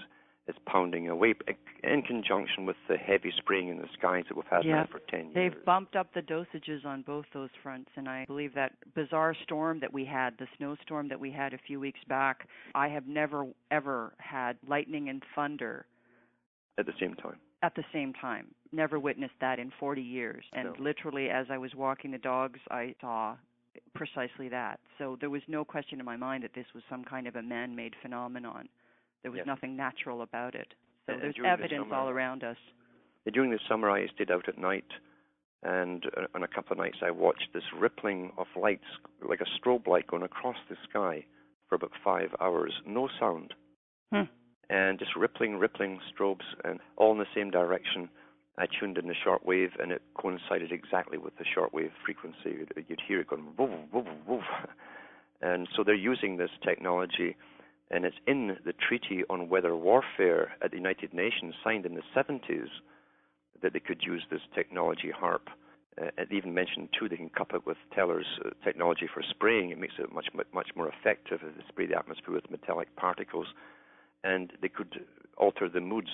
it's 0.47 0.57
pounding 0.65 1.07
away 1.07 1.35
in 1.83 2.01
conjunction 2.01 2.65
with 2.65 2.75
the 2.89 2.97
heavy 2.97 3.31
spraying 3.37 3.69
in 3.69 3.77
the 3.77 3.87
skies 3.97 4.23
that 4.27 4.35
we've 4.35 4.43
had 4.49 4.65
yeah. 4.65 4.77
now 4.77 4.87
for 4.91 4.99
10 5.09 5.31
years. 5.31 5.33
They've 5.35 5.65
bumped 5.65 5.95
up 5.95 6.13
the 6.15 6.21
dosages 6.21 6.83
on 6.83 7.03
both 7.03 7.25
those 7.31 7.51
fronts, 7.61 7.91
and 7.95 8.09
I 8.09 8.25
believe 8.25 8.55
that 8.55 8.73
bizarre 8.95 9.35
storm 9.43 9.79
that 9.81 9.93
we 9.93 10.03
had, 10.03 10.33
the 10.39 10.47
snowstorm 10.57 11.07
that 11.09 11.19
we 11.19 11.31
had 11.31 11.53
a 11.53 11.59
few 11.59 11.79
weeks 11.79 11.99
back, 12.09 12.47
I 12.73 12.87
have 12.89 13.07
never 13.07 13.45
ever 13.69 14.13
had 14.17 14.57
lightning 14.67 15.09
and 15.09 15.23
thunder 15.35 15.85
at 16.79 16.87
the 16.87 16.93
same 16.99 17.13
time 17.15 17.37
at 17.63 17.75
the 17.75 17.83
same 17.93 18.13
time. 18.13 18.47
Never 18.71 18.99
witnessed 18.99 19.33
that 19.41 19.59
in 19.59 19.71
40 19.79 20.01
years. 20.01 20.43
And 20.53 20.69
no. 20.69 20.75
literally, 20.79 21.29
as 21.29 21.47
I 21.49 21.57
was 21.57 21.75
walking 21.75 22.11
the 22.11 22.17
dogs, 22.17 22.59
I 22.69 22.95
saw 23.01 23.35
precisely 23.95 24.49
that. 24.49 24.79
So 24.97 25.17
there 25.19 25.29
was 25.29 25.41
no 25.47 25.65
question 25.65 25.99
in 25.99 26.05
my 26.05 26.17
mind 26.17 26.43
that 26.43 26.53
this 26.53 26.65
was 26.73 26.83
some 26.89 27.03
kind 27.03 27.27
of 27.27 27.35
a 27.35 27.41
man 27.41 27.75
made 27.75 27.93
phenomenon. 28.01 28.69
There 29.23 29.31
was 29.31 29.39
yes. 29.39 29.47
nothing 29.47 29.75
natural 29.75 30.21
about 30.21 30.55
it. 30.55 30.73
So 31.05 31.13
and 31.13 31.21
there's 31.21 31.35
the 31.35 31.47
evidence 31.47 31.85
summer, 31.85 31.95
all 31.95 32.09
around 32.09 32.43
us. 32.43 32.57
During 33.31 33.51
the 33.51 33.59
summer, 33.69 33.89
I 33.89 34.07
stayed 34.07 34.31
out 34.31 34.47
at 34.47 34.57
night, 34.57 34.87
and 35.63 36.05
uh, 36.17 36.27
on 36.33 36.43
a 36.43 36.47
couple 36.47 36.71
of 36.71 36.77
nights, 36.77 36.97
I 37.03 37.11
watched 37.11 37.49
this 37.53 37.63
rippling 37.77 38.31
of 38.37 38.47
lights, 38.59 38.85
like 39.27 39.41
a 39.41 39.45
strobe 39.59 39.87
light, 39.87 40.07
going 40.07 40.23
across 40.23 40.57
the 40.69 40.75
sky 40.89 41.25
for 41.67 41.75
about 41.75 41.91
five 42.03 42.29
hours. 42.39 42.73
No 42.85 43.09
sound. 43.19 43.53
Hmm 44.13 44.23
and 44.71 44.97
just 44.97 45.15
rippling, 45.17 45.57
rippling 45.57 45.99
strobes, 46.09 46.45
and 46.63 46.79
all 46.95 47.11
in 47.11 47.17
the 47.17 47.25
same 47.35 47.51
direction. 47.51 48.09
I 48.61 48.67
tuned 48.67 48.99
in 48.99 49.07
the 49.07 49.15
shortwave, 49.15 49.71
and 49.81 49.91
it 49.91 50.03
coincided 50.13 50.71
exactly 50.71 51.17
with 51.17 51.33
the 51.37 51.43
shortwave 51.43 51.89
frequency. 52.05 52.67
You'd, 52.87 53.01
hear 53.07 53.19
it 53.19 53.27
going 53.27 53.47
woof, 53.57 53.71
woof, 53.91 54.05
woof. 54.27 54.43
And 55.41 55.67
so 55.75 55.83
they're 55.83 55.95
using 55.95 56.37
this 56.37 56.51
technology, 56.63 57.35
and 57.89 58.05
it's 58.05 58.17
in 58.27 58.57
the 58.63 58.73
Treaty 58.73 59.23
on 59.31 59.49
Weather 59.49 59.75
Warfare 59.75 60.51
at 60.61 60.69
the 60.69 60.77
United 60.77 61.11
Nations, 61.11 61.55
signed 61.63 61.87
in 61.87 61.95
the 61.95 62.03
70s, 62.15 62.67
that 63.63 63.73
they 63.73 63.79
could 63.79 64.03
use 64.03 64.23
this 64.29 64.41
technology, 64.53 65.11
HAARP. 65.11 65.47
Uh, 65.99 66.23
even 66.29 66.53
mentioned 66.53 66.89
too 66.97 67.09
they 67.09 67.17
can 67.17 67.29
couple 67.29 67.57
it 67.57 67.65
with 67.65 67.77
Teller's 67.95 68.27
uh, 68.45 68.51
technology 68.63 69.09
for 69.11 69.23
spraying. 69.27 69.71
It 69.71 69.79
makes 69.79 69.95
it 69.97 70.13
much 70.13 70.27
much 70.53 70.69
more 70.75 70.87
effective 70.87 71.39
if 71.43 71.55
they 71.55 71.63
spray 71.67 71.87
the 71.87 71.97
atmosphere 71.97 72.35
with 72.35 72.49
metallic 72.49 72.95
particles 72.95 73.47
and 74.23 74.53
they 74.61 74.69
could 74.69 75.03
alter 75.37 75.67
the 75.67 75.81
moods 75.81 76.09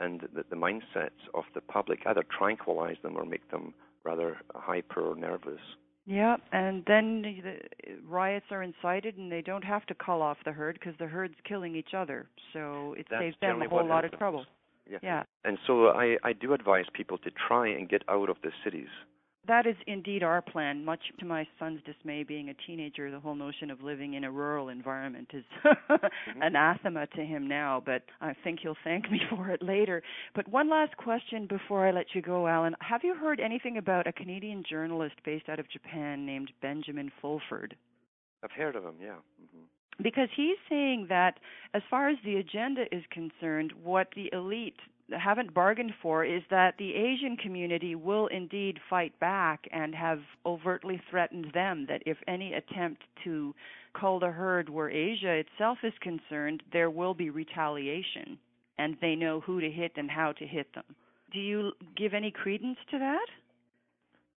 and 0.00 0.20
the, 0.34 0.44
the 0.48 0.56
mindsets 0.56 1.10
of 1.34 1.44
the 1.54 1.60
public, 1.60 2.00
either 2.06 2.24
tranquilize 2.36 2.96
them 3.02 3.16
or 3.16 3.24
make 3.24 3.50
them 3.50 3.74
rather 4.04 4.38
hyper 4.54 5.00
or 5.00 5.16
nervous. 5.16 5.60
Yeah, 6.06 6.36
and 6.52 6.84
then 6.86 7.22
the 7.22 7.56
riots 8.06 8.46
are 8.50 8.62
incited, 8.62 9.16
and 9.16 9.32
they 9.32 9.40
don't 9.40 9.64
have 9.64 9.86
to 9.86 9.94
call 9.94 10.20
off 10.20 10.36
the 10.44 10.52
herd 10.52 10.78
because 10.78 10.94
the 10.98 11.06
herd's 11.06 11.36
killing 11.48 11.74
each 11.74 11.94
other. 11.96 12.26
So 12.52 12.94
it 12.98 13.06
That's 13.10 13.22
saves 13.22 13.36
them 13.40 13.62
a 13.62 13.68
whole 13.68 13.86
lot 13.86 14.04
happens. 14.04 14.12
of 14.12 14.18
trouble. 14.18 14.46
Yeah. 14.90 14.98
yeah. 15.02 15.22
And 15.44 15.56
so 15.66 15.88
I, 15.88 16.18
I 16.22 16.34
do 16.34 16.52
advise 16.52 16.84
people 16.92 17.16
to 17.18 17.30
try 17.48 17.68
and 17.68 17.88
get 17.88 18.02
out 18.08 18.28
of 18.28 18.36
the 18.42 18.50
cities 18.62 18.88
that 19.46 19.66
is 19.66 19.76
indeed 19.86 20.22
our 20.22 20.40
plan. 20.40 20.84
Much 20.84 21.00
to 21.18 21.24
my 21.24 21.46
son's 21.58 21.80
dismay, 21.84 22.22
being 22.22 22.48
a 22.48 22.54
teenager, 22.66 23.10
the 23.10 23.20
whole 23.20 23.34
notion 23.34 23.70
of 23.70 23.82
living 23.82 24.14
in 24.14 24.24
a 24.24 24.30
rural 24.30 24.68
environment 24.68 25.28
is 25.32 25.44
mm-hmm. 25.64 26.42
anathema 26.42 27.06
to 27.08 27.24
him 27.24 27.46
now, 27.46 27.82
but 27.84 28.02
I 28.20 28.34
think 28.44 28.60
he'll 28.62 28.76
thank 28.84 29.10
me 29.10 29.20
for 29.30 29.50
it 29.50 29.62
later. 29.62 30.02
But 30.34 30.48
one 30.48 30.70
last 30.70 30.96
question 30.96 31.46
before 31.46 31.86
I 31.86 31.90
let 31.90 32.06
you 32.14 32.22
go, 32.22 32.46
Alan. 32.46 32.74
Have 32.80 33.02
you 33.04 33.14
heard 33.14 33.40
anything 33.40 33.76
about 33.76 34.06
a 34.06 34.12
Canadian 34.12 34.64
journalist 34.68 35.16
based 35.24 35.48
out 35.48 35.58
of 35.58 35.70
Japan 35.70 36.24
named 36.24 36.50
Benjamin 36.62 37.10
Fulford? 37.20 37.76
I've 38.42 38.50
heard 38.52 38.76
of 38.76 38.84
him, 38.84 38.96
yeah. 39.00 39.16
Mm-hmm. 39.42 40.02
Because 40.02 40.28
he's 40.36 40.56
saying 40.68 41.06
that, 41.08 41.38
as 41.72 41.82
far 41.88 42.08
as 42.08 42.16
the 42.24 42.36
agenda 42.36 42.84
is 42.90 43.04
concerned, 43.10 43.72
what 43.82 44.08
the 44.16 44.28
elite 44.32 44.78
haven't 45.10 45.52
bargained 45.52 45.92
for 46.00 46.24
is 46.24 46.42
that 46.50 46.74
the 46.78 46.94
Asian 46.94 47.36
community 47.36 47.94
will 47.94 48.26
indeed 48.28 48.78
fight 48.88 49.18
back 49.20 49.68
and 49.72 49.94
have 49.94 50.20
overtly 50.46 51.00
threatened 51.10 51.48
them 51.52 51.86
that 51.88 52.02
if 52.06 52.16
any 52.26 52.54
attempt 52.54 53.02
to 53.24 53.54
cull 53.98 54.18
the 54.18 54.30
herd 54.30 54.68
where 54.68 54.90
Asia 54.90 55.32
itself 55.32 55.78
is 55.82 55.92
concerned, 56.00 56.62
there 56.72 56.90
will 56.90 57.14
be 57.14 57.30
retaliation, 57.30 58.38
and 58.78 58.96
they 59.00 59.14
know 59.14 59.40
who 59.40 59.60
to 59.60 59.70
hit 59.70 59.92
and 59.96 60.10
how 60.10 60.32
to 60.32 60.46
hit 60.46 60.74
them. 60.74 60.84
Do 61.32 61.38
you 61.38 61.72
give 61.96 62.14
any 62.14 62.30
credence 62.30 62.78
to 62.90 62.98
that? 62.98 63.26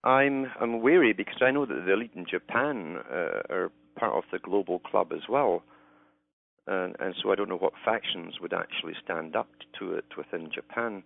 I'm 0.04 0.46
I'm 0.60 0.82
wary 0.82 1.12
because 1.12 1.42
I 1.42 1.50
know 1.50 1.66
that 1.66 1.84
the 1.86 1.92
elite 1.92 2.12
in 2.14 2.26
Japan 2.30 2.98
uh, 3.10 3.42
are 3.50 3.72
part 3.96 4.14
of 4.14 4.24
the 4.30 4.38
global 4.38 4.78
club 4.78 5.12
as 5.12 5.22
well 5.28 5.62
and, 6.66 6.96
and 6.98 7.14
so 7.22 7.30
I 7.30 7.34
don't 7.34 7.48
know 7.48 7.56
what 7.56 7.72
factions 7.84 8.40
would 8.40 8.52
actually 8.52 8.94
stand 9.02 9.36
up 9.36 9.48
to 9.78 9.94
it 9.94 10.04
within 10.16 10.50
Japan. 10.52 11.02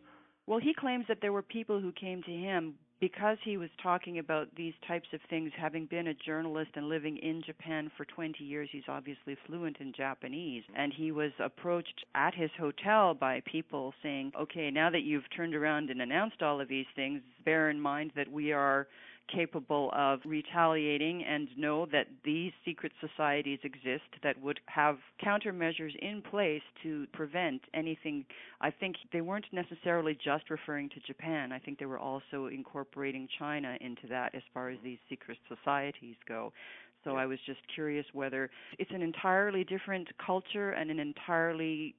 Well, 0.46 0.58
he 0.58 0.74
claims 0.74 1.04
that 1.08 1.18
there 1.20 1.32
were 1.32 1.42
people 1.42 1.80
who 1.80 1.92
came 1.92 2.22
to 2.22 2.30
him 2.30 2.74
because 3.00 3.38
he 3.42 3.56
was 3.56 3.70
talking 3.82 4.18
about 4.18 4.54
these 4.56 4.74
types 4.86 5.08
of 5.14 5.20
things, 5.30 5.52
having 5.58 5.86
been 5.86 6.08
a 6.08 6.14
journalist 6.14 6.72
and 6.74 6.88
living 6.88 7.16
in 7.16 7.42
Japan 7.44 7.90
for 7.96 8.04
20 8.04 8.44
years, 8.44 8.68
he's 8.70 8.82
obviously 8.88 9.36
fluent 9.46 9.78
in 9.80 9.92
Japanese. 9.96 10.62
And 10.76 10.92
he 10.92 11.10
was 11.10 11.32
approached 11.38 12.04
at 12.14 12.34
his 12.34 12.50
hotel 12.58 13.14
by 13.14 13.42
people 13.46 13.94
saying, 14.02 14.32
okay, 14.38 14.70
now 14.70 14.90
that 14.90 15.00
you've 15.00 15.24
turned 15.34 15.54
around 15.54 15.88
and 15.88 16.02
announced 16.02 16.42
all 16.42 16.60
of 16.60 16.68
these 16.68 16.86
things, 16.94 17.22
bear 17.44 17.70
in 17.70 17.80
mind 17.80 18.12
that 18.16 18.30
we 18.30 18.52
are 18.52 18.86
capable 19.32 19.90
of 19.94 20.20
retaliating 20.24 21.24
and 21.24 21.48
know 21.56 21.86
that 21.86 22.06
these 22.24 22.52
secret 22.64 22.92
societies 23.00 23.58
exist 23.64 24.04
that 24.22 24.40
would 24.40 24.60
have 24.66 24.98
countermeasures 25.24 25.94
in 26.00 26.22
place 26.22 26.62
to 26.82 27.06
prevent 27.12 27.60
anything. 27.74 28.24
I 28.60 28.70
think 28.70 28.96
they 29.12 29.20
weren't 29.20 29.46
necessarily 29.52 30.14
just 30.22 30.50
referring 30.50 30.88
to 30.90 31.00
Japan. 31.06 31.52
I 31.52 31.58
think 31.58 31.78
they 31.78 31.86
were 31.86 31.98
also 31.98 32.46
incorporating 32.46 33.28
China 33.38 33.76
into 33.80 34.06
that 34.08 34.34
as 34.34 34.42
far 34.52 34.70
as 34.70 34.78
these 34.82 34.98
secret 35.08 35.38
societies 35.48 36.16
go. 36.26 36.52
So 37.04 37.16
I 37.16 37.26
was 37.26 37.38
just 37.46 37.60
curious 37.74 38.04
whether 38.12 38.50
it's 38.78 38.90
an 38.92 39.02
entirely 39.02 39.64
different 39.64 40.08
culture 40.24 40.72
and 40.72 40.90
an 40.90 40.98
entirely 40.98 41.94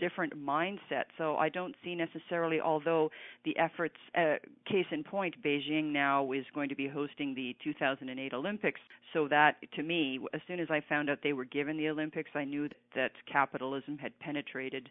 different 0.00 0.32
mindset. 0.38 1.04
So 1.18 1.36
I 1.36 1.48
don't 1.48 1.74
see 1.84 1.94
necessarily, 1.94 2.60
although 2.60 3.10
the 3.44 3.56
efforts, 3.58 3.96
uh, 4.16 4.36
case 4.66 4.86
in 4.90 5.04
point, 5.04 5.34
Beijing 5.42 5.92
now 5.92 6.32
is 6.32 6.44
going 6.54 6.68
to 6.68 6.76
be 6.76 6.88
hosting 6.88 7.34
the 7.34 7.54
2008 7.62 8.32
Olympics. 8.32 8.80
So 9.12 9.28
that, 9.28 9.56
to 9.74 9.82
me, 9.82 10.20
as 10.32 10.40
soon 10.46 10.60
as 10.60 10.68
I 10.70 10.80
found 10.88 11.10
out 11.10 11.18
they 11.22 11.32
were 11.32 11.44
given 11.44 11.76
the 11.76 11.88
Olympics, 11.88 12.30
I 12.34 12.44
knew 12.44 12.68
that 12.94 13.12
capitalism 13.30 13.98
had 13.98 14.18
penetrated 14.20 14.88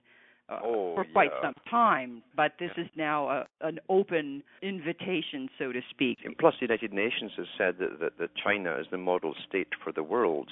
uh, 0.50 0.60
oh, 0.64 0.96
for 0.96 1.06
quite 1.12 1.32
yeah. 1.34 1.48
some 1.48 1.56
time, 1.70 2.24
but 2.36 2.54
this 2.60 2.72
yeah. 2.78 2.84
is 2.84 2.90
now 2.96 3.30
a, 3.30 3.46
an 3.62 3.80
open 3.90 4.44
invitation, 4.62 5.50
so 5.58 5.72
to 5.72 5.82
speak. 5.90 6.20
And 6.24 6.38
plus, 6.38 6.56
the 6.60 6.68
United 6.68 6.94
Nations 6.94 7.32
has 7.38 7.48
said 7.58 7.76
that, 7.80 8.00
that, 8.00 8.18
that 8.20 8.30
China 8.36 8.78
is 8.80 8.88
the 8.92 8.98
model 8.98 9.34
state 9.48 9.70
for 9.84 9.92
the 9.92 10.04
world, 10.04 10.50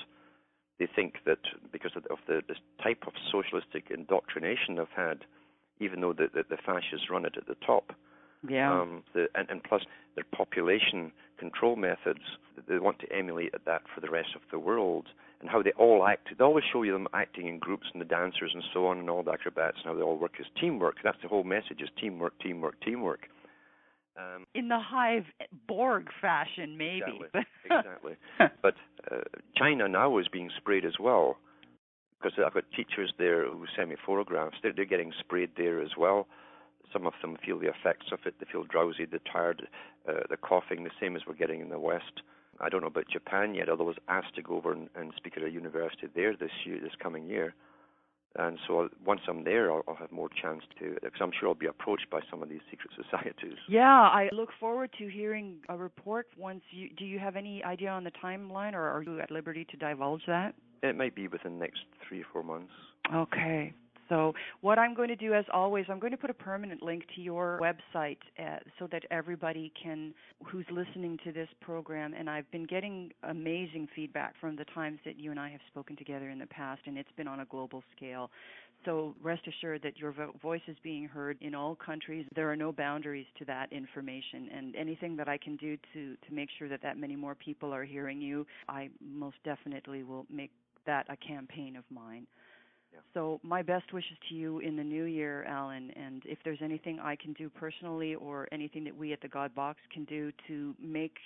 they 0.80 0.88
think 0.94 1.16
that 1.26 1.40
because 1.72 1.92
of, 1.96 2.06
of 2.08 2.18
the 2.28 2.42
this 2.48 2.58
type 2.82 3.04
of 3.06 3.14
socialistic 3.32 3.92
indoctrination 3.92 4.76
they've 4.76 4.88
had, 4.96 5.20
even 5.80 6.02
though 6.02 6.14
the, 6.14 6.28
the, 6.34 6.44
the 6.50 6.58
fascists 6.58 7.10
run 7.12 7.26
it 7.26 7.36
at 7.38 7.48
the 7.48 7.56
top, 7.66 7.94
yeah. 8.50 8.82
Um, 8.82 9.04
the, 9.14 9.28
and, 9.36 9.50
and 9.50 9.64
plus 9.64 9.84
their 10.16 10.26
population 10.36 11.12
control 11.40 11.76
methods, 11.76 12.20
they 12.68 12.78
want 12.78 13.00
to 13.00 13.12
emulate 13.12 13.54
that 13.66 13.84
for 13.94 14.02
the 14.02 14.10
rest 14.10 14.30
of 14.36 14.42
the 14.52 14.60
world, 14.60 15.08
and 15.44 15.52
how 15.52 15.62
they 15.62 15.74
all 15.78 16.06
act. 16.06 16.30
They 16.36 16.44
always 16.44 16.64
show 16.72 16.84
you 16.84 16.94
them 16.94 17.08
acting 17.14 17.48
in 17.48 17.60
groups 17.60 17.88
and 17.92 18.02
the 18.02 18.06
dancers 18.06 18.52
and 18.54 18.64
so 18.74 18.88
on, 18.88 18.98
and 18.98 19.10
all 19.10 19.24
the 19.24 19.32
acrobats, 19.32 19.78
and 19.84 19.92
how 19.92 19.94
they 19.94 20.02
all 20.02 20.18
work 20.18 20.36
as 20.40 20.46
teamwork. 20.60 20.96
That's 21.04 21.18
the 21.22 21.28
whole 21.28 21.44
message: 21.44 21.82
is 21.82 21.90
teamwork, 22.00 22.40
teamwork, 22.40 22.80
teamwork. 22.80 23.28
Um, 24.18 24.46
in 24.56 24.70
the 24.70 24.80
hive 24.80 25.26
Borg 25.68 26.08
fashion, 26.22 26.78
maybe. 26.78 27.20
Exactly. 27.26 27.42
exactly. 27.66 28.16
but 28.62 28.76
uh, 29.12 29.22
China 29.58 29.90
now 29.90 30.18
is 30.18 30.28
being 30.32 30.50
sprayed 30.56 30.86
as 30.86 30.94
well, 30.98 31.36
because 32.22 32.40
I've 32.44 32.54
got 32.54 32.64
teachers 32.74 33.12
there 33.18 33.46
who 33.46 33.66
send 33.76 33.90
me 33.90 33.98
photographs. 34.06 34.56
They're, 34.64 34.72
they're 34.74 34.86
getting 34.86 35.12
sprayed 35.20 35.52
there 35.58 35.82
as 35.82 35.92
well. 35.98 36.28
Some 36.94 37.06
of 37.06 37.14
them 37.22 37.38
feel 37.46 37.60
the 37.60 37.68
effects 37.68 38.08
of 38.14 38.20
it. 38.26 38.36
They 38.40 38.46
feel 38.50 38.64
drowsy, 38.64 39.06
they're 39.06 39.20
tired, 39.30 39.68
uh, 40.08 40.22
they're 40.30 40.38
coughing, 40.38 40.86
the 40.86 40.92
same 41.02 41.18
as 41.18 41.24
we're 41.28 41.34
getting 41.34 41.60
in 41.60 41.70
the 41.70 41.80
West. 41.80 42.22
I 42.60 42.70
don't 42.70 42.82
know 42.82 42.88
about 42.88 43.10
Japan 43.10 43.56
yet, 43.56 43.70
although 43.70 43.86
I 43.86 43.88
was 43.88 43.98
asked 44.08 44.36
to 44.36 44.42
go 44.42 44.56
over 44.56 44.72
and, 44.72 44.90
and 44.96 45.12
speak 45.18 45.38
at 45.38 45.44
a 45.44 45.50
university 45.50 46.08
there 46.14 46.36
this 46.36 46.52
year, 46.66 46.80
this 46.82 46.94
coming 47.02 47.28
year. 47.28 47.54
And 48.36 48.58
so 48.68 48.90
once 49.06 49.22
I'm 49.28 49.44
there, 49.44 49.72
I'll, 49.72 49.84
I'll 49.88 49.96
have 49.96 50.12
more 50.12 50.30
chance 50.30 50.64
to, 50.80 50.96
because 50.96 51.20
I'm 51.22 51.32
sure 51.40 51.50
I'll 51.50 51.56
be 51.56 51.68
approached 51.68 52.10
by 52.10 52.22
some 52.32 52.42
of 52.42 52.50
these 52.50 52.62
secret 52.70 52.90
societies. 53.04 53.58
Yeah, 53.70 53.84
I 53.84 54.30
look 54.32 54.50
forward 54.60 54.90
to 54.98 55.08
hearing 55.08 55.58
a 55.70 55.78
report 55.78 56.28
once 56.38 56.62
you. 56.72 56.90
Do 56.98 57.06
you 57.06 57.20
have 57.20 57.36
any 57.36 57.64
idea 57.64 57.90
on 57.90 58.04
the 58.04 58.12
timeline, 58.12 58.74
or 58.74 58.88
are 58.88 59.04
you 59.04 59.20
at 59.20 59.30
liberty 59.30 59.66
to 59.70 59.78
divulge 59.78 60.24
that? 60.26 60.56
It 60.82 60.98
might 60.98 61.16
be 61.16 61.28
within 61.28 61.54
the 61.54 61.60
next 61.60 61.82
three 62.08 62.22
or 62.22 62.26
four 62.34 62.44
months. 62.44 62.72
Okay. 63.14 63.74
So, 64.10 64.34
what 64.62 64.78
I'm 64.78 64.94
going 64.94 65.10
to 65.10 65.16
do, 65.16 65.34
as 65.34 65.46
always, 65.54 65.86
I'm 65.90 66.00
going 66.00 66.12
to 66.12 66.18
put 66.18 66.30
a 66.30 66.34
permanent 66.34 66.82
link 66.82 67.04
to 67.16 67.22
your 67.22 67.60
website 67.62 68.18
uh, 68.40 68.60
so 68.80 68.88
that 68.92 69.04
everybody 69.12 69.72
can, 69.82 70.14
who's 70.46 70.66
listening 70.72 71.18
to 71.24 71.32
this 71.32 71.48
program, 71.62 72.14
and 72.14 72.30
I've 72.30 72.50
been 72.52 72.66
getting 72.66 73.12
amazing 73.24 73.88
feedback 73.96 74.36
from 74.40 74.56
the 74.56 74.66
times 74.66 75.00
that 75.06 75.20
you 75.20 75.32
and 75.32 75.40
I 75.40 75.50
have 75.50 75.62
spoken 75.68 75.96
together 75.96 76.30
in 76.30 76.40
the 76.40 76.48
past, 76.48 76.82
and 76.86 76.98
it's 76.98 77.12
been 77.16 77.28
on 77.28 77.42
a 77.42 77.46
global 77.46 77.84
scale. 77.96 78.30
So, 78.86 79.16
rest 79.22 79.44
assured 79.48 79.82
that 79.84 79.98
your 79.98 80.12
vo- 80.12 80.34
voice 80.42 80.62
is 80.68 80.76
being 80.84 81.06
heard 81.06 81.38
in 81.42 81.56
all 81.56 81.76
countries. 81.76 82.26
There 82.36 82.52
are 82.52 82.58
no 82.58 82.72
boundaries 82.72 83.28
to 83.40 83.46
that 83.46 83.72
information, 83.72 84.50
and 84.56 84.76
anything 84.76 85.16
that 85.16 85.30
I 85.30 85.38
can 85.38 85.56
do 85.56 85.78
to 85.94 86.16
to 86.16 86.34
make 86.34 86.50
sure 86.60 86.68
that 86.68 86.82
that 86.82 86.98
many 86.98 87.16
more 87.16 87.36
people 87.36 87.74
are 87.74 87.86
hearing 87.86 88.22
you, 88.22 88.46
I 88.68 88.90
most 89.02 89.38
definitely 89.46 90.04
will 90.04 90.26
make 90.30 90.52
that 90.86 91.06
a 91.10 91.16
campaign 91.16 91.78
of 91.78 91.84
mine. 91.90 92.28
So 93.14 93.40
my 93.44 93.62
best 93.62 93.94
wishes 93.94 94.18
to 94.30 94.36
you 94.36 94.60
in 94.60 94.76
the 94.76 94.84
new 94.84 95.04
year, 95.04 95.44
Alan. 95.46 95.92
And 95.92 96.24
if 96.26 96.40
there's 96.44 96.62
anything 96.62 97.00
I 97.00 97.16
can 97.16 97.34
do 97.34 97.50
personally, 97.50 98.16
or 98.16 98.48
anything 98.52 98.84
that 98.86 98.96
we 98.96 99.14
at 99.14 99.22
the 99.22 99.28
God 99.28 99.54
Box 99.54 99.80
can 99.94 100.06
do 100.06 100.32
to 100.48 100.76
make 100.82 101.18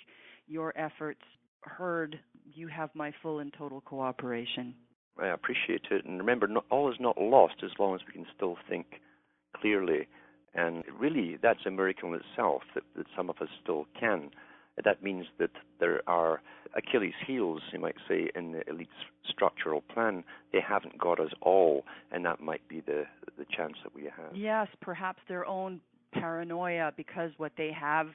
your 0.46 0.76
efforts 0.78 1.20
heard, 1.62 2.18
you 2.54 2.68
have 2.68 2.90
my 2.94 3.12
full 3.22 3.38
and 3.40 3.52
total 3.56 3.80
cooperation. 3.80 4.74
I 5.20 5.28
appreciate 5.28 5.82
it, 5.90 6.04
and 6.04 6.18
remember, 6.18 6.46
not, 6.46 6.64
all 6.70 6.90
is 6.90 6.96
not 7.00 7.18
lost 7.20 7.54
as 7.64 7.70
long 7.78 7.94
as 7.94 8.00
we 8.06 8.12
can 8.12 8.26
still 8.36 8.56
think 8.68 9.00
clearly. 9.60 10.06
And 10.54 10.84
really, 10.98 11.38
that's 11.42 11.66
a 11.66 11.70
miracle 11.70 12.14
in 12.14 12.20
itself 12.20 12.62
that, 12.74 12.84
that 12.96 13.06
some 13.16 13.28
of 13.28 13.36
us 13.40 13.48
still 13.62 13.86
can. 13.98 14.30
That 14.84 15.02
means 15.02 15.26
that 15.38 15.50
there 15.80 16.02
are 16.06 16.40
Achilles' 16.74 17.14
heels, 17.26 17.62
you 17.72 17.78
might 17.78 17.96
say, 18.08 18.30
in 18.34 18.52
the 18.52 18.68
elite's 18.68 18.90
structural 19.28 19.80
plan. 19.80 20.24
They 20.52 20.60
haven't 20.60 20.98
got 20.98 21.20
us 21.20 21.32
all, 21.40 21.84
and 22.12 22.24
that 22.24 22.40
might 22.40 22.66
be 22.68 22.80
the 22.80 23.04
the 23.36 23.44
chance 23.56 23.74
that 23.84 23.94
we 23.94 24.04
have. 24.04 24.34
Yes, 24.34 24.68
perhaps 24.80 25.20
their 25.28 25.46
own 25.46 25.80
paranoia 26.12 26.92
because 26.96 27.30
what 27.36 27.52
they 27.56 27.70
have 27.72 28.08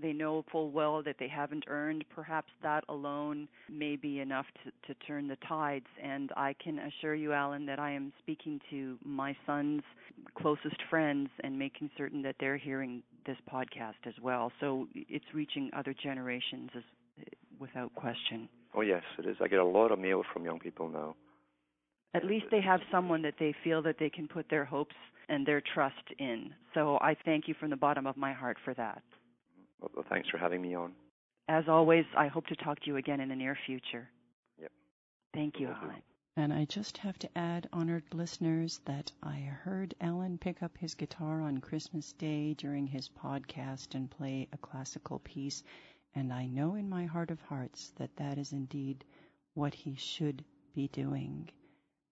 they 0.00 0.12
know 0.12 0.44
full 0.50 0.70
well 0.70 1.02
that 1.02 1.16
they 1.18 1.28
haven't 1.28 1.64
earned. 1.66 2.04
Perhaps 2.14 2.50
that 2.62 2.84
alone 2.88 3.48
may 3.70 3.96
be 3.96 4.20
enough 4.20 4.46
to, 4.64 4.92
to 4.92 4.98
turn 5.06 5.28
the 5.28 5.36
tides. 5.46 5.86
And 6.02 6.30
I 6.36 6.54
can 6.62 6.78
assure 6.78 7.14
you, 7.14 7.32
Alan, 7.32 7.66
that 7.66 7.78
I 7.78 7.92
am 7.92 8.12
speaking 8.18 8.60
to 8.70 8.98
my 9.04 9.36
son's 9.46 9.82
closest 10.36 10.76
friends 10.88 11.28
and 11.44 11.58
making 11.58 11.90
certain 11.96 12.22
that 12.22 12.36
they're 12.40 12.56
hearing 12.56 13.02
this 13.26 13.36
podcast 13.52 14.06
as 14.06 14.14
well. 14.22 14.50
So 14.60 14.88
it's 14.94 15.24
reaching 15.34 15.70
other 15.76 15.94
generations 16.02 16.70
as, 16.76 16.82
without 17.60 17.94
question. 17.94 18.48
Oh, 18.74 18.80
yes, 18.80 19.02
it 19.18 19.26
is. 19.26 19.36
I 19.40 19.48
get 19.48 19.58
a 19.58 19.64
lot 19.64 19.92
of 19.92 19.98
mail 19.98 20.22
from 20.32 20.44
young 20.44 20.58
people 20.58 20.88
now. 20.88 21.14
At 22.14 22.24
least 22.24 22.46
they 22.50 22.60
have 22.60 22.80
someone 22.90 23.22
that 23.22 23.34
they 23.38 23.54
feel 23.64 23.82
that 23.82 23.96
they 23.98 24.10
can 24.10 24.28
put 24.28 24.46
their 24.50 24.64
hopes 24.64 24.94
and 25.28 25.46
their 25.46 25.62
trust 25.74 25.94
in. 26.18 26.52
So 26.74 26.98
I 27.00 27.16
thank 27.24 27.48
you 27.48 27.54
from 27.58 27.70
the 27.70 27.76
bottom 27.76 28.06
of 28.06 28.16
my 28.16 28.32
heart 28.32 28.56
for 28.64 28.74
that. 28.74 29.02
Well, 29.94 30.04
thanks 30.08 30.28
for 30.28 30.38
having 30.38 30.62
me 30.62 30.74
on. 30.74 30.92
As 31.48 31.64
always, 31.68 32.04
I 32.16 32.28
hope 32.28 32.46
to 32.46 32.56
talk 32.56 32.80
to 32.80 32.86
you 32.86 32.96
again 32.96 33.20
in 33.20 33.28
the 33.28 33.36
near 33.36 33.56
future. 33.66 34.08
Yep. 34.60 34.70
Thank 35.34 35.58
you, 35.58 35.68
Alan. 35.68 36.02
And 36.36 36.52
I 36.52 36.64
just 36.64 36.96
have 36.98 37.18
to 37.18 37.28
add, 37.36 37.68
honored 37.74 38.04
listeners, 38.14 38.80
that 38.86 39.12
I 39.22 39.36
heard 39.36 39.94
Alan 40.00 40.38
pick 40.38 40.62
up 40.62 40.78
his 40.78 40.94
guitar 40.94 41.42
on 41.42 41.58
Christmas 41.58 42.12
Day 42.14 42.54
during 42.54 42.86
his 42.86 43.10
podcast 43.10 43.94
and 43.94 44.10
play 44.10 44.48
a 44.52 44.56
classical 44.56 45.18
piece. 45.18 45.62
And 46.14 46.32
I 46.32 46.46
know 46.46 46.76
in 46.76 46.88
my 46.88 47.04
heart 47.04 47.30
of 47.30 47.40
hearts 47.42 47.92
that 47.96 48.16
that 48.16 48.38
is 48.38 48.52
indeed 48.52 49.04
what 49.54 49.74
he 49.74 49.94
should 49.96 50.42
be 50.74 50.88
doing 50.88 51.50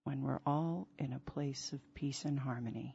when 0.04 0.22
we're 0.22 0.40
all 0.44 0.86
in 0.98 1.14
a 1.14 1.30
place 1.32 1.72
of 1.72 1.94
peace 1.94 2.24
and 2.26 2.38
harmony. 2.38 2.94